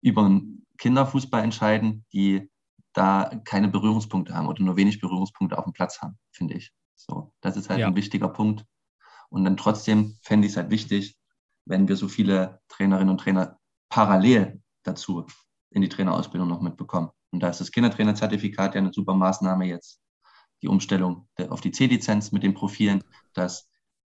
über 0.02 0.40
Kinderfußball 0.78 1.42
entscheiden, 1.42 2.04
die 2.12 2.50
da 2.92 3.30
keine 3.44 3.68
Berührungspunkte 3.68 4.34
haben 4.34 4.48
oder 4.48 4.62
nur 4.62 4.76
wenig 4.76 5.00
Berührungspunkte 5.00 5.56
auf 5.56 5.64
dem 5.64 5.72
Platz 5.72 6.00
haben, 6.00 6.18
finde 6.32 6.54
ich. 6.54 6.72
So, 6.94 7.32
das 7.40 7.56
ist 7.56 7.70
halt 7.70 7.80
ja. 7.80 7.86
ein 7.86 7.96
wichtiger 7.96 8.28
Punkt. 8.28 8.64
Und 9.28 9.44
dann 9.44 9.56
trotzdem 9.56 10.18
fände 10.22 10.46
ich 10.46 10.52
es 10.52 10.56
halt 10.56 10.70
wichtig, 10.70 11.16
wenn 11.66 11.88
wir 11.88 11.96
so 11.96 12.08
viele 12.08 12.60
Trainerinnen 12.68 13.10
und 13.10 13.18
Trainer 13.18 13.58
parallel 13.88 14.62
dazu 14.82 15.26
in 15.70 15.82
die 15.82 15.88
Trainerausbildung 15.88 16.48
noch 16.48 16.60
mitbekommen. 16.60 17.10
Und 17.32 17.40
da 17.40 17.48
ist 17.48 17.60
das 17.60 17.72
Kindertrainerzertifikat 17.72 18.74
ja 18.74 18.80
eine 18.80 18.92
super 18.92 19.14
Maßnahme 19.14 19.66
jetzt, 19.66 20.00
die 20.62 20.68
Umstellung 20.68 21.28
auf 21.48 21.60
die 21.60 21.72
C-Lizenz 21.72 22.32
mit 22.32 22.42
den 22.42 22.54
Profilen, 22.54 23.04
dass 23.34 23.68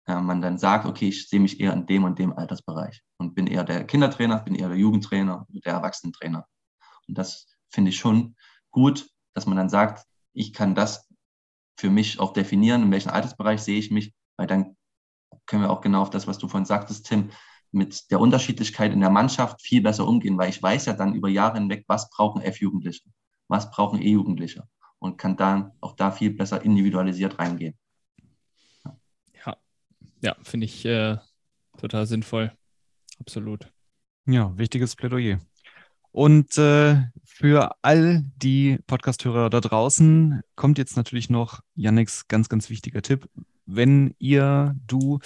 äh, 0.07 0.21
man 0.21 0.41
dann 0.41 0.59
sagt, 0.59 0.87
okay, 0.87 1.09
ich 1.09 1.29
sehe 1.29 1.41
mich 1.41 1.61
eher 1.61 1.73
in 1.73 1.87
dem 1.87 2.05
und 2.05 2.19
dem 2.19 2.33
Altersbereich 2.33 3.03
und 3.19 3.35
bin 3.35 3.47
eher 3.47 3.65
der 3.65 3.85
Kindertrainer, 3.85 4.41
bin 4.41 4.55
eher 4.55 4.69
der 4.69 4.79
Jugendtrainer, 4.79 5.47
der 5.49 5.73
Erwachsenentrainer. 5.75 6.47
Und 7.09 7.19
das 7.19 7.47
finde 7.71 7.91
ich 7.91 7.99
schon 7.99 8.37
gut, 8.71 9.09
dass 9.35 9.47
man 9.47 9.57
dann 9.57 9.69
sagt, 9.69 10.05
ich 10.33 10.53
kann 10.53 10.75
das 10.75 11.09
für 11.77 11.91
mich 11.91 12.21
auch 12.21 12.33
definieren, 12.33 12.83
in 12.83 12.91
welchem 12.91 13.11
Altersbereich 13.11 13.63
sehe 13.63 13.79
ich 13.79 13.91
mich, 13.91 14.15
weil 14.37 14.47
dann 14.47 14.77
können 15.47 15.63
wir 15.63 15.71
auch 15.71 15.81
genau 15.81 16.03
auf 16.03 16.11
das, 16.11 16.27
was 16.27 16.39
du 16.39 16.49
vorhin 16.49 16.67
sagtest, 16.67 17.07
Tim, 17.07 17.31
mit 17.71 18.11
der 18.11 18.21
Unterschiedlichkeit 18.21 18.93
in 18.93 19.01
der 19.01 19.11
Mannschaft 19.11 19.63
viel 19.63 19.83
besser 19.83 20.07
umgehen, 20.07 20.37
weil 20.37 20.51
ich 20.51 20.63
weiß 20.63 20.87
ja 20.87 20.93
dann 20.93 21.15
über 21.15 21.29
Jahre 21.29 21.59
hinweg, 21.59 21.85
was 21.89 22.11
brauchen 22.11 22.43
F-Jugendliche, 22.43 23.09
was 23.49 23.71
brauchen 23.71 24.01
E-Jugendliche 24.01 24.69
und 24.99 25.17
kann 25.17 25.37
dann 25.37 25.73
auch 25.81 25.97
da 25.97 26.11
viel 26.11 26.31
besser 26.31 26.63
individualisiert 26.63 27.39
reingehen. 27.39 27.77
Ja, 30.23 30.37
finde 30.43 30.67
ich 30.67 30.85
äh, 30.85 31.19
total 31.79 32.07
sinnvoll. 32.07 32.53
Absolut. 33.19 33.71
Ja, 34.27 34.57
wichtiges 34.57 34.97
Plädoyer. 34.97 35.41
Und 36.13 36.57
äh, 36.59 37.03
für 37.25 37.75
all 37.83 38.25
die 38.37 38.79
Podcasthörer 38.87 39.51
da 39.51 39.61
draußen 39.61 40.43
kommt 40.55 40.79
jetzt 40.79 40.97
natürlich 40.97 41.29
noch 41.29 41.61
Yannicks 41.75 42.29
ganz, 42.29 42.49
ganz 42.49 42.71
wichtiger 42.71 43.03
Tipp. 43.03 43.29
Wenn 43.67 44.15
ihr, 44.19 44.77
du 44.87 45.19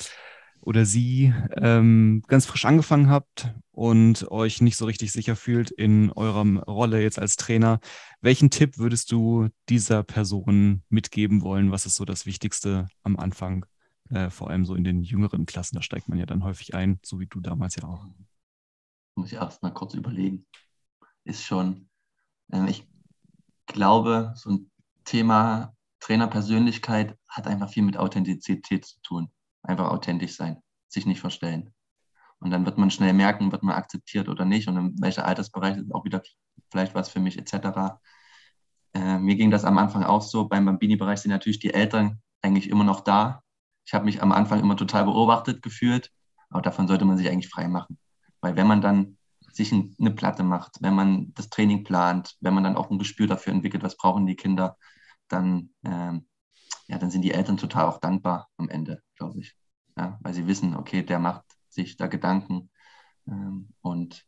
oder 0.61 0.85
sie 0.85 1.33
ähm, 1.57 2.23
ganz 2.27 2.47
frisch 2.47 2.65
angefangen 2.65 3.11
habt 3.11 3.53
und 3.73 4.31
euch 4.31 4.63
nicht 4.63 4.77
so 4.77 4.87
richtig 4.87 5.13
sicher 5.13 5.37
fühlt 5.37 5.71
in 5.71 6.11
eurer 6.13 6.45
Rolle 6.65 7.03
jetzt 7.03 7.19
als 7.19 7.37
Trainer, 7.37 7.81
welchen 8.21 8.51
Tipp 8.51 8.79
würdest 8.79 9.13
du 9.13 9.49
dieser 9.69 10.03
Person 10.03 10.83
mitgeben 10.89 11.43
wollen? 11.43 11.71
Was 11.71 11.87
ist 11.87 11.97
so 11.97 12.05
das 12.05 12.27
Wichtigste 12.27 12.87
am 13.03 13.17
Anfang? 13.17 13.67
Äh, 14.11 14.31
vor 14.31 14.51
allem 14.51 14.65
so 14.65 14.75
in 14.75 14.85
den 14.85 15.03
jüngeren 15.03 15.47
Klassen, 15.47 15.77
da 15.77 15.83
steigt 15.83 16.09
man 16.09 16.19
ja 16.19 16.27
dann 16.27 16.45
häufig 16.45 16.75
ein, 16.75 17.01
so 17.03 17.19
wie 17.21 17.27
du 17.27 17.41
damals 17.41 17.77
ja 17.77 17.85
auch. 17.85 18.07
Muss 19.17 19.33
ich 19.33 19.39
erst 19.39 19.63
mal 19.63 19.73
kurz 19.73 19.95
überlegen 19.95 20.47
ist 21.27 21.45
schon, 21.45 21.89
ähm, 22.53 22.69
ich 22.69 22.87
glaube, 23.67 24.33
so 24.37 24.51
ein 24.51 24.71
Thema 25.05 25.75
Trainerpersönlichkeit 26.01 27.19
hat 27.29 27.47
einfach 27.47 27.69
viel 27.71 27.83
mit 27.83 27.97
Authentizität 27.97 28.85
zu 28.85 29.01
tun. 29.03 29.31
Einfach 29.63 29.91
authentisch 29.91 30.37
sein, 30.37 30.63
sich 30.89 31.07
nicht 31.07 31.21
verstellen. 31.21 31.75
Und 32.39 32.51
dann 32.51 32.65
wird 32.65 32.79
man 32.79 32.91
schnell 32.91 33.13
merken, 33.13 33.51
wird 33.51 33.63
man 33.63 33.75
akzeptiert 33.75 34.29
oder 34.29 34.45
nicht 34.45 34.69
und 34.69 34.77
in 34.77 35.01
welcher 35.01 35.27
Altersbereich 35.27 35.79
ist 35.79 35.93
auch 35.93 36.05
wieder 36.05 36.23
vielleicht 36.71 36.95
was 36.95 37.09
für 37.09 37.21
mich 37.21 37.39
etc. 37.39 37.99
Äh, 38.95 39.19
mir 39.19 39.37
ging 39.37 39.51
das 39.51 39.65
am 39.65 39.79
Anfang 39.79 40.05
auch 40.05 40.23
so. 40.23 40.47
Beim 40.47 40.65
Bambini-Bereich 40.67 41.21
sind 41.21 41.31
natürlich 41.31 41.59
die 41.59 41.75
Eltern 41.75 42.21
eigentlich 42.43 42.69
immer 42.69 42.85
noch 42.85 43.01
da. 43.01 43.43
Ich 43.87 43.95
habe 43.95 44.05
mich 44.05 44.21
am 44.23 44.33
Anfang 44.33 44.61
immer 44.61 44.77
total 44.77 45.05
beobachtet 45.05 45.63
gefühlt, 45.63 46.11
aber 46.51 46.61
davon 46.61 46.89
sollte 46.89 47.05
man 47.05 47.17
sich 47.17 47.29
eigentlich 47.29 47.49
frei 47.49 47.69
machen. 47.69 47.99
Weil 48.41 48.57
wenn 48.57 48.67
man 48.67 48.81
dann 48.81 49.17
sich 49.53 49.73
eine 49.73 50.11
Platte 50.11 50.43
macht, 50.43 50.83
wenn 50.83 50.95
man 50.95 51.33
das 51.35 51.49
Training 51.49 51.85
plant, 51.85 52.37
wenn 52.41 52.53
man 52.53 52.65
dann 52.65 52.77
auch 52.77 52.91
ein 52.91 52.99
Gespür 52.99 53.27
dafür 53.27 53.53
entwickelt, 53.53 53.83
was 53.83 53.97
brauchen 53.97 54.27
die 54.27 54.37
Kinder, 54.37 54.77
dann, 55.29 55.71
ähm, 55.85 56.27
ja, 56.89 56.99
dann 56.99 57.11
sind 57.11 57.23
die 57.23 57.33
Eltern 57.33 57.57
total 57.57 57.87
auch 57.87 57.99
dankbar 57.99 58.49
am 58.57 58.69
Ende, 58.69 59.03
glaube 59.17 59.41
ich. 59.41 59.57
Ja, 59.97 60.19
weil 60.21 60.35
sie 60.35 60.47
wissen, 60.47 60.77
okay, 60.77 61.03
der 61.03 61.19
macht 61.19 61.45
sich 61.69 61.97
da 61.97 62.07
Gedanken 62.07 62.71
ähm, 63.27 63.71
und, 63.81 64.27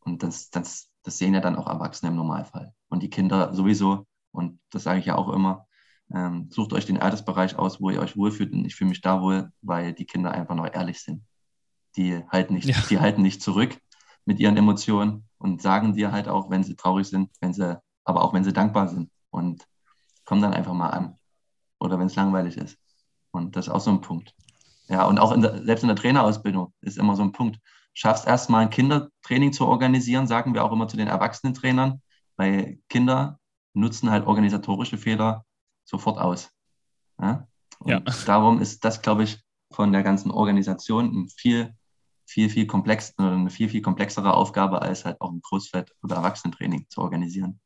und 0.00 0.22
das, 0.22 0.50
das, 0.50 0.90
das 1.02 1.18
sehen 1.18 1.34
ja 1.34 1.40
dann 1.40 1.56
auch 1.56 1.66
Erwachsene 1.66 2.10
im 2.10 2.16
Normalfall. 2.16 2.74
Und 2.88 3.02
die 3.02 3.10
Kinder 3.10 3.52
sowieso, 3.54 4.06
und 4.30 4.60
das 4.70 4.84
sage 4.84 5.00
ich 5.00 5.06
ja 5.06 5.16
auch 5.16 5.28
immer, 5.28 5.66
ähm, 6.14 6.48
sucht 6.50 6.72
euch 6.72 6.86
den 6.86 7.00
Altersbereich 7.00 7.56
aus, 7.56 7.80
wo 7.80 7.90
ihr 7.90 8.00
euch 8.00 8.16
wohlfühlt. 8.16 8.52
Und 8.52 8.64
ich 8.64 8.76
fühle 8.76 8.90
mich 8.90 9.00
da 9.00 9.20
wohl, 9.20 9.50
weil 9.62 9.92
die 9.92 10.06
Kinder 10.06 10.30
einfach 10.30 10.54
noch 10.54 10.72
ehrlich 10.72 11.00
sind. 11.00 11.24
Die 11.96 12.24
halten 12.28 12.54
nicht, 12.54 12.68
ja. 12.68 12.76
die 12.88 13.00
halten 13.00 13.22
nicht 13.22 13.42
zurück 13.42 13.78
mit 14.24 14.38
ihren 14.38 14.56
Emotionen 14.56 15.28
und 15.38 15.60
sagen 15.60 15.94
dir 15.94 16.12
halt 16.12 16.28
auch, 16.28 16.50
wenn 16.50 16.64
sie 16.64 16.76
traurig 16.76 17.08
sind, 17.08 17.30
wenn 17.40 17.52
sie, 17.52 17.80
aber 18.04 18.22
auch 18.22 18.32
wenn 18.32 18.44
sie 18.44 18.52
dankbar 18.52 18.88
sind 18.88 19.10
und 19.30 19.66
kommen 20.24 20.40
dann 20.40 20.54
einfach 20.54 20.72
mal 20.72 20.90
an. 20.90 21.18
Oder 21.80 21.98
wenn 21.98 22.06
es 22.06 22.16
langweilig 22.16 22.56
ist. 22.56 22.78
Und 23.32 23.56
das 23.56 23.66
ist 23.66 23.72
auch 23.72 23.80
so 23.80 23.90
ein 23.90 24.00
Punkt. 24.00 24.34
Ja, 24.88 25.06
und 25.06 25.18
auch 25.18 25.32
in 25.32 25.42
der, 25.42 25.64
selbst 25.64 25.82
in 25.82 25.88
der 25.88 25.96
Trainerausbildung 25.96 26.72
ist 26.80 26.98
immer 26.98 27.16
so 27.16 27.22
ein 27.22 27.32
Punkt. 27.32 27.58
Schaffst 27.92 28.26
erstmal 28.26 28.62
ein 28.62 28.70
Kindertraining 28.70 29.52
zu 29.52 29.66
organisieren, 29.66 30.26
sagen 30.26 30.54
wir 30.54 30.64
auch 30.64 30.72
immer 30.72 30.88
zu 30.88 30.96
den 30.96 31.08
Erwachsenentrainern, 31.08 32.00
weil 32.36 32.78
Kinder 32.88 33.38
nutzen 33.72 34.10
halt 34.10 34.26
organisatorische 34.26 34.98
Fehler 34.98 35.44
sofort 35.84 36.18
aus. 36.18 36.50
Ja? 37.20 37.46
Und 37.78 37.90
ja. 37.90 38.00
darum 38.26 38.60
ist 38.60 38.84
das, 38.84 39.02
glaube 39.02 39.24
ich, 39.24 39.40
von 39.70 39.92
der 39.92 40.02
ganzen 40.02 40.30
Organisation 40.30 41.06
ein 41.06 41.28
viel 41.28 41.74
viel, 42.26 42.50
viel 42.50 42.66
komplex, 42.66 43.14
eine 43.18 43.50
viel, 43.50 43.68
viel 43.68 43.82
komplexere 43.82 44.34
Aufgabe, 44.34 44.82
als 44.82 45.04
halt 45.04 45.20
auch 45.20 45.32
ein 45.32 45.40
Großfett- 45.40 45.92
oder 46.02 46.16
Erwachsenentraining 46.16 46.86
zu 46.88 47.00
organisieren. 47.00 47.60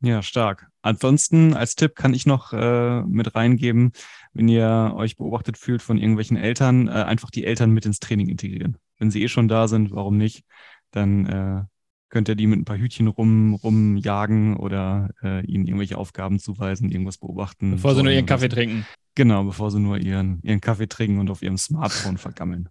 Ja, 0.00 0.22
stark. 0.22 0.68
Ansonsten 0.82 1.54
als 1.54 1.74
Tipp 1.74 1.96
kann 1.96 2.14
ich 2.14 2.24
noch 2.24 2.52
äh, 2.52 3.02
mit 3.02 3.34
reingeben, 3.34 3.92
wenn 4.32 4.46
ihr 4.46 4.92
euch 4.94 5.16
beobachtet 5.16 5.58
fühlt 5.58 5.82
von 5.82 5.98
irgendwelchen 5.98 6.36
Eltern, 6.36 6.86
äh, 6.86 6.92
einfach 6.92 7.30
die 7.30 7.44
Eltern 7.44 7.72
mit 7.72 7.84
ins 7.84 7.98
Training 7.98 8.28
integrieren. 8.28 8.78
Wenn 8.98 9.10
sie 9.10 9.22
eh 9.22 9.28
schon 9.28 9.48
da 9.48 9.66
sind, 9.66 9.90
warum 9.90 10.16
nicht? 10.16 10.44
Dann 10.92 11.26
äh, 11.26 11.64
könnt 12.10 12.28
ihr 12.28 12.34
die 12.34 12.46
mit 12.46 12.60
ein 12.60 12.64
paar 12.64 12.78
Hütchen 12.78 13.06
rum, 13.06 13.54
rumjagen 13.54 14.56
oder 14.56 15.10
äh, 15.22 15.44
ihnen 15.46 15.66
irgendwelche 15.66 15.98
Aufgaben 15.98 16.38
zuweisen, 16.38 16.90
irgendwas 16.90 17.18
beobachten. 17.18 17.72
Bevor 17.72 17.94
sie 17.94 18.02
nur 18.02 18.12
ihren 18.12 18.26
Kaffee 18.26 18.48
trinken. 18.48 18.86
Genau, 19.14 19.44
bevor 19.44 19.70
sie 19.70 19.80
nur 19.80 19.98
ihren, 19.98 20.40
ihren 20.42 20.60
Kaffee 20.60 20.88
trinken 20.88 21.18
und 21.18 21.30
auf 21.30 21.42
ihrem 21.42 21.58
Smartphone 21.58 22.18
vergammeln. 22.18 22.68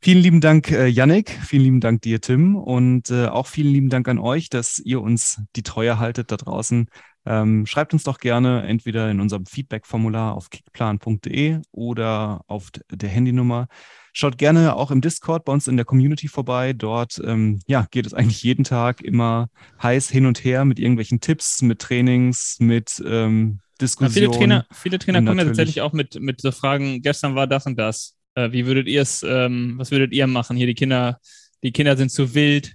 Vielen 0.00 0.22
lieben 0.22 0.40
Dank, 0.40 0.70
äh, 0.70 0.86
Yannick. 0.86 1.30
Vielen 1.30 1.64
lieben 1.64 1.80
Dank 1.80 2.02
dir, 2.02 2.20
Tim. 2.20 2.54
Und 2.54 3.10
äh, 3.10 3.26
auch 3.26 3.48
vielen 3.48 3.72
lieben 3.72 3.88
Dank 3.88 4.06
an 4.08 4.18
euch, 4.18 4.48
dass 4.48 4.78
ihr 4.78 5.00
uns 5.00 5.42
die 5.56 5.64
Treue 5.64 5.98
haltet 5.98 6.30
da 6.30 6.36
draußen. 6.36 6.86
Ähm, 7.28 7.66
schreibt 7.66 7.92
uns 7.92 8.04
doch 8.04 8.20
gerne 8.20 8.62
entweder 8.62 9.10
in 9.10 9.20
unserem 9.20 9.44
Feedback-Formular 9.44 10.34
auf 10.34 10.48
kickplan.de 10.48 11.60
oder 11.72 12.40
auf 12.46 12.70
der 12.90 13.08
Handynummer. 13.10 13.68
Schaut 14.14 14.38
gerne 14.38 14.74
auch 14.74 14.90
im 14.90 15.02
Discord 15.02 15.44
bei 15.44 15.52
uns 15.52 15.68
in 15.68 15.76
der 15.76 15.84
Community 15.84 16.26
vorbei. 16.26 16.72
Dort 16.72 17.20
ähm, 17.22 17.60
ja, 17.66 17.86
geht 17.90 18.06
es 18.06 18.14
eigentlich 18.14 18.42
jeden 18.42 18.64
Tag 18.64 19.02
immer 19.02 19.50
heiß 19.82 20.08
hin 20.08 20.24
und 20.24 20.42
her 20.42 20.64
mit 20.64 20.78
irgendwelchen 20.78 21.20
Tipps, 21.20 21.60
mit 21.60 21.80
Trainings, 21.80 22.56
mit 22.60 23.02
ähm, 23.06 23.60
Diskussionen. 23.78 24.24
Ja, 24.24 24.30
viele 24.30 24.38
Trainer, 24.38 24.66
viele 24.72 24.98
Trainer 24.98 25.22
kommen 25.22 25.38
ja 25.38 25.44
tatsächlich 25.44 25.82
auch 25.82 25.92
mit, 25.92 26.18
mit 26.18 26.40
so 26.40 26.50
Fragen, 26.50 27.02
gestern 27.02 27.34
war 27.34 27.46
das 27.46 27.66
und 27.66 27.78
das. 27.78 28.16
Äh, 28.36 28.52
wie 28.52 28.64
würdet 28.64 28.86
ihr 28.88 29.02
es, 29.02 29.22
ähm, 29.22 29.74
was 29.76 29.90
würdet 29.90 30.14
ihr 30.14 30.26
machen? 30.26 30.56
Hier 30.56 30.66
die 30.66 30.74
Kinder, 30.74 31.20
die 31.62 31.72
Kinder 31.72 31.94
sind 31.98 32.10
zu 32.10 32.34
wild 32.34 32.74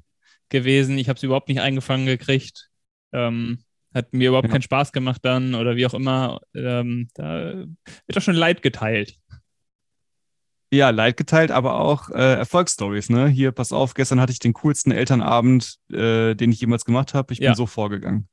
gewesen. 0.50 1.00
Ich 1.00 1.10
habe 1.10 1.20
sie 1.20 1.26
überhaupt 1.26 1.50
nicht 1.50 1.60
eingefangen 1.60 2.06
gekriegt. 2.06 2.70
Ähm, 3.14 3.64
hat 3.94 4.14
mir 4.14 4.30
überhaupt 4.30 4.48
ja. 4.48 4.52
keinen 4.52 4.62
Spaß 4.62 4.92
gemacht 4.92 5.24
dann 5.24 5.56
oder 5.56 5.76
wie 5.76 5.86
auch 5.86 5.94
immer. 5.94 6.42
Ähm, 6.56 7.10
da 7.14 7.54
wird 7.54 8.16
doch 8.16 8.22
schon 8.22 8.36
Leid 8.36 8.62
geteilt. 8.62 9.18
Ja, 10.72 10.90
Leid 10.90 11.18
geteilt, 11.18 11.52
aber 11.52 11.80
auch 11.80 12.10
äh, 12.10 12.34
Erfolgsstories. 12.34 13.10
Ne? 13.10 13.28
Hier, 13.28 13.52
pass 13.52 13.72
auf, 13.72 13.94
gestern 13.94 14.20
hatte 14.20 14.34
ich 14.34 14.40
den 14.40 14.54
coolsten 14.54 14.92
Elternabend, 14.92 15.78
äh, 15.92 16.34
den 16.34 16.52
ich 16.52 16.62
jemals 16.62 16.84
gemacht 16.84 17.14
habe. 17.14 17.32
Ich 17.32 17.40
ja. 17.40 17.52
bin 17.52 17.56
so 17.56 17.68
vorgegangen. 17.68 18.28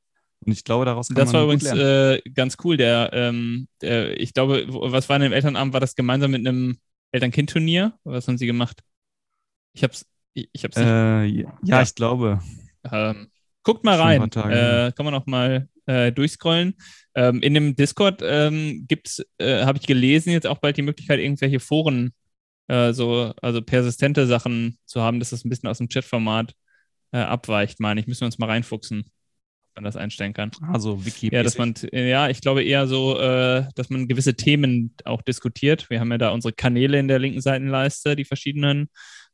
Und 0.46 0.52
ich 0.52 0.64
glaube, 0.64 0.86
daraus 0.86 1.08
kann 1.08 1.16
Das 1.16 1.34
war 1.34 1.42
übrigens 1.44 1.66
äh, 1.66 2.22
ganz 2.32 2.56
cool. 2.64 2.78
Der, 2.78 3.10
ähm, 3.12 3.68
der, 3.82 4.18
ich 4.18 4.32
glaube, 4.32 4.64
was 4.68 5.08
war 5.10 5.16
in 5.16 5.22
dem 5.22 5.32
Elternabend? 5.32 5.74
War 5.74 5.80
das 5.80 5.94
gemeinsam 5.94 6.30
mit 6.30 6.46
einem 6.46 6.78
Eltern-Kind-Turnier? 7.12 7.92
Was 8.04 8.26
haben 8.26 8.38
Sie 8.38 8.46
gemacht? 8.46 8.82
Ich 9.74 9.84
hab's, 9.84 10.06
ich, 10.32 10.48
ich 10.52 10.64
hab's 10.64 10.78
äh, 10.78 11.24
ja, 11.24 11.58
ja, 11.62 11.82
ich 11.82 11.94
glaube. 11.94 12.40
Ähm, 12.90 13.28
guckt 13.62 13.84
mal 13.84 14.00
rein. 14.00 14.22
Äh, 14.22 14.92
kann 14.92 15.04
man 15.04 15.14
auch 15.14 15.26
mal 15.26 15.68
äh, 15.86 16.12
durchscrollen. 16.12 16.74
Ähm, 17.14 17.42
in 17.42 17.54
dem 17.54 17.76
Discord 17.76 18.22
ähm, 18.24 18.84
gibt's, 18.88 19.22
äh, 19.38 19.64
habe 19.64 19.78
ich 19.78 19.86
gelesen, 19.86 20.32
jetzt 20.32 20.46
auch 20.46 20.58
bald 20.58 20.76
die 20.76 20.82
Möglichkeit, 20.82 21.18
irgendwelche 21.20 21.60
Foren, 21.60 22.12
äh, 22.68 22.92
so, 22.92 23.32
also 23.42 23.62
persistente 23.62 24.26
Sachen 24.26 24.78
zu 24.86 25.02
haben, 25.02 25.18
dass 25.18 25.30
das 25.30 25.44
ein 25.44 25.48
bisschen 25.48 25.68
aus 25.68 25.78
dem 25.78 25.88
Chatformat 25.88 26.54
äh, 27.12 27.18
abweicht, 27.18 27.80
meine 27.80 28.00
ich. 28.00 28.06
Müssen 28.06 28.22
wir 28.22 28.26
uns 28.26 28.38
mal 28.38 28.46
reinfuchsen 28.46 29.10
man 29.76 29.84
das 29.84 29.96
einstellen 29.96 30.32
kann. 30.32 30.50
Also 30.72 31.06
Wiki. 31.06 31.30
Ja, 31.32 31.44
dass 31.44 31.56
man, 31.56 31.74
ja, 31.92 32.28
ich 32.28 32.40
glaube 32.40 32.64
eher 32.64 32.88
so, 32.88 33.18
äh, 33.18 33.66
dass 33.76 33.88
man 33.88 34.08
gewisse 34.08 34.34
Themen 34.34 34.94
auch 35.04 35.22
diskutiert. 35.22 35.88
Wir 35.90 36.00
haben 36.00 36.10
ja 36.10 36.18
da 36.18 36.30
unsere 36.30 36.52
Kanäle 36.52 36.98
in 36.98 37.06
der 37.06 37.20
linken 37.20 37.40
Seitenleiste, 37.40 38.16
die 38.16 38.24
verschiedenen, 38.24 38.90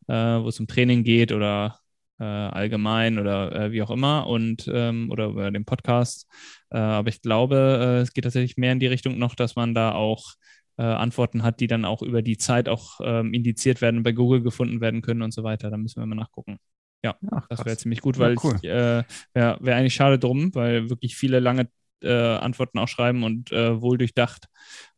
wo 0.06 0.46
es 0.46 0.60
um 0.60 0.66
Training 0.68 1.04
geht 1.04 1.32
oder 1.32 1.80
äh, 2.18 2.24
allgemein 2.24 3.18
oder 3.18 3.54
äh, 3.54 3.72
wie 3.72 3.82
auch 3.82 3.90
immer 3.90 4.26
und 4.26 4.70
ähm, 4.72 5.10
oder 5.10 5.26
über 5.26 5.50
den 5.50 5.64
Podcast. 5.64 6.26
Äh, 6.70 6.78
aber 6.78 7.08
ich 7.08 7.20
glaube, 7.22 7.56
äh, 7.56 8.00
es 8.02 8.12
geht 8.12 8.24
tatsächlich 8.24 8.56
mehr 8.56 8.72
in 8.72 8.80
die 8.80 8.86
Richtung 8.86 9.18
noch, 9.18 9.34
dass 9.34 9.56
man 9.56 9.74
da 9.74 9.92
auch 9.92 10.34
Antworten 10.78 11.42
hat, 11.42 11.60
die 11.60 11.68
dann 11.68 11.86
auch 11.86 12.02
über 12.02 12.20
die 12.20 12.36
Zeit 12.36 12.68
auch 12.68 13.00
ähm, 13.02 13.32
indiziert 13.32 13.80
werden, 13.80 14.02
bei 14.02 14.12
Google 14.12 14.42
gefunden 14.42 14.82
werden 14.82 15.00
können 15.00 15.22
und 15.22 15.32
so 15.32 15.42
weiter. 15.42 15.70
Da 15.70 15.78
müssen 15.78 16.02
wir 16.02 16.06
mal 16.06 16.16
nachgucken. 16.16 16.58
Ja, 17.02 17.16
Ach, 17.30 17.46
das 17.48 17.64
wäre 17.64 17.78
ziemlich 17.78 18.02
gut, 18.02 18.18
weil 18.18 18.34
ja, 18.34 18.40
cool. 18.44 18.56
äh, 18.62 19.04
wäre 19.32 19.58
wär 19.60 19.76
eigentlich 19.76 19.94
schade 19.94 20.18
drum, 20.18 20.54
weil 20.54 20.90
wirklich 20.90 21.16
viele 21.16 21.40
lange 21.40 21.70
äh, 22.02 22.12
Antworten 22.12 22.78
auch 22.78 22.88
schreiben 22.88 23.24
und 23.24 23.52
äh, 23.52 23.80
wohl 23.80 23.96
durchdacht 23.96 24.48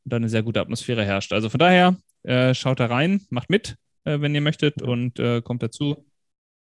und 0.05 0.13
dann 0.13 0.23
eine 0.23 0.29
sehr 0.29 0.43
gute 0.43 0.61
Atmosphäre 0.61 1.05
herrscht. 1.05 1.33
Also 1.33 1.49
von 1.49 1.61
daher, 1.61 1.97
äh, 2.23 2.55
schaut 2.55 2.81
da 2.81 2.87
rein, 2.87 3.21
macht 3.31 3.51
mit, 3.51 3.77
äh, 4.05 4.21
wenn 4.21 4.35
ihr 4.35 4.41
möchtet 4.41 4.83
und 4.83 5.19
äh, 5.19 5.43
kommt 5.43 5.63
dazu. 5.63 6.08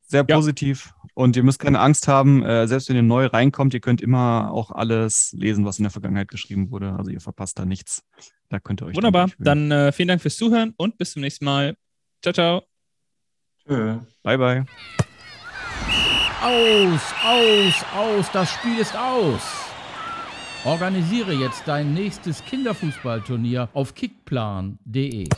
Sehr 0.08 0.24
positiv 0.24 0.86
ja. 0.86 1.10
und 1.14 1.36
ihr 1.36 1.42
müsst 1.42 1.58
keine 1.58 1.80
Angst 1.80 2.08
haben, 2.08 2.42
selbst 2.66 2.88
wenn 2.88 2.96
ihr 2.96 3.02
neu 3.02 3.26
reinkommt, 3.26 3.74
ihr 3.74 3.80
könnt 3.80 4.00
immer 4.00 4.50
auch 4.50 4.70
alles 4.70 5.32
lesen, 5.36 5.64
was 5.64 5.78
in 5.78 5.84
der 5.84 5.90
Vergangenheit 5.90 6.28
geschrieben 6.28 6.70
wurde. 6.70 6.94
Also 6.94 7.10
ihr 7.10 7.20
verpasst 7.20 7.58
da 7.58 7.64
nichts. 7.64 8.02
Da 8.48 8.58
könnt 8.58 8.82
ihr 8.82 8.86
euch. 8.86 8.96
Wunderbar, 8.96 9.28
dann, 9.38 9.68
dann 9.68 9.92
vielen 9.92 10.08
Dank 10.08 10.22
fürs 10.22 10.36
Zuhören 10.38 10.72
und 10.78 10.96
bis 10.96 11.12
zum 11.12 11.20
nächsten 11.20 11.44
Mal. 11.44 11.76
Ciao, 12.22 12.32
ciao. 12.32 12.62
Tschö. 13.66 13.98
Bye, 14.22 14.38
bye. 14.38 14.64
Aus, 16.40 17.00
aus, 17.24 17.84
aus, 17.94 18.30
das 18.32 18.50
Spiel 18.50 18.78
ist 18.78 18.96
aus. 18.96 19.42
Organisiere 20.64 21.32
jetzt 21.32 21.62
dein 21.66 21.94
nächstes 21.94 22.44
Kinderfußballturnier 22.44 23.68
auf 23.72 23.94
kickplan.de. 23.94 25.28